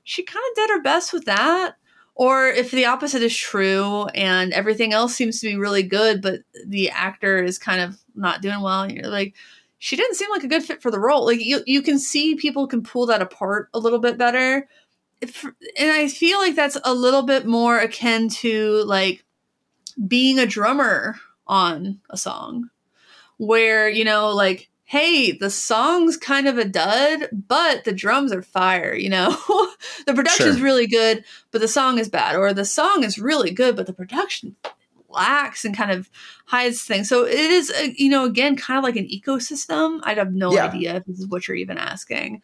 she 0.03 0.23
kind 0.23 0.43
of 0.51 0.55
did 0.55 0.69
her 0.69 0.81
best 0.81 1.13
with 1.13 1.25
that. 1.25 1.75
Or 2.15 2.47
if 2.47 2.71
the 2.71 2.85
opposite 2.85 3.23
is 3.23 3.35
true 3.35 4.05
and 4.07 4.53
everything 4.53 4.93
else 4.93 5.15
seems 5.15 5.39
to 5.39 5.47
be 5.47 5.55
really 5.55 5.83
good, 5.83 6.21
but 6.21 6.41
the 6.67 6.89
actor 6.89 7.41
is 7.41 7.57
kind 7.57 7.81
of 7.81 7.97
not 8.15 8.41
doing 8.41 8.61
well, 8.61 8.91
you're 8.91 9.07
like, 9.07 9.33
she 9.79 9.95
didn't 9.95 10.15
seem 10.15 10.29
like 10.29 10.43
a 10.43 10.47
good 10.47 10.63
fit 10.63 10.81
for 10.81 10.91
the 10.91 10.99
role. 10.99 11.25
Like 11.25 11.39
you, 11.39 11.61
you 11.65 11.81
can 11.81 11.97
see 11.97 12.35
people 12.35 12.67
can 12.67 12.83
pull 12.83 13.07
that 13.07 13.21
apart 13.21 13.69
a 13.73 13.79
little 13.79 13.99
bit 13.99 14.17
better. 14.17 14.67
If, 15.21 15.43
and 15.43 15.91
I 15.91 16.07
feel 16.07 16.37
like 16.39 16.55
that's 16.55 16.77
a 16.83 16.93
little 16.93 17.23
bit 17.23 17.45
more 17.45 17.79
akin 17.79 18.29
to 18.29 18.83
like 18.83 19.23
being 20.07 20.39
a 20.39 20.45
drummer 20.45 21.15
on 21.47 21.99
a 22.09 22.17
song, 22.17 22.69
where 23.37 23.89
you 23.89 24.03
know, 24.05 24.29
like, 24.33 24.69
hey, 24.83 25.31
the 25.31 25.49
song's 25.49 26.17
kind 26.17 26.47
of 26.47 26.57
a 26.57 26.65
dud, 26.65 27.29
but 27.47 27.83
the 27.85 27.93
drums 27.93 28.31
are 28.31 28.41
fire. 28.41 28.93
You 28.93 29.09
know, 29.09 29.29
the 30.05 30.13
production's 30.13 30.55
Sure. 30.57 30.65
really 30.65 30.87
good, 30.87 31.23
but 31.51 31.61
the 31.61 31.67
song 31.67 31.97
is 31.97 32.09
bad, 32.09 32.35
or 32.35 32.53
the 32.53 32.65
song 32.65 33.03
is 33.03 33.19
really 33.19 33.51
good, 33.51 33.75
but 33.75 33.87
the 33.87 33.93
production 33.93 34.55
lacks 35.09 35.65
and 35.65 35.75
kind 35.75 35.91
of 35.91 36.09
hides 36.45 36.83
things. 36.83 37.09
So 37.09 37.25
it 37.25 37.33
is, 37.35 37.69
uh, 37.69 37.87
you 37.97 38.09
know, 38.09 38.23
again, 38.25 38.55
kind 38.55 38.77
of 38.77 38.83
like 38.83 38.95
an 38.95 39.07
ecosystem. 39.09 39.99
I'd 40.03 40.17
have 40.17 40.33
no 40.33 40.53
Yeah. 40.53 40.67
idea 40.67 40.95
if 40.95 41.05
this 41.05 41.19
is 41.19 41.27
what 41.27 41.47
you're 41.47 41.57
even 41.57 41.77
asking, 41.77 42.41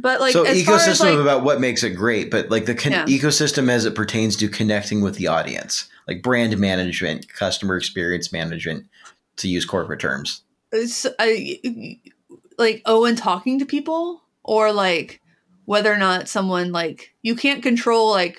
but 0.00 0.20
like 0.20 0.32
so 0.32 0.44
ecosystem 0.44 1.16
like, 1.16 1.18
about 1.18 1.42
what 1.42 1.60
makes 1.60 1.82
it 1.82 1.90
great, 1.90 2.30
but 2.30 2.50
like 2.50 2.66
the 2.66 2.74
con- 2.74 2.92
Yeah. 2.92 3.04
ecosystem 3.06 3.68
as 3.68 3.84
it 3.84 3.94
pertains 3.94 4.36
to 4.36 4.48
connecting 4.48 5.00
with 5.00 5.16
the 5.16 5.26
audience, 5.26 5.88
like 6.08 6.22
brand 6.22 6.56
management, 6.58 7.28
customer 7.32 7.76
experience 7.76 8.32
management, 8.32 8.86
to 9.36 9.48
use 9.48 9.64
corporate 9.64 10.00
terms. 10.00 10.42
it's, 10.72 11.06
I, 11.18 11.60
like 12.58 12.82
Owen 12.86 13.16
talking 13.16 13.58
to 13.58 13.66
people, 13.66 14.22
or 14.44 14.72
like 14.72 15.20
whether 15.64 15.92
or 15.92 15.96
not 15.98 16.28
someone 16.28 16.72
like 16.72 17.14
you 17.22 17.34
can't 17.34 17.62
control 17.62 18.10
like 18.10 18.38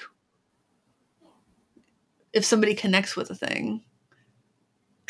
if 2.33 2.45
somebody 2.45 2.73
connects 2.73 3.15
with 3.15 3.29
a 3.29 3.35
thing. 3.35 3.83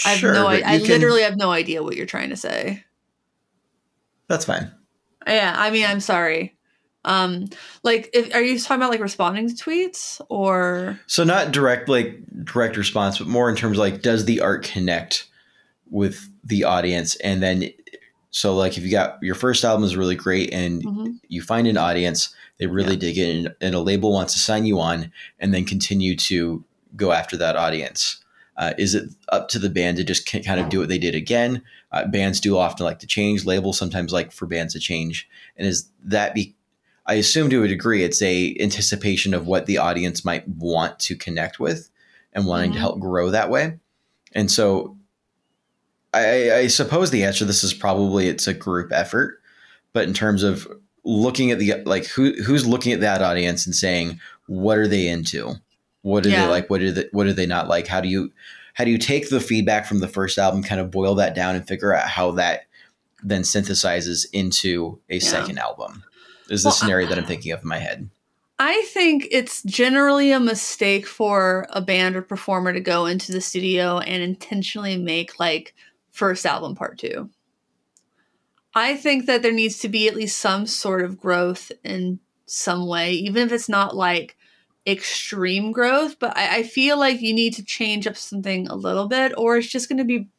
I 0.05 0.09
have 0.13 0.23
no. 0.33 0.47
I, 0.47 0.55
I 0.55 0.77
can- 0.79 0.87
literally 0.87 1.21
have 1.21 1.37
no 1.37 1.51
idea 1.51 1.83
what 1.83 1.95
you're 1.95 2.05
trying 2.07 2.29
to 2.29 2.35
say. 2.35 2.83
That's 4.27 4.45
fine. 4.45 4.71
Yeah, 5.27 5.53
I 5.57 5.69
mean, 5.71 5.85
I'm 5.85 5.99
sorry. 5.99 6.55
Um, 7.03 7.49
like, 7.83 8.09
if, 8.13 8.33
are 8.35 8.41
you 8.41 8.59
talking 8.59 8.77
about 8.77 8.91
like 8.91 8.99
responding 9.01 9.49
to 9.49 9.55
tweets 9.55 10.21
or? 10.29 10.99
So 11.07 11.23
not 11.23 11.51
direct 11.51 11.89
like 11.89 12.19
direct 12.43 12.77
response, 12.77 13.17
but 13.17 13.27
more 13.27 13.49
in 13.49 13.55
terms 13.55 13.77
of 13.77 13.79
like 13.79 14.01
does 14.01 14.25
the 14.25 14.41
art 14.41 14.63
connect 14.63 15.27
with 15.89 16.29
the 16.43 16.63
audience, 16.63 17.15
and 17.15 17.41
then 17.41 17.69
so 18.29 18.55
like 18.55 18.77
if 18.77 18.83
you 18.83 18.91
got 18.91 19.17
your 19.21 19.35
first 19.35 19.63
album 19.65 19.83
is 19.83 19.95
really 19.97 20.15
great 20.15 20.53
and 20.53 20.83
Mhm. 20.83 21.19
you 21.27 21.41
find 21.41 21.67
an 21.67 21.77
audience 21.77 22.33
they 22.59 22.65
really 22.67 22.93
Yeah. 22.93 22.99
dig 22.99 23.17
it 23.17 23.35
and, 23.35 23.55
and 23.59 23.75
a 23.75 23.79
label 23.81 24.13
wants 24.13 24.33
to 24.33 24.39
sign 24.39 24.65
you 24.65 24.79
on 24.79 25.11
and 25.39 25.53
then 25.53 25.65
continue 25.65 26.15
to 26.15 26.63
go 26.95 27.11
after 27.11 27.35
that 27.37 27.57
audience 27.57 28.23
uh, 28.57 28.73
is 28.77 28.95
it 28.95 29.09
up 29.29 29.49
to 29.49 29.59
the 29.59 29.69
band 29.69 29.97
to 29.97 30.03
just 30.05 30.25
kind 30.25 30.59
of 30.61 30.69
do 30.69 30.79
what 30.79 30.87
they 30.87 30.97
did 30.97 31.13
again 31.15 31.61
uh, 31.91 32.05
bands 32.07 32.39
do 32.39 32.57
often 32.57 32.85
like 32.85 32.99
to 32.99 33.07
change. 33.07 33.45
Labels 33.45 33.77
sometimes 33.77 34.11
like 34.13 34.31
for 34.31 34.45
bands 34.45 34.73
to 34.73 34.79
change. 34.79 35.27
And 35.57 35.67
is 35.67 35.89
that 36.03 36.33
be 36.33 36.55
i 37.07 37.15
assume 37.15 37.49
to 37.49 37.63
a 37.63 37.67
degree 37.67 38.03
it's 38.03 38.21
a 38.21 38.55
anticipation 38.59 39.33
of 39.33 39.47
what 39.47 39.65
the 39.65 39.77
audience 39.79 40.23
might 40.23 40.47
want 40.47 40.99
to 40.99 41.15
connect 41.15 41.59
with 41.59 41.89
and 42.31 42.45
wanting 42.45 42.71
to 42.71 42.77
Mhm. 42.77 42.81
help 42.81 42.99
grow 42.99 43.31
that 43.31 43.49
way. 43.49 43.79
And 44.33 44.49
so 44.51 44.95
I, 46.13 46.51
I 46.53 46.67
suppose 46.67 47.09
the 47.09 47.23
answer 47.23 47.39
to 47.39 47.45
this 47.45 47.63
is 47.63 47.73
probably 47.73 48.27
it's 48.27 48.47
a 48.47 48.53
group 48.53 48.91
effort. 48.91 49.39
But 49.93 50.07
in 50.07 50.13
terms 50.13 50.43
of 50.43 50.67
looking 51.03 51.51
at 51.51 51.59
the 51.59 51.75
like 51.85 52.05
who 52.07 52.33
who's 52.43 52.67
looking 52.67 52.93
at 52.93 52.99
that 53.01 53.21
audience 53.21 53.65
and 53.65 53.75
saying 53.75 54.19
what 54.47 54.77
are 54.77 54.87
they 54.87 55.07
into? 55.07 55.55
What 56.03 56.23
do 56.23 56.29
Yeah. 56.29 56.45
they 56.45 56.51
like? 56.51 56.69
What 56.69 56.79
do 56.81 56.91
they 56.91 57.07
what 57.11 57.25
do 57.25 57.33
they 57.33 57.45
not 57.45 57.67
like? 57.67 57.87
How 57.87 58.01
do 58.01 58.07
you 58.07 58.31
how 58.73 58.83
do 58.85 58.91
you 58.91 58.97
take 58.97 59.29
the 59.29 59.39
feedback 59.39 59.85
from 59.85 59.99
the 59.99 60.07
first 60.07 60.37
album 60.37 60.63
kind 60.63 60.79
of 60.81 60.91
boil 60.91 61.15
that 61.15 61.35
down 61.35 61.55
and 61.55 61.67
figure 61.67 61.93
out 61.93 62.07
how 62.07 62.31
that 62.31 62.61
then 63.23 63.41
synthesizes 63.43 64.25
into 64.33 64.99
a 65.09 65.19
second 65.19 65.57
album? 65.59 66.03
Is 66.49 66.63
the 66.63 66.67
Well, 66.67 66.73
I- 66.75 66.77
scenario 66.77 67.07
that 67.09 67.17
i'm 67.17 67.25
thinking 67.25 67.51
of 67.51 67.61
in 67.61 67.67
my 67.67 67.77
head. 67.79 68.09
I 68.59 68.83
think 68.93 69.27
it's 69.31 69.63
generally 69.63 70.31
a 70.31 70.39
mistake 70.39 71.07
for 71.07 71.65
a 71.71 71.81
band 71.81 72.15
or 72.15 72.21
performer 72.21 72.71
to 72.73 72.79
go 72.79 73.07
into 73.07 73.31
the 73.31 73.41
studio 73.41 73.97
and 73.99 74.21
intentionally 74.21 74.97
make 74.97 75.39
like 75.39 75.73
first 76.11 76.45
album 76.45 76.75
part 76.75 76.99
two. 76.99 77.29
I 78.75 78.95
think 78.95 79.25
that 79.25 79.41
there 79.41 79.51
needs 79.51 79.79
to 79.79 79.89
be 79.89 80.07
at 80.07 80.15
least 80.15 80.37
some 80.37 80.65
sort 80.67 81.01
of 81.03 81.19
growth 81.19 81.71
in 81.83 82.19
some 82.45 82.87
way, 82.87 83.13
even 83.13 83.45
if 83.47 83.51
it's 83.51 83.67
not 83.69 83.95
like 83.95 84.37
extreme 84.87 85.71
growth. 85.71 86.17
But 86.19 86.35
I, 86.37 86.57
I 86.57 86.63
feel 86.63 86.97
like 86.97 87.21
you 87.21 87.33
need 87.33 87.53
to 87.55 87.63
change 87.63 88.07
up 88.07 88.17
something 88.17 88.67
a 88.67 88.75
little 88.75 89.07
bit, 89.07 89.33
or 89.37 89.57
it's 89.57 89.67
just 89.67 89.89
going 89.89 89.97
to 89.99 90.03
be 90.03 90.29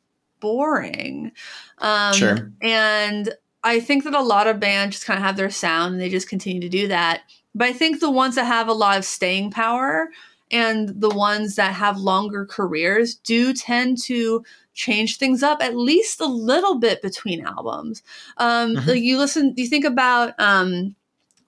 boring. 0.41 1.33
Um, 1.79 2.15
Sure. 2.15 2.53
And 2.61 3.33
I 3.65 3.79
think 3.81 4.05
that 4.05 4.15
a 4.15 4.21
lot 4.21 4.49
of 4.49 4.59
bands 4.59 4.97
just 4.97 5.07
kind 5.07 5.19
of 5.19 5.25
have 5.25 5.37
their 5.37 5.51
sound 5.51 5.95
and 5.95 6.03
they 6.03 6.09
just 6.09 6.29
continue 6.29 6.61
to 6.61 6.69
do 6.69 6.89
that. 6.89 7.23
But 7.55 7.69
I 7.69 7.73
think 7.73 8.01
the 8.01 8.11
ones 8.11 8.35
that 8.35 8.45
have 8.45 8.69
a 8.69 8.73
lot 8.73 8.99
of 8.99 9.05
staying 9.05 9.51
power 9.53 10.09
and 10.51 10.89
the 11.01 11.11
ones 11.11 11.55
that 11.57 11.73
have 11.75 11.99
longer 11.99 12.45
careers 12.45 13.15
do 13.15 13.55
tend 13.55 14.03
to 14.05 14.45
change 14.75 15.19
things 15.19 15.43
up 15.43 15.63
at 15.63 15.77
least 15.77 16.21
a 16.21 16.27
little 16.27 16.79
bit 16.79 17.03
between 17.03 17.45
albums. 17.45 18.03
Um, 18.39 18.75
Mhm. 18.75 18.87
Like 18.87 19.03
you 19.03 19.19
listen, 19.19 19.55
you 19.57 19.67
think 19.69 19.85
about. 19.85 20.35
Um, 20.41 20.97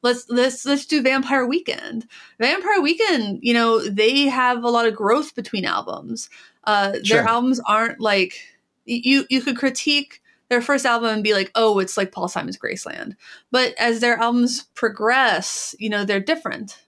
Let's 0.05 0.29
let's 0.29 0.65
let's 0.67 0.85
do 0.87 1.03
Vampire 1.03 1.47
Weekend. 1.47 2.07
Vampire 2.39 2.81
Weekend, 2.83 3.41
you 3.43 3.55
know, 3.55 3.81
they 3.81 4.27
have 4.27 4.63
a 4.63 4.69
lot 4.69 4.87
of 4.87 4.95
growth 4.95 5.35
between 5.35 5.65
albums. 5.65 6.29
Uh, 6.65 6.93
Sure. 7.03 7.19
Their 7.19 7.27
albums 7.29 7.59
aren't 7.67 8.01
like 8.01 8.39
you. 8.85 9.25
You 9.31 9.41
could 9.41 9.57
critique 9.57 10.21
their 10.51 10.61
first 10.61 10.85
album 10.85 11.09
and 11.09 11.25
be 11.25 11.33
like, 11.33 11.51
"Oh, 11.55 11.79
it's 11.79 11.97
like 11.97 12.13
Paul 12.13 12.29
Simon's 12.29 12.59
Graceland," 12.59 13.17
but 13.51 13.75
as 13.79 14.01
their 14.01 14.19
albums 14.19 14.65
progress, 14.75 15.75
you 15.79 15.89
know, 15.89 16.05
they're 16.05 16.21
different, 16.21 16.79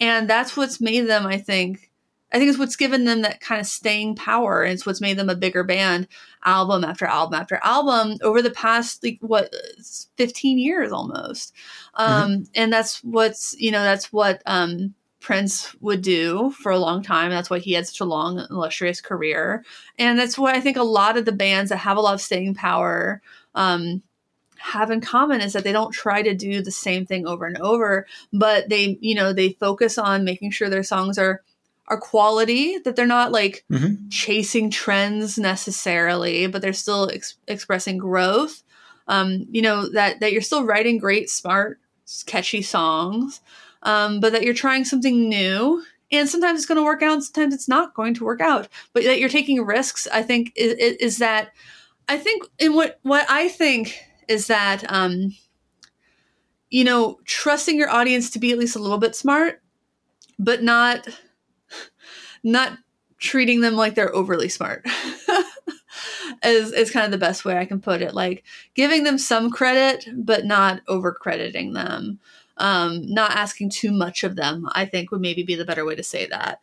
and 0.00 0.28
that's 0.28 0.56
what's 0.56 0.80
made 0.80 1.02
them. 1.06 1.26
I 1.26 1.38
think. 1.38 1.90
I 2.34 2.38
think 2.38 2.50
it's 2.50 2.58
what's 2.58 2.74
given 2.74 3.04
them 3.04 3.22
that 3.22 3.40
kind 3.40 3.60
of 3.60 3.66
staying 3.66 4.16
power, 4.16 4.64
and 4.64 4.72
it's 4.72 4.84
what's 4.84 5.00
made 5.00 5.16
them 5.16 5.30
a 5.30 5.36
bigger 5.36 5.62
band, 5.62 6.08
album 6.44 6.82
after 6.82 7.06
album 7.06 7.40
after 7.40 7.60
album 7.62 8.18
over 8.22 8.42
the 8.42 8.50
past 8.50 9.04
like 9.04 9.18
what, 9.20 9.54
fifteen 10.16 10.58
years 10.58 10.90
almost. 10.90 11.54
Um, 11.94 12.46
And 12.56 12.72
that's 12.72 13.04
what's 13.04 13.54
you 13.60 13.70
know 13.70 13.84
that's 13.84 14.12
what 14.12 14.42
um, 14.46 14.94
Prince 15.20 15.76
would 15.80 16.02
do 16.02 16.50
for 16.50 16.72
a 16.72 16.78
long 16.78 17.04
time. 17.04 17.30
That's 17.30 17.50
why 17.50 17.60
he 17.60 17.72
had 17.74 17.86
such 17.86 18.00
a 18.00 18.04
long, 18.04 18.44
illustrious 18.50 19.00
career, 19.00 19.64
and 19.96 20.18
that's 20.18 20.36
what 20.36 20.56
I 20.56 20.60
think 20.60 20.76
a 20.76 20.82
lot 20.82 21.16
of 21.16 21.26
the 21.26 21.32
bands 21.32 21.70
that 21.70 21.76
have 21.76 21.96
a 21.96 22.00
lot 22.00 22.14
of 22.14 22.20
staying 22.20 22.54
power. 22.56 23.22
Um, 23.54 24.02
have 24.58 24.90
in 24.90 25.00
common 25.00 25.42
is 25.42 25.52
that 25.52 25.62
they 25.62 25.72
don't 25.72 25.92
try 25.92 26.22
to 26.22 26.34
do 26.34 26.62
the 26.62 26.70
same 26.70 27.04
thing 27.04 27.26
over 27.26 27.44
and 27.44 27.58
over 27.58 28.06
but 28.32 28.66
they 28.70 28.96
you 29.02 29.14
know 29.14 29.30
they 29.30 29.50
focus 29.60 29.98
on 29.98 30.24
making 30.24 30.50
sure 30.50 30.70
their 30.70 30.82
songs 30.82 31.18
are 31.18 31.42
are 31.88 31.98
quality 31.98 32.78
that 32.78 32.96
they're 32.96 33.06
not 33.06 33.32
like 33.32 33.64
Mhm. 33.70 34.10
chasing 34.10 34.70
trends 34.70 35.38
necessarily 35.38 36.46
but 36.46 36.62
they're 36.62 36.72
still 36.72 37.10
ex- 37.12 37.36
expressing 37.48 37.98
growth 37.98 38.62
um 39.08 39.46
you 39.50 39.62
know 39.62 39.88
that 39.90 40.20
that 40.20 40.32
you're 40.32 40.42
still 40.42 40.64
writing 40.64 40.98
great 40.98 41.28
smart 41.28 41.78
catchy 42.26 42.62
songs 42.62 43.40
um 43.82 44.20
but 44.20 44.32
that 44.32 44.42
you're 44.42 44.54
trying 44.54 44.84
something 44.84 45.28
new 45.28 45.82
and 46.12 46.28
sometimes 46.28 46.60
it's 46.60 46.66
going 46.66 46.76
to 46.76 46.84
work 46.84 47.02
out, 47.02 47.14
and 47.14 47.24
sometimes 47.24 47.54
it's 47.54 47.66
not 47.66 47.94
going 47.94 48.14
to 48.14 48.24
work 48.24 48.40
out. 48.40 48.68
But 48.92 49.02
that 49.04 49.18
you're 49.18 49.28
taking 49.28 49.64
risks, 49.64 50.06
I 50.12 50.22
think, 50.22 50.52
is, 50.54 50.74
is 50.74 51.18
that 51.18 51.52
I 52.08 52.18
think 52.18 52.44
in 52.58 52.74
what 52.74 53.00
what 53.02 53.26
I 53.28 53.48
think 53.48 53.98
is 54.28 54.46
that 54.46 54.84
um, 54.92 55.34
you 56.70 56.84
know 56.84 57.18
trusting 57.24 57.76
your 57.76 57.90
audience 57.90 58.30
to 58.30 58.38
be 58.38 58.52
at 58.52 58.58
least 58.58 58.76
a 58.76 58.80
little 58.80 58.98
bit 58.98 59.16
smart, 59.16 59.60
but 60.38 60.62
not 60.62 61.08
not 62.44 62.78
treating 63.18 63.60
them 63.60 63.74
like 63.74 63.94
they're 63.94 64.14
overly 64.14 64.48
smart. 64.48 64.86
is 66.44 66.72
is 66.72 66.90
kind 66.90 67.06
of 67.06 67.10
the 67.10 67.18
best 67.18 67.44
way 67.44 67.56
I 67.56 67.64
can 67.64 67.80
put 67.80 68.02
it. 68.02 68.14
Like 68.14 68.44
giving 68.74 69.04
them 69.04 69.18
some 69.18 69.50
credit, 69.50 70.06
but 70.14 70.44
not 70.44 70.82
over 70.86 71.12
crediting 71.12 71.72
them. 71.72 72.20
Um, 72.56 73.02
not 73.12 73.32
asking 73.32 73.70
too 73.70 73.90
much 73.90 74.22
of 74.22 74.36
them, 74.36 74.68
I 74.72 74.84
think 74.84 75.10
would 75.10 75.20
maybe 75.20 75.42
be 75.42 75.56
the 75.56 75.64
better 75.64 75.84
way 75.84 75.96
to 75.96 76.04
say 76.04 76.26
that. 76.26 76.60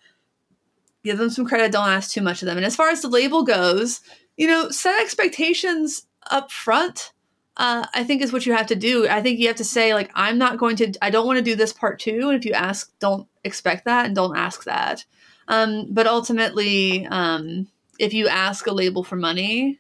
Give 1.04 1.18
them 1.18 1.30
some 1.30 1.46
credit, 1.46 1.74
don't 1.74 1.90
ask 1.90 2.12
too 2.12 2.22
much 2.22 2.42
of 2.42 2.46
them. 2.46 2.56
And 2.56 2.66
as 2.66 2.78
far 2.78 2.90
as 2.90 3.02
the 3.02 3.10
label 3.10 3.44
goes, 3.44 4.00
you 4.38 4.48
know, 4.48 4.70
set 4.70 5.02
expectations 5.02 6.04
up 6.30 6.52
front. 6.52 7.12
Uh, 7.58 7.86
I 7.94 8.06
think 8.06 8.22
is 8.22 8.32
what 8.32 8.46
you 8.46 8.54
have 8.54 8.68
to 8.68 8.76
do. 8.76 9.08
I 9.10 9.22
think 9.22 9.38
you 9.38 9.48
have 9.48 9.58
to 9.58 9.66
say 9.66 9.94
like, 9.94 10.10
I'm 10.16 10.38
not 10.38 10.58
going 10.58 10.78
to. 10.78 10.94
I 11.02 11.10
don't 11.10 11.28
want 11.28 11.38
to 11.38 11.44
do 11.44 11.56
this 11.56 11.74
part 11.74 12.00
two. 12.00 12.30
And 12.30 12.40
if 12.40 12.46
you 12.46 12.54
ask, 12.54 12.98
don't 13.00 13.28
expect 13.44 13.84
that 13.86 14.06
and 14.06 14.16
don't 14.16 14.38
ask 14.38 14.64
that. 14.64 15.04
Um, 15.52 15.88
but 15.90 16.08
ultimately, 16.08 17.06
um, 17.08 17.68
if 18.00 18.14
you 18.14 18.30
ask 18.30 18.68
a 18.68 18.72
label 18.72 19.04
for 19.04 19.18
money, 19.18 19.80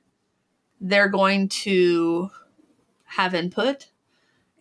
they're 0.82 1.07
going 1.07 1.47
to 1.47 2.30
have 3.05 3.34
input. 3.34 3.88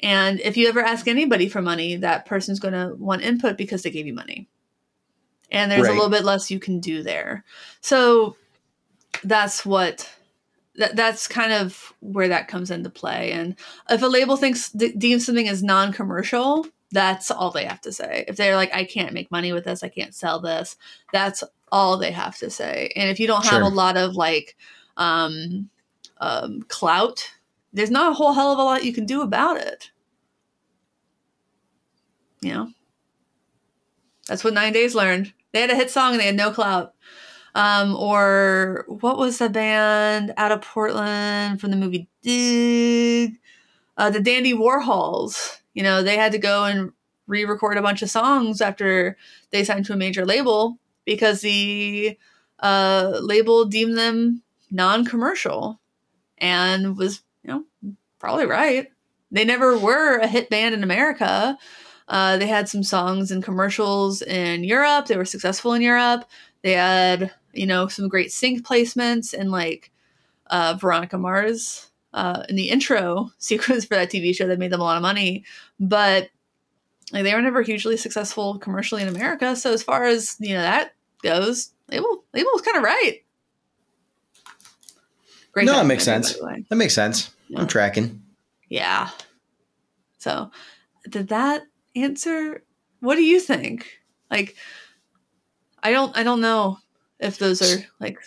And 0.03 0.41
if 0.41 0.57
you 0.57 0.69
ever 0.69 0.81
ask 0.81 1.09
anybody 1.09 1.49
for 1.49 1.61
money, 1.61 1.97
that 1.97 2.27
person's 2.27 2.61
going 2.61 2.75
to 2.75 2.95
want 2.95 3.23
input 3.23 3.59
because 3.59 3.83
they 3.83 3.91
gave 3.91 4.07
you 4.07 4.15
money. 4.15 4.49
And 5.51 5.71
there's 5.71 5.83
right. 5.83 5.91
a 5.91 5.95
little 5.95 6.11
bit 6.11 6.25
less 6.25 6.51
you 6.51 6.61
can 6.61 6.79
do 6.79 7.03
there. 7.03 7.45
So 7.81 8.37
that's 9.25 9.67
what 9.67 10.09
that, 10.77 10.95
that's 10.95 11.27
kind 11.27 11.53
of 11.53 11.93
where 11.99 12.29
that 12.29 12.47
comes 12.47 12.71
into 12.71 12.89
play. 12.89 13.33
And 13.33 13.57
if 13.91 14.01
a 14.01 14.07
label 14.07 14.37
thinks 14.37 14.71
deems 14.71 15.27
something 15.27 15.49
as 15.49 15.63
non-commercial, 15.63 16.67
that's 16.93 17.31
all 17.31 17.51
they 17.51 17.65
have 17.65 17.81
to 17.83 17.93
say. 17.93 18.25
If 18.29 18.37
they're 18.37 18.57
like, 18.57 18.75
I 18.75 18.85
can't 18.85 19.13
make 19.13 19.31
money 19.31 19.53
with 19.53 19.65
this, 19.65 19.83
I 19.83 19.89
can't 19.89 20.15
sell 20.15 20.41
this, 20.41 20.77
that's 21.13 21.45
all 21.71 21.97
they 21.97 22.11
have 22.11 22.37
to 22.39 22.51
say. 22.51 22.93
And 22.97 23.09
if 23.11 23.21
you 23.21 23.27
don't 23.27 23.45
have 23.45 23.61
sure. 23.61 23.63
a 23.63 23.69
lot 23.69 23.97
of 23.97 24.15
like 24.15 24.57
um, 24.97 25.71
um, 26.19 26.63
clout, 26.69 27.31
there's 27.73 27.91
not 27.91 28.11
a 28.11 28.15
whole 28.15 28.33
hell 28.33 28.53
of 28.53 28.59
a 28.59 28.63
lot 28.63 28.85
you 28.85 28.93
can 28.93 29.07
do 29.07 29.23
about 29.23 29.57
it. 29.57 29.91
You 32.41 32.55
know, 32.55 32.71
that's 34.27 34.43
what 34.43 34.55
Nine 34.55 34.73
Days 34.73 34.95
learned. 34.95 35.33
They 35.53 35.61
had 35.61 35.71
a 35.71 35.77
hit 35.77 35.91
song 35.91 36.13
and 36.13 36.21
they 36.21 36.27
had 36.27 36.37
no 36.37 36.51
clout. 36.51 36.95
Um, 37.55 37.97
or 37.97 38.85
what 38.89 39.19
was 39.19 39.39
the 39.39 39.49
band 39.49 40.33
out 40.37 40.53
of 40.53 40.63
Portland 40.63 41.61
from 41.61 41.71
the 41.71 41.77
movie 41.77 42.09
Dig? 42.23 43.39
Uh, 43.97 44.11
the 44.11 44.21
Dandy 44.21 44.55
Warhols. 44.55 45.60
You 45.75 45.83
know, 45.83 46.03
they 46.03 46.17
had 46.17 46.33
to 46.33 46.39
go 46.39 46.65
and 46.65 46.93
re-record 47.27 47.79
a 47.79 47.83
bunch 47.83 48.03
of 48.03 48.11
songs 48.11 48.61
after 48.61 49.17
they 49.51 49.65
signed 49.65 49.87
to 49.87 49.93
a 49.93 49.97
major 49.97 50.27
label 50.27 50.79
because 51.05 51.41
the 51.41 52.19
uh, 52.59 53.19
label 53.23 53.65
deemed 53.65 53.97
them 53.97 54.43
non-commercial 54.71 55.81
and 56.39 56.97
was 56.97 57.23
you 57.43 57.51
know 57.51 57.95
probably 58.19 58.47
right. 58.47 58.89
They 59.31 59.45
never 59.45 59.79
were 59.79 60.19
a 60.19 60.27
hit 60.27 60.51
band 60.51 60.75
in 60.75 60.83
america. 60.83 61.57
Uh, 62.09 62.37
they 62.37 62.49
had 62.49 62.69
some 62.69 62.83
songs 62.83 63.31
and 63.31 63.43
commercials 63.43 64.23
in 64.23 64.65
europe. 64.65 65.07
They 65.07 65.17
were 65.17 65.25
successful 65.25 65.73
in 65.73 65.83
europe. 65.83 66.25
They 66.63 66.73
had 66.73 67.33
you 67.53 67.67
know 67.67 67.89
some 67.89 68.09
great 68.09 68.33
sync 68.33 68.67
placements 68.67 69.33
and 69.33 69.51
like 69.51 69.91
uh, 70.49 70.77
veronica 70.79 71.17
mars 71.17 71.90
uh, 72.13 72.43
in 72.49 72.57
the 72.57 72.71
intro 72.71 73.31
sequence 73.39 73.85
for 73.85 73.95
that 73.95 74.11
tv 74.11 74.35
show 74.35 74.47
that 74.47 74.59
made 74.59 74.73
them 74.73 74.81
a 74.81 74.85
lot 74.85 74.97
of 74.97 75.03
money 75.03 75.45
but 75.79 76.29
like, 77.13 77.25
they 77.25 77.35
were 77.35 77.43
never 77.43 77.63
hugely 77.63 77.97
successful 77.97 78.59
commercially 78.59 79.03
in 79.03 79.09
america 79.09 79.55
so 79.57 79.73
as 79.73 79.83
far 79.83 80.05
as 80.05 80.37
you 80.41 80.55
know 80.55 80.63
that 80.63 80.93
goes 81.23 81.71
label 81.89 82.25
label 82.33 82.51
was 82.53 82.63
kind 82.63 82.77
of 82.77 82.83
right 82.83 83.23
Great 85.53 85.67
no, 85.67 85.75
that 85.75 85.87
makes 85.87 86.05
sense. 86.05 86.35
That 86.69 86.77
makes 86.77 86.95
sense. 86.95 87.31
Yeah. 87.49 87.61
I'm 87.61 87.67
tracking. 87.67 88.23
Yeah. 88.69 89.11
So, 90.19 90.51
did 91.09 91.29
that 91.29 91.63
answer? 91.97 92.63
What 93.01 93.17
do 93.17 93.23
you 93.23 93.41
think? 93.41 93.99
Like, 94.31 94.55
I 95.83 95.91
don't. 95.91 96.17
I 96.17 96.23
don't 96.23 96.41
know 96.41 96.79
if 97.19 97.39
those 97.39 97.63
are 97.63 97.85
like. 97.99 98.19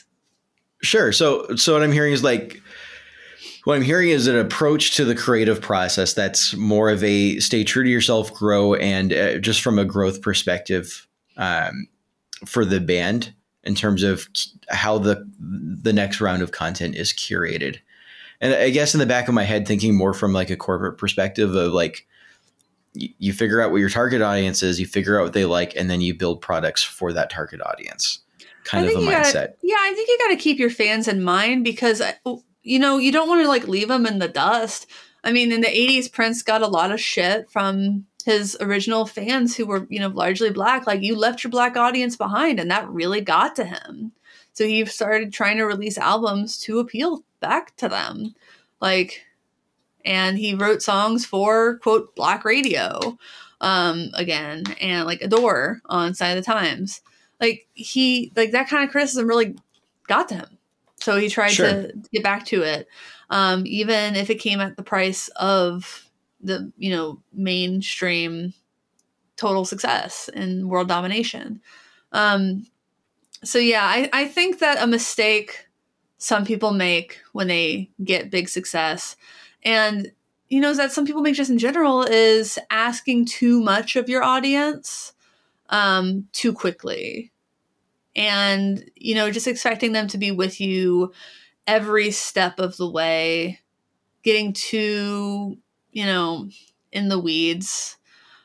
Sure. 0.82 1.14
So, 1.14 1.56
so 1.56 1.74
what 1.74 1.84
I'm 1.84 1.92
hearing 1.92 2.14
is 2.14 2.24
like. 2.24 2.62
What 3.64 3.76
I'm 3.76 3.82
hearing 3.82 4.10
is 4.10 4.28
an 4.28 4.38
approach 4.38 4.96
to 4.98 5.06
the 5.06 5.16
creative 5.16 5.62
process 5.62 6.14
that's 6.14 6.54
more 6.56 6.90
of 6.90 7.04
a 7.04 7.40
stay 7.40 7.64
true 7.64 7.84
to 7.84 7.90
yourself, 7.90 8.34
grow, 8.34 8.74
and 8.74 9.14
uh, 9.14 9.38
just 9.38 9.62
from 9.62 9.80
a 9.80 9.86
growth 9.86 10.22
perspective 10.22 11.08
um, 11.38 11.88
for 12.46 12.66
the 12.66 12.82
band 12.82 13.34
in 13.64 13.76
terms 13.76 14.04
of 14.04 14.28
how 14.70 14.98
the 14.98 15.26
the 15.40 15.94
next 15.94 16.20
round 16.20 16.42
of 16.42 16.52
content 16.52 16.96
is 16.96 17.14
curated. 17.14 17.78
And 18.42 18.54
I 18.54 18.70
guess 18.70 18.94
in 18.94 19.00
the 19.00 19.06
back 19.06 19.30
of 19.30 19.34
my 19.34 19.44
head, 19.44 19.66
thinking 19.66 19.96
more 19.96 20.14
from 20.14 20.34
like 20.34 20.50
a 20.50 20.58
corporate 20.58 20.98
perspective 20.98 21.56
of 21.56 21.72
like 21.72 22.06
you, 22.94 23.32
figure 23.32 23.62
out 23.62 23.72
what 23.72 23.78
your 23.78 23.90
target 23.90 24.22
audience 24.22 24.62
is, 24.62 24.80
you 24.80 24.86
figure 24.86 25.18
out 25.18 25.24
what 25.24 25.34
they 25.34 25.46
like, 25.46 25.76
and 25.78 25.90
then 25.90 26.02
you 26.02 26.14
build 26.14 26.42
products 26.42 26.84
for 26.84 27.14
that 27.14 27.30
target 27.30 27.62
audience. 27.62 28.20
Kind 28.66 28.86
of 28.86 28.92
a 28.92 28.96
mindset. 28.96 29.34
Gotta, 29.34 29.54
yeah, 29.64 29.78
I 29.80 29.94
think 29.94 30.10
you 30.10 30.18
got 30.20 30.30
to 30.30 30.36
keep 30.38 30.60
your 30.60 30.70
fans 30.70 31.08
in 31.08 31.24
mind 31.24 31.64
because 31.64 32.02
uh, 32.02 32.36
you 32.64 32.80
know 32.80 32.98
you 32.98 33.12
don't 33.12 33.28
want 33.30 33.42
to 33.42 33.48
like 33.48 33.68
leave 33.68 33.90
them 33.90 34.06
in 34.06 34.20
the 34.20 34.28
dust. 34.28 34.88
I 35.24 35.32
mean, 35.32 35.52
in 35.52 35.62
the 35.62 35.68
'80s, 35.68 36.12
Prince 36.12 36.42
got 36.42 36.62
a 36.62 36.68
lot 36.68 36.92
of 36.92 37.00
shit 37.00 37.50
from 37.50 38.06
his 38.26 38.58
original 38.62 39.06
fans 39.06 39.56
who 39.56 39.66
were, 39.66 39.86
you 39.90 40.00
know, 40.00 40.08
largely 40.08 40.50
black, 40.50 40.88
like 40.88 41.02
you 41.02 41.16
left 41.16 41.44
your 41.44 41.52
black 41.52 41.76
audience 41.76 42.16
behind 42.16 42.60
and 42.60 42.72
that 42.72 42.90
really 42.90 43.22
got 43.22 43.56
to 43.58 43.66
him. 43.66 44.14
So 44.54 44.66
he 44.66 44.86
started 44.86 45.34
trying 45.34 45.58
to 45.58 45.66
release 45.66 45.98
albums 45.98 46.58
to 46.60 46.80
appeal 46.80 47.24
back 47.40 47.76
to 47.78 47.90
them. 47.90 48.36
Like 48.80 49.26
and 50.06 50.38
he 50.38 50.54
wrote 50.54 50.82
songs 50.82 51.26
for 51.26 51.78
quote 51.78 52.16
black 52.16 52.44
radio 52.44 53.18
um 53.62 54.10
again 54.14 54.64
and 54.82 55.06
like 55.06 55.22
Adore 55.22 55.82
on 55.86 56.14
Sign 56.14 56.34
o' 56.34 56.36
the 56.36 56.46
Times. 56.46 57.02
Like 57.42 57.68
he 57.74 58.32
like 58.36 58.52
that 58.52 58.70
kind 58.70 58.84
of 58.84 58.92
criticism 58.92 59.28
really 59.28 59.56
got 60.08 60.30
to 60.30 60.36
him. 60.36 60.58
So 61.04 61.18
he 61.18 61.30
tried 61.30 61.52
sure. 61.52 61.68
to 61.68 61.94
get 62.12 62.24
back 62.24 62.46
to 62.48 62.62
it. 62.64 62.88
Um, 63.30 63.64
even 63.66 64.16
if 64.16 64.30
it 64.30 64.36
came 64.36 64.60
at 64.60 64.78
the 64.78 64.84
price 64.84 65.28
of 65.36 66.10
the 66.42 66.72
you 66.78 66.92
know 66.92 67.22
mainstream 67.34 68.54
total 69.36 69.66
success 69.66 70.30
and 70.34 70.70
world 70.70 70.88
domination. 70.88 71.62
Um, 72.12 72.68
so 73.44 73.60
yeah, 73.60 73.84
I, 73.84 74.10
I 74.14 74.28
think 74.28 74.60
that 74.60 74.82
a 74.82 74.88
mistake 74.88 75.68
some 76.18 76.46
people 76.46 76.72
make 76.72 77.20
when 77.34 77.48
they 77.48 77.90
get 78.04 78.32
big 78.32 78.48
success, 78.48 79.18
and 79.64 80.12
you 80.54 80.62
know, 80.62 80.74
that 80.74 80.92
some 80.92 81.06
people 81.06 81.24
make 81.24 81.34
just 81.34 81.50
in 81.50 81.58
general 81.58 82.04
is 82.04 82.60
asking 82.70 83.26
too 83.26 83.60
much 83.60 83.96
of 83.96 84.08
your 84.08 84.24
audience 84.24 85.14
um, 85.70 86.28
too 86.32 86.54
quickly, 86.54 87.33
and 88.16 88.84
you 88.96 89.16
know, 89.16 89.32
just 89.32 89.48
expecting 89.48 89.92
them 89.92 90.08
to 90.10 90.18
be 90.18 90.32
with 90.32 90.62
you 90.62 91.12
every 91.68 92.12
step 92.12 92.60
of 92.60 92.78
the 92.78 92.90
way, 92.90 93.60
getting 94.24 94.54
too 94.54 95.58
you 95.94 96.06
know, 96.06 96.50
in 96.92 97.08
the 97.08 97.20
weeds. 97.20 97.98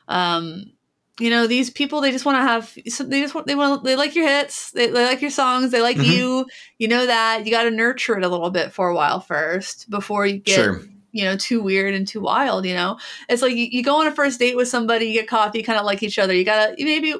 Um, 0.07 0.71
you 1.19 1.29
know, 1.29 1.47
these 1.47 1.69
people 1.69 1.99
they 1.99 2.11
just 2.11 2.25
want 2.25 2.37
to 2.37 2.41
have 2.41 2.73
they 3.09 3.21
just 3.21 3.35
want 3.35 3.45
they 3.45 3.55
want 3.55 3.83
they 3.83 3.97
like 3.97 4.15
your 4.15 4.27
hits, 4.27 4.71
they, 4.71 4.87
they 4.87 5.05
like 5.05 5.21
your 5.21 5.31
songs, 5.31 5.71
they 5.71 5.81
like 5.81 5.97
mm-hmm. 5.97 6.11
you. 6.11 6.45
You 6.77 6.87
know 6.87 7.05
that 7.05 7.45
you 7.45 7.51
got 7.51 7.63
to 7.63 7.71
nurture 7.71 8.17
it 8.17 8.23
a 8.23 8.29
little 8.29 8.51
bit 8.51 8.71
for 8.71 8.87
a 8.87 8.95
while 8.95 9.19
first 9.19 9.89
before 9.89 10.25
you 10.25 10.37
get. 10.37 10.55
Sure 10.55 10.81
you 11.11 11.25
know 11.25 11.35
too 11.35 11.59
weird 11.59 11.95
and 11.95 12.07
too 12.07 12.21
wild 12.21 12.67
you 12.67 12.73
know 12.75 12.95
it's 13.27 13.41
like 13.41 13.55
you, 13.55 13.65
you 13.71 13.81
go 13.81 13.99
on 13.99 14.05
a 14.05 14.11
first 14.11 14.37
date 14.37 14.55
with 14.55 14.67
somebody 14.67 15.07
you 15.07 15.13
get 15.13 15.27
coffee 15.27 15.63
kind 15.63 15.79
of 15.79 15.83
like 15.83 16.03
each 16.03 16.19
other 16.19 16.35
you 16.35 16.45
gotta 16.45 16.75
maybe 16.77 17.15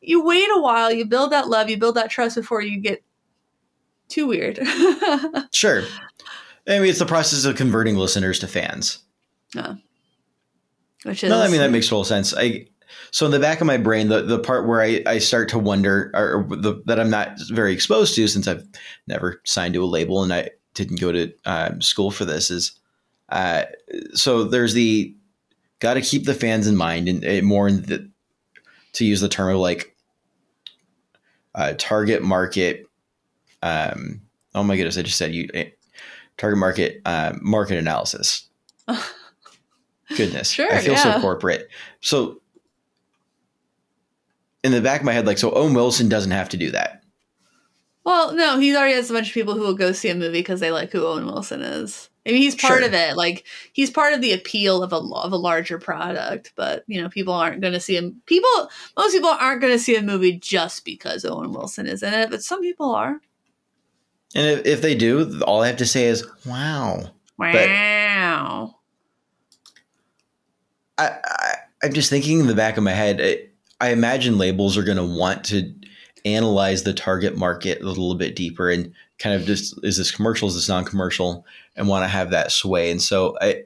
you 0.00 0.24
wait 0.24 0.48
a 0.54 0.60
while 0.60 0.92
you 0.92 1.04
build 1.04 1.32
that 1.32 1.48
love 1.48 1.68
you 1.68 1.76
build 1.76 1.96
that 1.96 2.10
trust 2.10 2.36
before 2.36 2.62
you 2.62 2.80
get 2.80 3.02
too 4.08 4.26
weird 4.26 4.58
sure 5.52 5.82
i 6.66 6.78
mean 6.78 6.88
it's 6.88 6.98
the 6.98 7.06
process 7.06 7.44
of 7.44 7.56
converting 7.56 7.96
listeners 7.96 8.38
to 8.38 8.46
fans 8.46 9.04
yeah. 9.54 9.74
Which 11.04 11.24
is 11.24 11.30
no, 11.30 11.40
I 11.40 11.48
mean 11.48 11.60
that 11.60 11.70
makes 11.70 11.88
total 11.88 12.04
sense. 12.04 12.34
I 12.36 12.66
so 13.10 13.24
in 13.24 13.32
the 13.32 13.38
back 13.38 13.60
of 13.60 13.66
my 13.66 13.78
brain, 13.78 14.08
the 14.08 14.22
the 14.22 14.38
part 14.38 14.66
where 14.66 14.82
I, 14.82 15.02
I 15.06 15.18
start 15.18 15.48
to 15.50 15.58
wonder, 15.58 16.10
or 16.14 16.46
the, 16.48 16.82
that 16.86 17.00
I'm 17.00 17.10
not 17.10 17.40
very 17.48 17.72
exposed 17.72 18.14
to, 18.16 18.28
since 18.28 18.46
I've 18.46 18.66
never 19.06 19.40
signed 19.44 19.74
to 19.74 19.84
a 19.84 19.86
label 19.86 20.22
and 20.22 20.32
I 20.32 20.50
didn't 20.74 21.00
go 21.00 21.10
to 21.10 21.32
um, 21.46 21.80
school 21.80 22.10
for 22.10 22.24
this, 22.24 22.50
is 22.50 22.78
uh, 23.30 23.64
so 24.12 24.44
there's 24.44 24.74
the 24.74 25.14
got 25.78 25.94
to 25.94 26.02
keep 26.02 26.26
the 26.26 26.34
fans 26.34 26.66
in 26.66 26.76
mind 26.76 27.08
and, 27.08 27.24
and 27.24 27.46
more 27.46 27.66
in 27.66 27.82
the 27.82 28.09
to 28.92 29.04
use 29.04 29.20
the 29.20 29.28
term 29.28 29.54
of 29.54 29.60
like 29.60 29.96
uh, 31.54 31.74
target 31.78 32.22
market. 32.22 32.86
Um, 33.62 34.22
oh 34.54 34.62
my 34.62 34.76
goodness, 34.76 34.98
I 34.98 35.02
just 35.02 35.18
said 35.18 35.34
you 35.34 35.48
eh, 35.54 35.70
target 36.36 36.58
market 36.58 37.02
uh, 37.04 37.34
market 37.40 37.78
analysis. 37.78 38.48
Goodness, 40.16 40.50
Sure, 40.50 40.72
I 40.72 40.80
feel 40.80 40.94
yeah. 40.94 41.14
so 41.14 41.20
corporate. 41.20 41.68
So 42.00 42.40
in 44.64 44.72
the 44.72 44.80
back 44.80 45.00
of 45.00 45.06
my 45.06 45.12
head, 45.12 45.26
like, 45.26 45.38
so 45.38 45.52
Owen 45.52 45.72
Wilson 45.72 46.08
doesn't 46.08 46.32
have 46.32 46.48
to 46.50 46.56
do 46.56 46.72
that. 46.72 47.02
Well, 48.04 48.34
no, 48.34 48.58
he 48.58 48.74
already 48.76 48.94
has 48.94 49.10
a 49.10 49.14
bunch 49.14 49.28
of 49.28 49.34
people 49.34 49.54
who 49.54 49.60
will 49.60 49.74
go 49.74 49.92
see 49.92 50.08
a 50.08 50.14
movie 50.14 50.40
because 50.40 50.60
they 50.60 50.72
like 50.72 50.90
who 50.90 51.06
Owen 51.06 51.26
Wilson 51.26 51.62
is. 51.62 52.09
I 52.26 52.32
mean, 52.32 52.42
he's 52.42 52.54
part 52.54 52.80
Sure. 52.80 52.86
of 52.86 52.92
it. 52.94 53.16
Like 53.16 53.46
he's 53.72 53.90
part 53.90 54.12
of 54.12 54.20
the 54.20 54.32
appeal 54.32 54.82
of 54.82 54.92
a 54.92 54.96
of 54.96 55.32
a 55.32 55.36
larger 55.36 55.78
product. 55.78 56.52
But 56.54 56.84
you 56.86 57.00
know, 57.00 57.08
people 57.08 57.32
aren't 57.32 57.60
going 57.60 57.72
to 57.72 57.80
see 57.80 57.96
him. 57.96 58.20
People, 58.26 58.70
most 58.96 59.12
people 59.12 59.30
aren't 59.30 59.60
going 59.60 59.72
to 59.72 59.78
see 59.78 59.96
a 59.96 60.02
movie 60.02 60.36
just 60.38 60.84
because 60.84 61.24
Owen 61.24 61.52
Wilson 61.52 61.86
is 61.86 62.02
in 62.02 62.12
it. 62.12 62.30
But 62.30 62.42
some 62.42 62.60
people 62.60 62.94
are. 62.94 63.20
And 64.34 64.46
if, 64.46 64.66
if 64.66 64.82
they 64.82 64.94
do, 64.94 65.40
all 65.42 65.62
I 65.62 65.66
have 65.66 65.78
to 65.78 65.86
say 65.86 66.04
is, 66.04 66.24
wow. 66.46 67.10
Wow. 67.38 68.76
I, 70.98 71.08
I 71.24 71.54
I'm 71.82 71.92
just 71.94 72.10
thinking 72.10 72.40
in 72.40 72.46
the 72.46 72.54
back 72.54 72.76
of 72.76 72.84
my 72.84 72.92
head. 72.92 73.20
I, 73.20 73.48
I 73.80 73.90
imagine 73.92 74.36
labels 74.36 74.76
are 74.76 74.84
going 74.84 74.98
to 74.98 75.04
want 75.04 75.44
to 75.46 75.74
analyze 76.26 76.82
the 76.82 76.92
target 76.92 77.36
market 77.38 77.80
a 77.80 77.86
little 77.86 78.14
bit 78.14 78.36
deeper 78.36 78.70
and 78.70 78.92
kind 79.20 79.36
of 79.36 79.46
just 79.46 79.78
is 79.84 79.98
this 79.98 80.10
commercial, 80.10 80.48
is 80.48 80.54
this 80.56 80.68
non-commercial, 80.68 81.46
and 81.76 81.86
want 81.86 82.02
to 82.02 82.08
have 82.08 82.30
that 82.30 82.50
sway. 82.50 82.90
And 82.90 83.00
so 83.00 83.36
I 83.40 83.62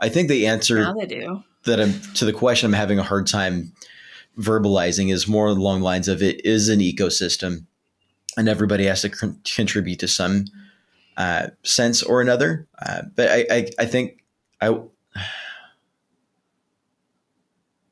I 0.00 0.08
think 0.08 0.28
the 0.28 0.46
answer 0.46 0.80
now 0.80 0.94
they 0.94 1.06
do. 1.06 1.42
that 1.64 1.80
I'm 1.80 2.00
to 2.14 2.24
the 2.24 2.32
question 2.32 2.68
I'm 2.68 2.72
having 2.72 2.98
a 2.98 3.02
hard 3.02 3.26
time 3.26 3.72
verbalizing 4.38 5.12
is 5.12 5.28
more 5.28 5.48
along 5.48 5.80
the 5.80 5.84
lines 5.84 6.08
of 6.08 6.22
it 6.22 6.44
is 6.46 6.68
an 6.68 6.80
ecosystem, 6.80 7.66
and 8.36 8.48
everybody 8.48 8.86
has 8.86 9.02
to 9.02 9.10
con- 9.10 9.38
contribute 9.44 9.98
to 9.98 10.08
some 10.08 10.46
uh, 11.16 11.48
sense 11.62 12.02
or 12.02 12.20
another. 12.22 12.66
Uh, 12.80 13.02
but 13.14 13.28
I, 13.30 13.46
I, 13.50 13.68
I 13.80 13.84
think 13.84 14.24
I 14.60 14.68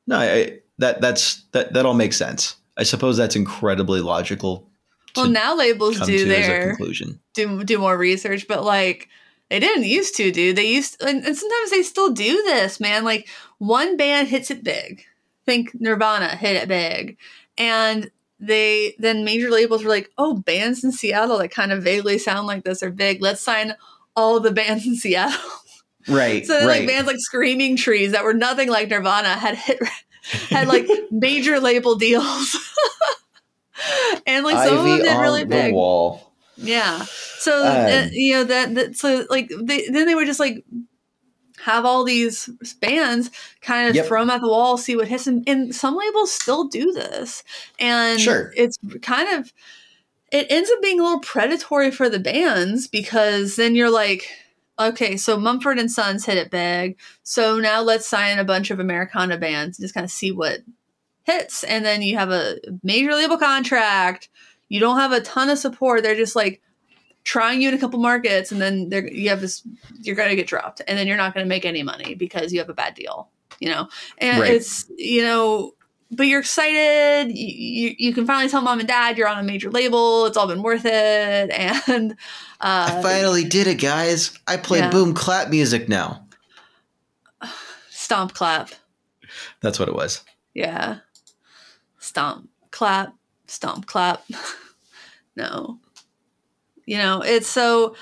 no, 0.07 0.17
I, 0.17 0.59
that 0.79 1.01
that's 1.01 1.43
that 1.51 1.73
that 1.73 1.85
all 1.85 1.93
makes 1.93 2.17
sense. 2.17 2.55
I 2.77 2.83
suppose 2.83 3.17
that's 3.17 3.35
incredibly 3.35 4.01
logical. 4.01 4.70
Well, 5.15 5.27
now 5.27 5.55
labels 5.55 5.99
do 5.99 6.25
their 6.25 6.69
conclusion. 6.69 7.19
do 7.33 7.63
do 7.63 7.77
more 7.77 7.97
research, 7.97 8.47
but 8.47 8.63
like 8.63 9.09
they 9.49 9.59
didn't 9.59 9.83
used 9.83 10.15
to, 10.15 10.31
do 10.31 10.53
They 10.53 10.67
used 10.67 11.01
and, 11.01 11.25
and 11.25 11.35
sometimes 11.35 11.71
they 11.71 11.83
still 11.83 12.11
do 12.13 12.43
this, 12.43 12.79
man. 12.79 13.03
Like 13.03 13.27
one 13.57 13.97
band 13.97 14.29
hits 14.29 14.49
it 14.49 14.63
big. 14.63 15.03
Think 15.45 15.71
Nirvana 15.79 16.35
hit 16.35 16.55
it 16.55 16.67
big. 16.67 17.17
And 17.57 18.09
they 18.39 18.95
then 18.97 19.23
major 19.23 19.51
labels 19.51 19.83
were 19.83 19.89
like, 19.89 20.09
oh, 20.17 20.35
bands 20.35 20.83
in 20.83 20.91
Seattle 20.91 21.37
that 21.37 21.51
kind 21.51 21.71
of 21.71 21.83
vaguely 21.83 22.17
sound 22.17 22.47
like 22.47 22.63
this 22.63 22.81
are 22.81 22.89
big. 22.89 23.21
Let's 23.21 23.41
sign 23.41 23.75
all 24.15 24.39
the 24.39 24.51
bands 24.61 24.85
in 24.85 24.95
Seattle. 24.95 25.39
Right, 26.07 26.45
So 26.45 26.53
then, 26.53 26.67
right. 26.67 26.79
like 26.79 26.87
bands 26.87 27.07
like 27.07 27.19
Screaming 27.19 27.75
Trees 27.75 28.13
that 28.13 28.23
were 28.23 28.33
nothing 28.33 28.69
like 28.69 28.89
Nirvana 28.89 29.35
had 29.35 29.55
hit 29.55 29.79
had 30.49 30.67
like 30.67 30.87
major 31.11 31.59
label 31.59 31.95
deals. 31.95 32.55
and 34.27 34.45
like 34.45 34.67
some 34.67 34.77
of 34.79 34.83
them 34.85 34.99
did 34.99 35.19
really 35.19 35.45
big. 35.45 35.73
wall. 35.73 36.33
Yeah. 36.57 37.05
So 37.39 37.65
Um, 37.65 37.85
uh, 37.87 38.07
you 38.11 38.33
know 38.33 38.43
that, 38.43 38.75
that 38.75 38.95
so 38.95 39.25
like 39.29 39.49
they, 39.61 39.87
then 39.89 40.05
they 40.05 40.15
would 40.15 40.27
just 40.27 40.39
like 40.39 40.63
have 41.63 41.85
all 41.85 42.03
these 42.03 42.47
bands 42.81 43.29
kind 43.61 43.89
of 43.89 43.95
Yep. 43.95 44.07
throw 44.07 44.19
them 44.21 44.29
at 44.29 44.41
the 44.41 44.47
wall, 44.47 44.77
see 44.77 44.95
what 44.95 45.07
hits, 45.07 45.27
and, 45.27 45.43
and 45.47 45.73
some 45.75 45.95
labels 45.95 46.31
still 46.31 46.67
do 46.67 46.91
this, 46.91 47.43
and 47.79 48.19
Sure. 48.19 48.51
it's 48.55 48.77
kind 49.01 49.29
of 49.39 49.51
it 50.31 50.47
ends 50.49 50.69
up 50.71 50.81
being 50.81 50.99
a 50.99 51.03
little 51.03 51.19
predatory 51.19 51.91
for 51.91 52.09
the 52.09 52.19
bands 52.19 52.87
because 52.87 53.55
then 53.55 53.75
you're 53.75 53.91
like. 53.91 54.27
Okay, 54.79 55.15
so 55.15 55.37
Mumford 55.37 55.77
and 55.77 55.91
Sons 55.91 56.25
hit 56.25 56.37
it 56.39 56.49
big. 56.49 56.97
So 57.21 57.59
now 57.59 57.81
let's 57.81 58.07
sign 58.07 58.39
a 58.39 58.43
bunch 58.43 58.71
of 58.71 58.79
Americana 58.79 59.37
bands 59.37 59.77
and 59.77 59.83
just 59.83 59.93
kind 59.93 60.05
of 60.05 60.09
see 60.09 60.31
what 60.31 60.61
hits. 61.23 61.63
And 61.63 61.85
then 61.85 62.01
you 62.01 62.17
have 62.17 62.31
a 62.31 62.57
major 62.83 63.13
label 63.13 63.37
contract. 63.37 64.29
You 64.69 64.79
don't 64.79 64.97
have 64.97 65.11
a 65.11 65.21
ton 65.21 65.49
of 65.49 65.57
support. 65.57 66.03
They're 66.03 66.15
just 66.15 66.35
like 66.35 66.61
trying 67.23 67.61
you 67.61 67.67
in 67.69 67.73
a 67.75 67.77
couple 67.77 67.99
markets, 67.99 68.51
and 68.51 68.61
then 68.61 68.89
they're 68.89 69.07
you 69.07 69.29
have 69.29 69.41
this. 69.41 69.61
You're 69.99 70.15
gonna 70.15 70.35
get 70.35 70.47
dropped, 70.47 70.81
and 70.87 70.97
then 70.97 71.07
you're 71.07 71.17
not 71.17 71.33
gonna 71.33 71.45
make 71.45 71.65
any 71.65 71.83
money 71.83 72.15
because 72.15 72.51
you 72.53 72.59
have 72.59 72.69
a 72.69 72.73
bad 72.73 72.95
deal. 72.95 73.29
You 73.59 73.69
know, 73.69 73.89
and 74.17 74.39
Right. 74.39 74.53
it's 74.53 74.89
you 74.97 75.21
know. 75.21 75.73
But 76.13 76.23
you're 76.27 76.41
excited. 76.41 77.31
You, 77.33 77.47
you, 77.47 77.95
you 77.97 78.13
can 78.13 78.27
finally 78.27 78.49
tell 78.49 78.61
mom 78.61 78.79
and 78.79 78.87
dad 78.87 79.17
you're 79.17 79.29
on 79.29 79.39
a 79.39 79.43
major 79.43 79.71
label. 79.71 80.25
It's 80.25 80.35
all 80.35 80.45
been 80.45 80.61
worth 80.61 80.83
it. 80.83 81.51
And 81.87 82.11
uh, 82.59 82.95
I 82.97 83.01
finally 83.01 83.45
did 83.45 83.65
it, 83.67 83.75
guys. 83.75 84.37
I 84.45 84.57
play 84.57 84.79
yeah. 84.79 84.89
boom 84.89 85.13
clap 85.13 85.47
music 85.49 85.87
now. 85.87 86.25
stomp 87.89 88.33
clap. 88.33 88.71
That's 89.61 89.79
what 89.79 89.87
it 89.87 89.95
was. 89.95 90.21
Yeah. 90.53 90.97
Stomp, 92.01 92.49
clap, 92.71 93.13
stomp, 93.45 93.85
clap. 93.85 94.25
no. 95.35 95.79
You 96.85 96.97
know, 96.97 97.21
it's 97.21 97.47
so, 97.47 97.95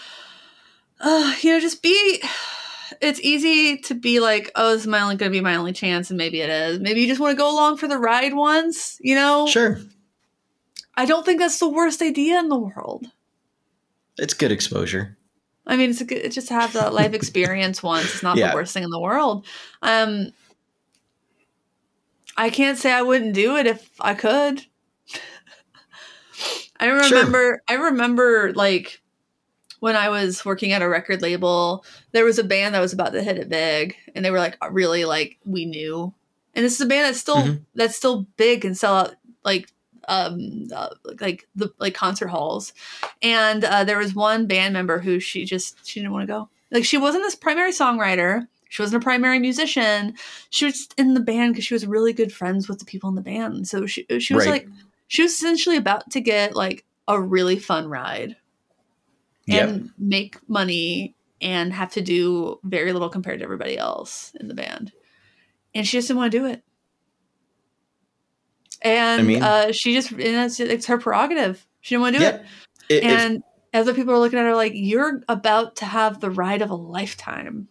uh, 1.02 1.36
you 1.42 1.52
know, 1.52 1.60
just 1.60 1.84
be, 1.84 2.24
it's 3.02 3.20
easy 3.20 3.78
to 3.82 3.94
be 3.94 4.22
like, 4.22 4.52
oh, 4.56 4.72
this 4.72 4.82
is 4.82 4.88
my 4.88 5.02
only 5.02 5.18
going 5.18 5.32
to 5.32 5.38
be 5.38 5.42
my 5.42 5.56
only 5.58 5.74
chance. 5.74 6.10
And 6.10 6.18
maybe 6.18 6.40
it 6.40 6.50
is. 6.50 6.80
Maybe 6.80 7.02
you 7.02 7.08
just 7.08 7.20
want 7.20 7.34
to 7.34 7.38
go 7.38 7.52
along 7.52 7.76
for 7.78 7.88
the 7.90 7.98
ride 8.00 8.34
once, 8.34 8.98
you 9.02 9.16
know? 9.16 9.48
Sure. 9.48 9.80
I 10.96 11.06
don't 11.06 11.26
think 11.26 11.40
that's 11.40 11.60
the 11.60 11.70
worst 11.70 12.02
idea 12.02 12.40
in 12.40 12.48
the 12.48 12.58
world. 12.58 13.06
It's 14.18 14.34
good 14.34 14.52
exposure. 14.52 15.18
I 15.68 15.76
mean, 15.76 15.90
it's, 15.90 16.02
a 16.02 16.06
good, 16.06 16.32
just 16.32 16.48
to 16.48 16.54
have 16.54 16.72
that 16.74 16.94
life 16.94 17.14
experience 17.14 17.84
once. 17.84 18.06
It's 18.06 18.24
not 18.24 18.38
Yeah. 18.38 18.50
the 18.52 18.56
worst 18.56 18.74
thing 18.74 18.84
in 18.84 18.90
the 18.90 19.00
world. 19.00 19.46
Um, 19.82 20.32
I 22.40 22.50
can't 22.50 22.78
say 22.78 22.92
I 22.92 23.02
wouldn't 23.02 23.34
do 23.34 23.58
it 23.58 23.68
if 23.68 23.90
I 24.00 24.14
could. 24.14 24.66
I 26.80 26.88
remember, 26.88 27.62
I 27.68 27.74
remember 27.74 28.54
like 28.54 29.02
when 29.80 29.96
I 29.96 30.10
was 30.10 30.46
working 30.46 30.72
at 30.72 30.82
a 30.82 30.88
record 30.90 31.22
label, 31.22 31.84
there 32.14 32.24
was 32.24 32.40
a 32.40 32.44
band 32.44 32.74
that 32.76 32.80
was 32.80 32.94
about 32.94 33.12
to 33.14 33.22
hit 33.24 33.38
it 33.38 33.50
big, 33.50 33.96
and 34.16 34.24
they 34.24 34.32
were 34.32 34.40
like 34.40 34.58
really 34.72 35.04
like 35.06 35.38
we 35.46 35.66
knew, 35.66 36.14
and 36.54 36.64
this 36.66 36.76
is 36.76 36.82
a 36.82 36.86
band 36.86 37.08
that's 37.08 37.20
still 37.20 37.44
Mhm. 37.44 37.62
that's 37.76 37.96
still 37.98 38.26
big 38.38 38.64
and 38.64 38.78
sell 38.78 38.96
out 38.96 39.16
like 39.44 39.70
um 40.08 40.68
uh, 40.74 40.90
like 41.20 41.48
the 41.56 41.70
like 41.78 41.94
concert 41.94 42.28
halls 42.30 42.74
and 43.22 43.64
uh, 43.64 43.84
there 43.84 43.98
was 43.98 44.16
one 44.16 44.48
band 44.48 44.74
member 44.74 45.00
who 45.00 45.20
she 45.20 45.46
just 45.46 45.86
she 45.86 46.00
didn't 46.00 46.14
want 46.14 46.24
to 46.24 46.34
go 46.34 46.50
like 46.72 46.84
she 46.84 46.98
wasn't 46.98 47.24
this 47.24 47.36
primary 47.36 47.72
songwriter 47.72 48.48
she 48.70 48.82
wasn't 48.82 49.02
a 49.02 49.04
primary 49.04 49.40
musician. 49.40 50.14
She 50.52 50.66
was 50.66 50.88
in 50.98 51.14
the 51.16 51.20
band 51.20 51.54
because 51.54 51.66
she 51.66 51.74
was 51.74 51.86
really 51.86 52.14
good 52.14 52.32
friends 52.32 52.70
with 52.70 52.80
the 52.80 52.86
people 52.86 53.10
in 53.10 53.16
the 53.16 53.22
band. 53.22 53.68
So 53.68 53.86
she 53.86 54.06
she 54.20 54.34
was 54.34 54.46
Right. 54.46 54.52
like 54.64 54.68
she 55.08 55.24
was 55.24 55.34
essentially 55.34 55.76
about 55.76 56.10
to 56.12 56.22
get 56.22 56.56
like 56.56 56.86
a 57.08 57.20
really 57.20 57.58
fun 57.60 57.88
ride 57.90 58.38
Yep. 59.48 59.70
and 59.70 59.90
make 59.98 60.38
money 60.48 61.16
and 61.42 61.74
have 61.74 61.92
to 61.94 62.02
do 62.02 62.60
very 62.64 62.94
little 62.94 63.10
compared 63.10 63.40
to 63.40 63.44
everybody 63.44 63.78
else 63.78 64.32
in 64.40 64.48
the 64.48 64.54
band. 64.54 64.92
And 65.74 65.88
she 65.88 65.98
just 65.98 66.08
didn't 66.08 66.20
want 66.20 66.32
to 66.32 66.38
do 66.40 66.46
it. 66.46 66.64
And 68.82 69.22
I 69.22 69.24
mean- 69.24 69.44
uh, 69.44 69.72
she 69.72 69.94
just 69.94 70.12
and 70.12 70.22
it's, 70.22 70.60
it's 70.60 70.86
her 70.86 70.98
prerogative. 70.98 71.66
She 71.82 71.96
didn't 71.96 72.02
want 72.04 72.16
to 72.18 72.20
do 72.20 72.26
it. 72.26 72.34
Yep. 72.36 72.46
I- 72.92 72.94
if- 72.94 73.04
and 73.04 73.44
other 73.74 73.94
people 73.94 74.14
are 74.14 74.20
looking 74.20 74.40
at 74.40 74.46
her 74.46 74.56
like 74.56 74.74
you're 74.76 75.22
about 75.28 75.76
to 75.78 75.86
have 75.86 76.20
the 76.22 76.30
ride 76.32 76.62
of 76.62 76.70
a 76.72 76.76
lifetime 76.76 77.68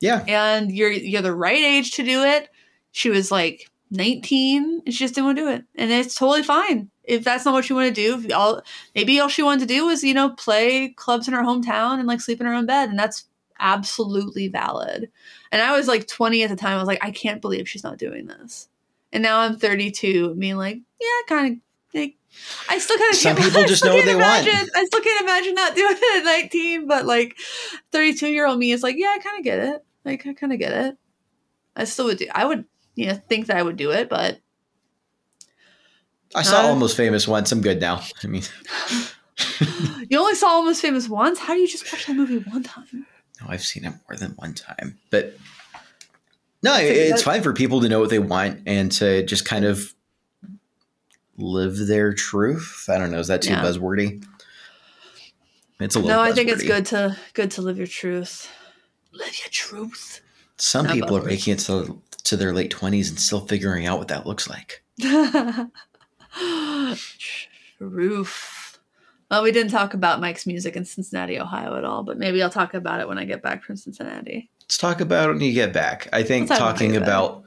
yeah. 0.00 0.24
and 0.26 0.72
you're 0.72 0.90
you're 0.90 1.22
the 1.22 1.34
right 1.34 1.56
age 1.56 1.92
to 1.92 2.02
do 2.02 2.22
it 2.22 2.48
she 2.92 3.10
was 3.10 3.30
like 3.30 3.70
19 3.90 4.82
and 4.84 4.94
she 4.94 5.04
just 5.04 5.14
didn't 5.14 5.26
want 5.26 5.38
to 5.38 5.44
do 5.44 5.50
it 5.50 5.64
and 5.76 5.90
it's 5.90 6.14
totally 6.14 6.42
fine 6.42 6.90
if 7.04 7.24
that's 7.24 7.44
not 7.44 7.54
what 7.54 7.68
you 7.70 7.76
want 7.76 7.94
to 7.94 7.94
do 7.94 8.18
if 8.18 8.32
all 8.34 8.60
maybe 8.94 9.18
all 9.18 9.28
she 9.28 9.42
wanted 9.42 9.60
to 9.60 9.74
do 9.74 9.86
was 9.86 10.04
you 10.04 10.14
know 10.14 10.30
play 10.30 10.88
clubs 10.90 11.26
in 11.26 11.34
her 11.34 11.42
hometown 11.42 11.98
and 11.98 12.06
like 12.06 12.20
sleep 12.20 12.40
in 12.40 12.46
her 12.46 12.54
own 12.54 12.66
bed 12.66 12.90
and 12.90 12.98
that's 12.98 13.24
absolutely 13.60 14.46
valid 14.46 15.10
and 15.50 15.62
i 15.62 15.76
was 15.76 15.88
like 15.88 16.06
20 16.06 16.42
at 16.42 16.50
the 16.50 16.56
time 16.56 16.76
i 16.76 16.78
was 16.78 16.86
like 16.86 17.02
i 17.02 17.10
can't 17.10 17.40
believe 17.40 17.68
she's 17.68 17.82
not 17.82 17.98
doing 17.98 18.26
this 18.26 18.68
and 19.12 19.22
now 19.22 19.40
i'm 19.40 19.56
32 19.56 20.34
being 20.34 20.56
like 20.56 20.78
yeah 21.00 21.08
kind 21.26 21.54
of 21.54 21.60
like 21.98 22.16
I 22.68 22.78
still 22.78 22.98
kind 22.98 23.10
of 23.10 23.16
Some 23.16 23.36
people 23.42 23.64
just 23.64 23.84
know 23.84 23.94
what 23.94 24.04
they 24.04 24.14
want. 24.14 24.46
imagine, 24.46 24.68
I 24.74 24.84
still 24.84 25.00
can't 25.00 25.22
imagine 25.22 25.54
not 25.54 25.74
doing 25.74 25.96
it 25.96 26.18
at 26.18 26.24
19, 26.24 26.86
but 26.86 27.06
like 27.06 27.36
32 27.92 28.28
year 28.28 28.46
old 28.46 28.58
me 28.58 28.70
is 28.70 28.82
like, 28.82 28.96
yeah, 28.98 29.06
I 29.06 29.18
kind 29.18 29.38
of 29.38 29.44
get 29.44 29.58
it. 29.58 29.84
Like, 30.08 30.26
I 30.26 30.32
kind 30.32 30.54
of 30.54 30.58
get 30.58 30.72
it. 30.72 30.96
I 31.76 31.84
still 31.84 32.06
would 32.06 32.16
do. 32.16 32.26
I 32.34 32.46
would, 32.46 32.64
you 32.94 33.06
know, 33.06 33.14
think 33.14 33.46
that 33.46 33.58
I 33.58 33.62
would 33.62 33.76
do 33.76 33.90
it, 33.90 34.08
but 34.08 34.40
I 36.34 36.42
saw 36.42 36.62
Uh, 36.62 36.68
Almost 36.68 36.96
Famous 36.96 37.28
once. 37.28 37.52
I'm 37.52 37.60
good 37.60 37.78
now. 37.78 38.00
I 38.24 38.26
mean, 38.26 38.42
you 40.08 40.18
only 40.18 40.34
saw 40.34 40.48
Almost 40.48 40.80
Famous 40.80 41.08
once. 41.10 41.38
How 41.38 41.52
do 41.52 41.60
you 41.60 41.68
just 41.68 41.92
watch 41.92 42.06
that 42.06 42.16
movie 42.16 42.38
one 42.38 42.62
time? 42.62 43.06
no, 43.40 43.46
I've 43.48 43.62
seen 43.62 43.84
it 43.84 43.92
more 44.08 44.16
than 44.16 44.30
one 44.32 44.54
time. 44.54 44.98
But 45.10 45.36
no, 46.62 46.74
think 46.74 46.96
it's 46.96 47.22
fine 47.22 47.42
for 47.42 47.52
people 47.52 47.82
to 47.82 47.88
know 47.90 48.00
what 48.00 48.08
they 48.10 48.18
want 48.18 48.62
and 48.66 48.90
to 48.92 49.24
just 49.26 49.44
kind 49.44 49.66
of 49.66 49.94
live 51.36 51.76
their 51.86 52.14
truth. 52.14 52.86
I 52.88 52.96
don't 52.98 53.10
know. 53.12 53.18
Is 53.20 53.28
that 53.28 53.42
too 53.42 53.50
Yeah. 53.50 53.62
buzzwordy? 53.62 54.24
It's 55.80 55.94
a 55.94 56.00
little. 56.00 56.16
No, 56.16 56.22
I 56.22 56.32
think 56.32 56.48
it's 56.48 56.64
good 56.64 56.86
to 56.86 57.16
good 57.34 57.50
to 57.52 57.62
live 57.62 57.76
your 57.78 57.86
truth. 57.86 58.50
Live 59.18 59.38
your 59.40 59.50
truth. 59.50 60.20
Some 60.58 60.86
Not 60.86 60.94
people 60.94 61.16
are 61.16 61.20
buzzwordy. 61.20 61.26
making 61.26 61.52
it 61.54 61.58
to, 61.60 62.00
to 62.24 62.36
their 62.36 62.52
late 62.52 62.70
twenties 62.70 63.10
and 63.10 63.18
still 63.18 63.46
figuring 63.46 63.86
out 63.86 63.98
what 63.98 64.08
that 64.08 64.26
looks 64.26 64.48
like. 64.48 64.82
Truth. 67.78 68.78
Well, 69.30 69.42
we 69.42 69.52
didn't 69.52 69.70
talk 69.72 69.92
about 69.94 70.20
Mike's 70.20 70.46
music 70.46 70.74
in 70.74 70.84
Cincinnati, 70.84 71.38
Ohio 71.38 71.76
at 71.76 71.84
all, 71.84 72.02
but 72.02 72.18
maybe 72.18 72.42
I'll 72.42 72.48
talk 72.50 72.74
about 72.74 73.00
it 73.00 73.08
when 73.08 73.18
I 73.18 73.24
get 73.24 73.42
back 73.42 73.62
from 73.62 73.76
Cincinnati. 73.76 74.50
Let's 74.62 74.78
talk 74.78 75.00
about 75.00 75.28
it 75.28 75.32
when 75.34 75.42
you 75.42 75.52
get 75.52 75.72
back. 75.72 76.08
I 76.12 76.22
think 76.22 76.48
Let's 76.48 76.58
talk 76.58 76.74
talking 76.74 76.96
about 76.96 77.30
about, 77.30 77.44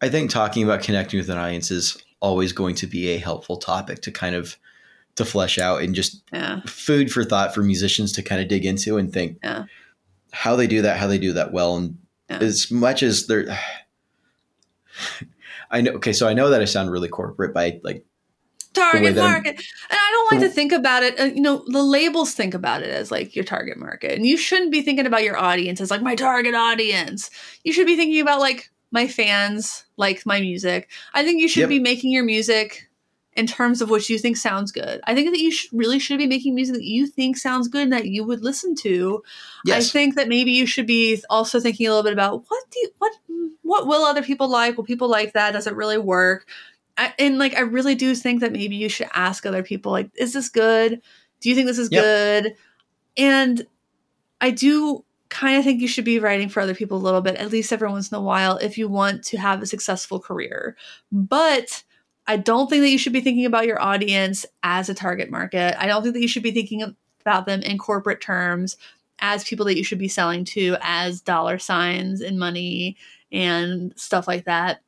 I 0.00 0.08
think 0.08 0.30
talking 0.30 0.62
about 0.62 0.82
connecting 0.82 1.18
with 1.18 1.28
an 1.30 1.38
audience 1.38 1.70
is 1.70 1.96
always 2.20 2.52
going 2.52 2.74
to 2.76 2.86
be 2.86 3.08
a 3.08 3.18
helpful 3.18 3.56
topic 3.56 4.02
to 4.02 4.12
kind 4.12 4.34
of 4.34 4.56
to 5.16 5.24
flesh 5.24 5.58
out 5.58 5.82
and 5.82 5.94
just 5.94 6.22
Yeah. 6.32 6.60
food 6.66 7.10
for 7.10 7.24
thought 7.24 7.54
for 7.54 7.62
musicians 7.62 8.12
to 8.12 8.22
kind 8.22 8.40
of 8.40 8.48
dig 8.48 8.64
into 8.64 8.98
and 8.98 9.12
think 9.12 9.38
Yeah. 9.42 9.64
How 10.36 10.56
they 10.56 10.66
do 10.66 10.82
that, 10.82 10.98
how 10.98 11.06
they 11.06 11.18
do 11.18 11.32
that 11.34 11.52
well, 11.52 11.76
and 11.76 11.98
Yeah. 12.28 12.38
as 12.38 12.70
much 12.70 13.02
as 13.02 13.26
they're. 13.26 13.46
I 15.70 15.80
know. 15.80 15.92
Okay, 15.92 16.12
so 16.12 16.28
I 16.28 16.34
know 16.34 16.50
that 16.50 16.60
I 16.60 16.64
sound 16.64 16.90
really 16.90 17.08
corporate 17.08 17.54
by 17.54 17.80
like 17.82 18.04
target 18.72 19.14
that 19.14 19.22
I'm- 19.24 19.32
market 19.32 19.56
and 19.56 19.98
i 19.98 20.10
don't 20.12 20.32
like 20.32 20.40
to 20.46 20.54
think 20.54 20.70
about 20.70 21.02
it 21.02 21.18
uh, 21.18 21.24
you 21.24 21.40
know 21.40 21.64
the 21.68 21.82
labels 21.82 22.34
think 22.34 22.52
about 22.52 22.82
it 22.82 22.90
as 22.90 23.10
like 23.10 23.34
your 23.34 23.42
target 23.42 23.78
market 23.78 24.12
and 24.12 24.26
you 24.26 24.36
shouldn't 24.36 24.70
be 24.70 24.82
thinking 24.82 25.06
about 25.06 25.22
your 25.24 25.38
audience 25.38 25.80
as 25.80 25.90
like 25.90 26.02
my 26.02 26.14
target 26.14 26.54
audience 26.54 27.30
you 27.64 27.72
should 27.72 27.86
be 27.86 27.96
thinking 27.96 28.20
about 28.20 28.38
like 28.38 28.68
my 28.90 29.08
fans 29.08 29.86
like 29.96 30.26
my 30.26 30.42
music 30.42 30.90
i 31.14 31.24
think 31.24 31.40
you 31.40 31.48
should 31.48 31.60
Yep. 31.60 31.68
be 31.70 31.78
making 31.80 32.12
your 32.12 32.22
music 32.24 32.86
in 33.36 33.46
terms 33.46 33.82
of 33.82 33.90
what 33.90 34.08
you 34.08 34.18
think 34.18 34.36
sounds 34.36 34.72
good 34.72 35.00
i 35.04 35.14
think 35.14 35.30
that 35.30 35.38
you 35.38 35.50
should, 35.50 35.70
really 35.72 35.98
should 35.98 36.18
be 36.18 36.26
making 36.26 36.54
music 36.54 36.74
that 36.74 36.84
you 36.84 37.06
think 37.06 37.36
sounds 37.36 37.68
good 37.68 37.82
and 37.82 37.92
that 37.92 38.06
you 38.06 38.24
would 38.24 38.42
listen 38.42 38.74
to 38.74 39.22
I 39.76 39.80
think 39.82 40.14
that 40.14 40.28
maybe 40.28 40.52
you 40.52 40.66
should 40.66 40.86
be 40.86 41.22
also 41.28 41.60
thinking 41.60 41.86
a 41.86 41.90
little 41.90 42.04
bit 42.04 42.12
about 42.12 42.44
what 42.48 42.64
do 42.70 42.80
you, 42.80 42.90
what 42.98 43.12
what 43.62 43.86
will 43.86 44.04
other 44.04 44.22
people 44.22 44.48
like? 44.48 44.76
Will 44.76 44.84
people 44.84 45.08
like 45.08 45.32
that? 45.32 45.52
Does 45.52 45.66
it 45.66 45.74
really 45.74 45.98
work? 45.98 46.46
I, 46.96 47.12
and 47.18 47.38
like 47.38 47.54
I 47.54 47.60
really 47.60 47.94
do 47.94 48.14
think 48.14 48.40
that 48.40 48.52
maybe 48.52 48.76
you 48.76 48.88
should 48.88 49.08
ask 49.12 49.44
other 49.44 49.62
people 49.62 49.92
like, 49.92 50.10
is 50.14 50.32
this 50.32 50.48
good? 50.48 51.02
Do 51.40 51.48
you 51.48 51.54
think 51.54 51.66
this 51.66 51.78
is 51.78 51.90
Yep. 51.90 52.02
good? 52.02 52.56
And 53.16 53.66
I 54.40 54.50
do 54.50 55.04
kind 55.28 55.58
of 55.58 55.64
think 55.64 55.80
you 55.80 55.88
should 55.88 56.04
be 56.04 56.20
writing 56.20 56.48
for 56.48 56.60
other 56.60 56.74
people 56.74 56.96
a 56.96 57.02
little 57.02 57.20
bit, 57.20 57.36
at 57.36 57.50
least 57.50 57.72
every 57.72 57.88
once 57.88 58.10
in 58.10 58.16
a 58.16 58.22
while, 58.22 58.56
if 58.58 58.78
you 58.78 58.88
want 58.88 59.24
to 59.24 59.36
have 59.36 59.60
a 59.60 59.66
successful 59.66 60.20
career. 60.20 60.76
But 61.10 61.82
I 62.26 62.36
don't 62.36 62.68
think 62.68 62.82
that 62.82 62.90
you 62.90 62.98
should 62.98 63.12
be 63.12 63.20
thinking 63.20 63.46
about 63.46 63.66
your 63.66 63.80
audience 63.80 64.44
as 64.62 64.88
a 64.88 64.94
target 64.94 65.30
market. 65.30 65.80
I 65.80 65.86
don't 65.86 66.02
think 66.02 66.14
that 66.14 66.22
you 66.22 66.28
should 66.28 66.42
be 66.42 66.50
thinking 66.50 66.96
about 67.20 67.46
them 67.46 67.62
in 67.62 67.78
corporate 67.78 68.20
terms 68.20 68.76
as 69.20 69.44
people 69.44 69.66
that 69.66 69.76
you 69.76 69.84
should 69.84 69.98
be 69.98 70.08
selling 70.08 70.44
to 70.44 70.76
as 70.80 71.20
dollar 71.20 71.58
signs 71.58 72.20
and 72.20 72.38
money 72.38 72.96
and 73.32 73.92
stuff 73.96 74.26
like 74.26 74.44
that. 74.44 74.80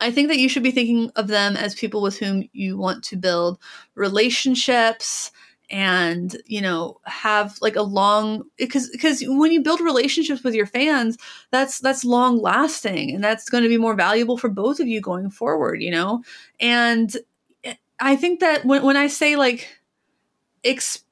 I 0.00 0.10
think 0.10 0.28
that 0.28 0.38
you 0.38 0.48
should 0.48 0.62
be 0.62 0.70
thinking 0.70 1.10
of 1.16 1.28
them 1.28 1.56
as 1.56 1.74
people 1.74 2.02
with 2.02 2.18
whom 2.18 2.48
you 2.52 2.76
want 2.76 3.04
to 3.04 3.16
build 3.16 3.58
relationships 3.94 5.30
and 5.74 6.36
you 6.46 6.60
know 6.60 7.00
have 7.04 7.58
like 7.60 7.74
a 7.74 7.82
long 7.82 8.44
because 8.56 8.88
because 8.90 9.24
when 9.26 9.50
you 9.50 9.60
build 9.60 9.80
relationships 9.80 10.44
with 10.44 10.54
your 10.54 10.66
fans 10.66 11.18
that's 11.50 11.80
that's 11.80 12.04
long 12.04 12.40
lasting 12.40 13.12
and 13.12 13.24
that's 13.24 13.50
going 13.50 13.64
to 13.64 13.68
be 13.68 13.76
more 13.76 13.96
valuable 13.96 14.38
for 14.38 14.48
both 14.48 14.78
of 14.78 14.86
you 14.86 15.00
going 15.00 15.28
forward 15.28 15.82
you 15.82 15.90
know? 15.90 16.22
And 16.60 17.16
eh, 17.64 17.74
i 17.98 18.14
think 18.14 18.38
that 18.38 18.64
when, 18.64 18.84
when 18.84 18.96
i 18.96 19.08
say 19.08 19.34
like 19.34 19.66
ex- 20.62 21.02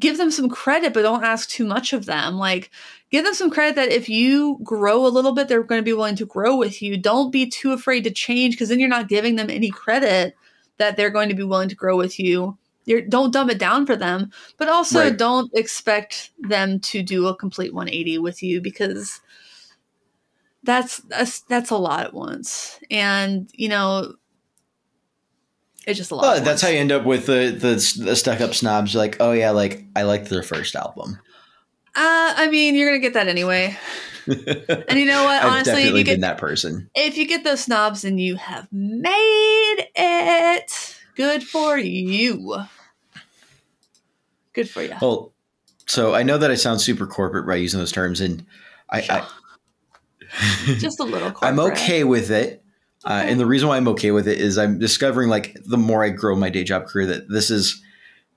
give 0.00 0.18
them 0.18 0.32
some 0.32 0.48
credit 0.48 0.92
but 0.92 1.02
don't 1.02 1.22
ask 1.22 1.48
too 1.48 1.64
much 1.64 1.92
of 1.92 2.06
them 2.06 2.38
like 2.38 2.72
give 3.12 3.24
them 3.24 3.34
some 3.34 3.50
credit 3.50 3.76
that 3.76 3.92
if 3.92 4.08
you 4.08 4.58
grow 4.64 5.06
a 5.06 5.14
little 5.14 5.32
bit 5.32 5.46
they're 5.46 5.62
going 5.62 5.80
to 5.80 5.84
be 5.84 5.92
willing 5.92 6.16
to 6.16 6.26
grow 6.26 6.56
with 6.56 6.82
you. 6.82 6.96
Don't 6.96 7.30
be 7.30 7.48
too 7.48 7.70
afraid 7.70 8.02
to 8.02 8.10
change 8.10 8.54
because 8.54 8.68
then 8.68 8.80
you're 8.80 8.88
not 8.88 9.08
giving 9.08 9.36
them 9.36 9.48
any 9.48 9.70
credit 9.70 10.34
that 10.78 10.96
they're 10.96 11.08
going 11.08 11.28
to 11.28 11.36
be 11.36 11.44
willing 11.44 11.68
to 11.68 11.76
grow 11.76 11.96
with 11.96 12.18
you 12.18 12.58
you're, 12.86 13.02
don't 13.02 13.32
dumb 13.32 13.50
it 13.50 13.58
down 13.58 13.84
for 13.84 13.96
them 13.96 14.30
but 14.56 14.68
also 14.68 15.00
Right. 15.00 15.16
don't 15.18 15.50
expect 15.54 16.30
them 16.38 16.80
to 16.80 17.02
do 17.02 17.26
a 17.26 17.36
complete 17.36 17.74
180 17.74 18.18
with 18.18 18.42
you 18.42 18.60
because 18.60 19.20
that's 20.62 20.98
that's 21.08 21.40
that's 21.42 21.70
a 21.70 21.76
lot 21.76 22.04
at 22.06 22.14
once 22.14 22.80
and 22.90 23.48
you 23.52 23.68
know 23.68 24.14
it's 25.86 25.98
just 25.98 26.10
a 26.10 26.14
lot 26.16 26.22
well, 26.22 26.36
at 26.38 26.44
that's 26.44 26.62
how 26.62 26.68
you 26.68 26.78
end 26.78 26.90
up 26.90 27.04
with 27.04 27.26
the 27.26 27.50
the, 27.56 28.04
the 28.04 28.16
stuck 28.16 28.40
up 28.40 28.54
snobs. 28.54 28.92
You're 28.92 29.02
like, 29.04 29.18
oh 29.20 29.30
yeah, 29.30 29.50
like 29.50 29.84
I 29.94 30.02
liked 30.02 30.28
their 30.28 30.42
first 30.42 30.74
album. 30.74 31.20
uh, 31.94 32.34
i 32.36 32.48
mean 32.50 32.74
you're 32.74 32.88
gonna 32.88 32.98
get 32.98 33.12
that 33.14 33.28
anyway 33.28 33.76
and 34.26 34.98
you 34.98 35.06
know 35.06 35.22
what 35.22 35.44
honestly 35.44 35.84
you 35.88 36.02
get 36.04 36.20
that 36.22 36.38
person. 36.38 36.90
if 36.96 37.16
you 37.16 37.26
get 37.28 37.44
those 37.44 37.60
snobs 37.60 38.04
and 38.04 38.20
you 38.20 38.34
have 38.34 38.66
made 38.72 39.86
it 39.94 40.96
good 41.14 41.44
for 41.44 41.78
you 41.78 42.56
good 44.56 44.68
for 44.68 44.82
you 44.82 44.92
Well, 45.00 45.32
so 45.86 46.14
I 46.14 46.24
know 46.24 46.36
that 46.38 46.50
I 46.50 46.56
sound 46.56 46.80
super 46.80 47.06
corporate 47.06 47.46
by 47.46 47.54
using 47.54 47.78
those 47.78 47.92
terms, 47.92 48.20
and 48.20 48.44
I, 48.90 49.02
I 49.08 49.26
just 50.78 50.98
a 50.98 51.04
little 51.04 51.30
Corporate. 51.32 51.52
I'm 51.52 51.60
okay 51.72 52.02
with 52.02 52.30
it. 52.30 52.62
Uh, 53.04 53.22
and 53.24 53.38
the 53.38 53.46
reason 53.46 53.68
why 53.68 53.76
I'm 53.76 53.86
okay 53.88 54.10
with 54.10 54.26
it 54.26 54.40
is 54.40 54.58
I'm 54.58 54.80
discovering 54.80 55.28
like 55.28 55.56
the 55.64 55.76
more 55.76 56.02
I 56.02 56.08
grow 56.08 56.34
my 56.34 56.50
day 56.50 56.64
job 56.64 56.86
career 56.86 57.06
that 57.06 57.28
this 57.28 57.50
is 57.50 57.80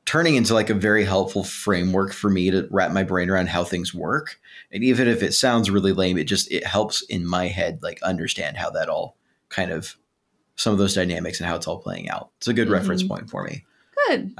turning 0.05 0.35
into 0.35 0.53
like 0.53 0.69
a 0.69 0.75
very 0.75 1.03
helpful 1.05 1.43
framework 1.43 2.13
for 2.13 2.29
me 2.29 2.51
to 2.51 2.67
wrap 2.69 2.91
my 2.91 3.03
brain 3.03 3.31
around 3.31 3.49
how 3.49 3.63
things 3.63 3.95
work. 3.95 4.39
And 4.71 4.83
even 4.83 5.07
if 5.07 5.23
it 5.23 5.33
sounds 5.33 5.71
really 5.71 5.91
lame, 5.93 6.19
it 6.19 6.25
just 6.25 6.51
it 6.51 6.67
helps 6.67 7.01
in 7.01 7.25
my 7.25 7.47
head 7.47 7.79
like 7.81 7.99
understand 8.03 8.57
how 8.57 8.69
that 8.71 8.89
all 8.89 9.17
kind 9.49 9.71
of 9.71 9.95
some 10.55 10.71
of 10.73 10.77
those 10.77 10.93
dynamics 10.93 11.39
and 11.39 11.47
how 11.49 11.55
it's 11.55 11.67
all 11.67 11.79
playing 11.79 12.09
out. 12.09 12.29
It's 12.37 12.47
a 12.47 12.53
good 12.53 12.69
reference 12.69 13.01
Mhm. 13.01 13.07
point 13.07 13.29
for 13.31 13.43
me. 13.43 13.65
good 14.07 14.33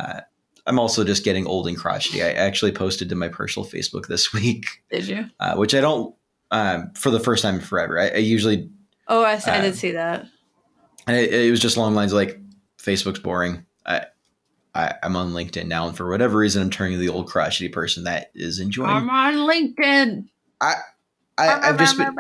I'm 0.70 0.80
also 0.80 1.04
just 1.04 1.26
getting 1.26 1.48
old 1.48 1.68
and 1.68 1.76
crotchety. 1.76 2.22
I 2.22 2.30
actually 2.30 2.72
posted 2.72 3.10
to 3.10 3.16
my 3.16 3.28
personal 3.28 3.68
Facebook 3.68 4.08
this 4.08 4.32
week, 4.34 4.84
did 4.92 5.08
you 5.08 5.26
uh, 5.40 5.56
which 5.56 5.74
I 5.74 5.82
don't 5.82 6.16
um, 6.52 6.92
for 6.96 7.10
the 7.10 7.20
first 7.20 7.42
time 7.42 7.60
forever. 7.60 8.00
I, 8.00 8.10
I 8.10 8.18
usually 8.18 8.70
oh 9.08 9.24
i, 9.24 9.42
I 9.46 9.62
did 9.62 9.76
see 9.76 9.92
that 9.92 10.28
and 11.08 11.18
it, 11.18 11.34
it 11.34 11.52
was 11.52 11.60
just 11.60 11.76
along 11.76 11.94
the 11.94 11.98
lines 11.98 12.14
like 12.14 12.40
Facebook's 12.78 13.20
boring. 13.20 13.66
I, 13.86 14.06
I 14.76 14.94
I'm 15.02 15.16
on 15.16 15.32
LinkedIn 15.32 15.66
now, 15.66 15.88
and 15.88 15.98
for 15.98 16.08
whatever 16.08 16.38
reason, 16.38 16.62
I'm 16.62 16.70
turning 16.70 17.00
the 17.00 17.10
old 17.10 17.28
crotchety 17.28 17.70
person 17.70 18.04
that 18.04 18.32
is 18.36 18.60
enjoying. 18.60 18.90
i'm 18.90 19.10
on 19.10 19.34
linkedin 19.36 20.28
I 20.62 20.76
I've 21.38 21.78
just 21.80 21.98
been, 21.98 22.16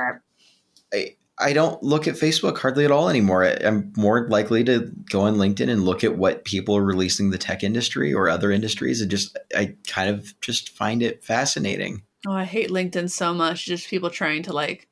I 0.93 1.15
I 1.39 1.53
don't 1.53 1.81
look 1.81 2.07
at 2.07 2.15
Facebook 2.15 2.57
hardly 2.57 2.83
at 2.83 2.91
all 2.91 3.09
anymore. 3.09 3.45
I'm 3.45 3.93
more 3.95 4.27
likely 4.27 4.63
to 4.65 4.91
go 5.09 5.21
on 5.21 5.35
LinkedIn 5.37 5.69
and 5.69 5.85
look 5.85 6.03
at 6.03 6.17
what 6.17 6.43
people 6.43 6.75
are 6.75 6.83
releasing 6.83 7.27
in 7.27 7.31
the 7.31 7.37
tech 7.37 7.63
industry 7.63 8.13
or 8.13 8.29
other 8.29 8.51
industries, 8.51 8.99
and 9.01 9.09
just 9.09 9.37
I 9.55 9.75
kind 9.87 10.09
of 10.09 10.39
just 10.41 10.69
find 10.75 11.01
it 11.01 11.23
fascinating. 11.23 12.03
oh 12.27 12.33
i 12.33 12.43
hate 12.43 12.69
linkedin 12.69 13.09
so 13.09 13.33
much 13.33 13.65
just 13.65 13.87
people 13.89 14.09
trying 14.09 14.43
to 14.43 14.51
like 14.51 14.89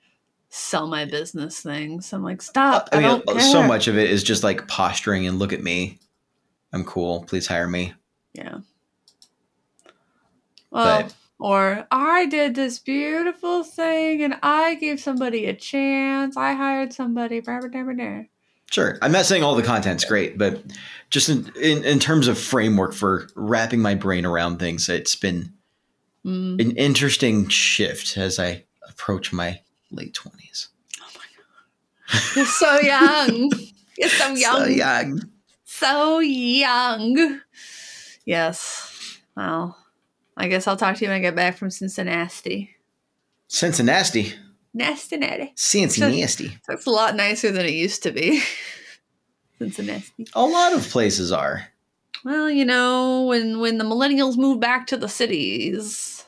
sell 0.48 0.88
my 0.88 1.04
business 1.04 1.60
things 1.60 2.14
i'm 2.14 2.24
like 2.24 2.41
stop 2.41 2.88
i, 2.93 2.95
I 2.95 3.00
mean, 3.02 3.10
don't 3.10 3.30
uh, 3.30 3.34
care. 3.34 3.41
so 3.52 3.64
much 3.64 3.89
of 3.89 3.98
it 3.98 4.10
is 4.10 4.24
just 4.24 4.43
like 4.43 4.66
posturing 4.70 5.28
and 5.28 5.38
look 5.38 5.52
at 5.52 5.62
me. 5.62 6.00
I'm 6.74 6.84
cool. 6.86 7.24
Please 7.24 7.48
hire 7.48 7.68
me. 7.68 7.93
Yeah. 8.34 8.60
Well, 10.72 11.02
But- 11.04 11.16
or 11.40 11.86
I 11.92 12.26
did 12.26 12.56
this 12.56 12.80
beautiful 12.80 13.64
thing 13.64 14.24
and 14.24 14.38
I 14.42 14.76
gave 14.76 15.00
somebody 15.00 15.46
a 15.46 15.54
chance. 15.54 16.36
I 16.38 16.54
hired 16.54 16.94
somebody. 16.94 17.40
Blah, 17.42 17.60
blah, 17.60 17.70
blah, 17.70 17.84
blah, 17.84 17.94
blah. 17.94 18.22
Sure. 18.72 18.98
I'm 19.02 19.12
not 19.14 19.26
saying 19.26 19.44
all 19.44 19.56
the 19.56 19.64
content's 19.64 20.04
great, 20.04 20.38
but 20.38 20.62
just 21.10 21.30
in, 21.30 21.50
in, 21.62 21.84
in 21.86 22.00
terms 22.00 22.28
of 22.28 22.38
framework 22.38 22.94
for 22.94 23.30
wrapping 23.36 23.82
my 23.82 23.96
brain 23.96 24.26
around 24.26 24.58
things, 24.60 24.90
it's 24.90 25.16
been 25.16 25.54
Mm. 26.26 26.60
an 26.60 26.72
interesting 26.72 27.48
shift 27.48 28.18
as 28.18 28.38
I 28.38 28.66
approach 28.90 29.32
my 29.32 29.62
late 29.92 30.14
20s. 30.14 30.68
oh 31.00 32.34
You're 32.36 32.46
so 32.46 32.80
young. 32.82 33.52
You're 33.98 34.10
so 34.10 34.28
young. 34.34 34.58
So 34.58 34.66
young. 34.66 35.22
So 35.64 36.20
young. 36.20 37.40
Yes. 38.26 39.20
Well, 39.38 39.78
I 40.38 40.48
guess 40.48 40.68
I'll 40.68 40.78
talk 40.78 40.96
to 40.98 41.02
you 41.04 41.10
when 41.10 41.18
I 41.18 41.22
get 41.22 41.36
back 41.36 41.58
from 41.58 41.70
Cincinnati. 41.72 42.70
Cincinnati. 43.48 44.34
Nasty 44.74 45.18
natty. 45.18 45.54
Cincy 45.56 46.00
So- 46.00 46.10
nasty. 46.10 46.58
That's 46.68 46.86
a 46.86 46.92
lot 46.92 47.16
nicer 47.16 47.52
than 47.52 47.66
it 47.66 47.74
used 47.74 48.04
to 48.04 48.12
be. 48.12 48.42
Cincinnati. 49.58 50.28
A 50.36 50.46
lot 50.46 50.74
of 50.74 50.88
places 50.88 51.32
are. 51.32 51.68
Well, 52.24 52.50
you 52.50 52.66
know, 52.66 53.24
when 53.24 53.60
when 53.60 53.78
the 53.80 53.84
millennials 53.86 54.38
moved 54.38 54.62
back 54.62 54.86
to 54.88 54.98
the 54.98 55.10
cities 55.10 56.26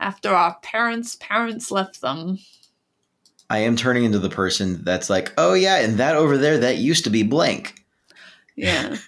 after 0.00 0.30
our 0.34 0.56
parents' 0.62 1.16
parents 1.16 1.70
left 1.70 2.00
them. 2.00 2.38
I 3.50 3.58
am 3.58 3.76
turning 3.76 4.04
into 4.04 4.18
the 4.18 4.28
person 4.30 4.82
that's 4.84 5.08
like, 5.08 5.32
oh 5.38 5.54
yeah, 5.54 5.76
and 5.76 5.98
that 5.98 6.16
over 6.16 6.36
there, 6.36 6.58
that 6.58 6.78
used 6.78 7.04
to 7.04 7.10
be 7.10 7.22
blank. 7.22 7.74
Yeah. 8.56 8.96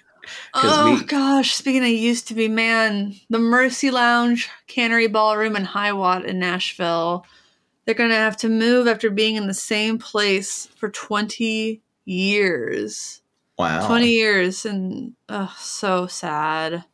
oh 0.55 0.99
we- 0.99 1.05
gosh, 1.05 1.55
speaking 1.55 1.83
of 1.83 1.89
used 1.89 2.29
to 2.29 2.35
be, 2.35 2.49
man, 2.49 3.15
the 3.29 3.39
Mercy 3.39 3.91
Lounge, 3.91 4.49
Cannery 4.67 5.07
Ballroom, 5.07 5.57
and 5.57 5.67
High 5.67 5.93
Watt 5.93 6.25
in 6.25 6.39
Nashville, 6.39 7.27
they're 7.85 7.95
gonna 7.95 8.15
have 8.15 8.37
to 8.39 8.49
move 8.49 8.87
after 8.87 9.11
being 9.11 9.37
in 9.37 9.47
the 9.47 9.55
same 9.55 9.99
place 9.99 10.67
for 10.77 10.89
twenty 10.89 11.83
years. 12.05 13.23
Wow. 13.59 13.87
Twenty 13.87 14.11
years, 14.11 14.65
and 14.65 15.15
oh, 15.29 15.55
so 15.59 16.07
sad. 16.07 16.85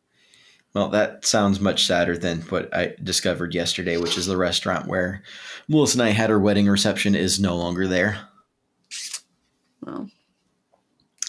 Well, 0.74 0.88
that 0.90 1.24
sounds 1.24 1.58
much 1.58 1.86
sadder 1.86 2.18
than 2.18 2.42
what 2.42 2.74
I 2.74 2.96
discovered 3.02 3.54
yesterday, 3.54 3.96
which 3.96 4.18
is 4.18 4.26
the 4.26 4.36
restaurant 4.36 4.86
where 4.86 5.22
Melissa 5.68 5.98
and 5.98 6.08
I 6.08 6.10
had 6.10 6.30
our 6.30 6.38
wedding 6.38 6.66
reception 6.66 7.14
is 7.14 7.40
no 7.40 7.56
longer 7.56 7.88
there. 7.88 8.18
Well, 9.82 10.10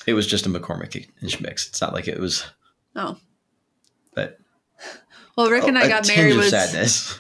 It 0.08 0.14
was 0.14 0.26
just 0.26 0.46
a 0.46 0.50
McCormick 0.50 1.08
and 1.20 1.30
Schmick's. 1.30 1.68
It's 1.68 1.82
not 1.82 1.94
like 1.94 2.08
it 2.08 2.20
was, 2.20 2.46
oh, 2.96 3.18
but 4.16 4.40
well, 5.36 5.52
Rick 5.52 5.66
and 5.66 5.78
I 5.78 5.86
oh, 5.86 5.90
got 5.90 6.08
married 6.08 6.32
of 6.32 6.38
was 6.38 6.50
sadness. 6.50 7.20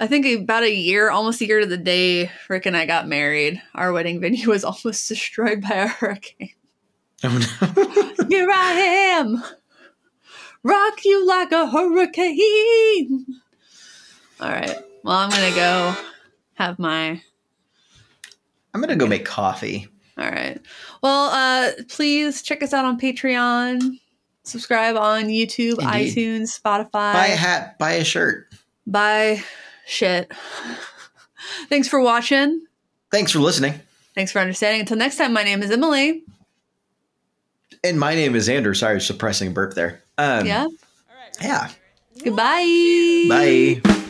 I 0.00 0.08
think 0.08 0.26
about 0.26 0.64
a 0.64 0.74
year, 0.74 1.08
almost 1.08 1.40
a 1.40 1.46
year 1.46 1.60
to 1.60 1.66
the 1.66 1.78
day. 1.78 2.30
Rick 2.48 2.66
and 2.66 2.76
I 2.76 2.84
got 2.84 3.06
married. 3.06 3.62
Our 3.74 3.92
wedding 3.92 4.20
venue 4.20 4.50
was 4.50 4.64
almost 4.64 5.08
destroyed 5.08 5.62
by 5.62 5.76
a 5.76 5.86
hurricane. 5.86 6.50
Oh, 7.22 7.38
no. 7.38 8.26
Here 8.28 8.50
I 8.50 8.72
am, 9.16 9.42
rock 10.62 11.04
you 11.04 11.26
like 11.26 11.52
a 11.52 11.68
hurricane. 11.68 13.26
All 14.40 14.50
right. 14.50 14.76
Well, 15.04 15.16
I'm 15.16 15.30
gonna 15.30 15.54
go 15.54 15.96
have 16.54 16.78
my. 16.78 17.22
I'm 18.74 18.80
gonna 18.80 18.96
go 18.96 19.06
make 19.06 19.24
coffee. 19.24 19.88
All 20.18 20.30
right. 20.30 20.60
Well, 21.02 21.30
uh, 21.30 21.72
please 21.88 22.42
check 22.42 22.62
us 22.62 22.72
out 22.72 22.84
on 22.84 22.98
Patreon. 23.00 23.98
Subscribe 24.44 24.96
on 24.96 25.24
YouTube, 25.24 25.80
Indeed. 25.80 26.14
iTunes, 26.14 26.60
Spotify. 26.60 27.12
Buy 27.14 27.26
a 27.28 27.36
hat, 27.36 27.78
buy 27.78 27.92
a 27.92 28.04
shirt. 28.04 28.46
Buy 28.86 29.42
shit. 29.86 30.30
Thanks 31.68 31.88
for 31.88 32.00
watching. 32.00 32.64
Thanks 33.10 33.32
for 33.32 33.38
listening. 33.38 33.80
Thanks 34.14 34.32
for 34.32 34.38
understanding. 34.40 34.80
Until 34.80 34.96
next 34.98 35.16
time, 35.16 35.32
my 35.32 35.42
name 35.42 35.62
is 35.62 35.70
Emily. 35.70 36.22
And 37.82 37.98
my 37.98 38.14
name 38.14 38.34
is 38.34 38.48
Andrew. 38.48 38.74
Sorry, 38.74 39.00
suppressing 39.00 39.52
burp 39.52 39.74
there. 39.74 40.02
Um, 40.18 40.46
Yeah. 40.46 40.66
Yeah. 41.40 41.68
Goodbye. 42.22 43.26
Bye. 43.28 44.03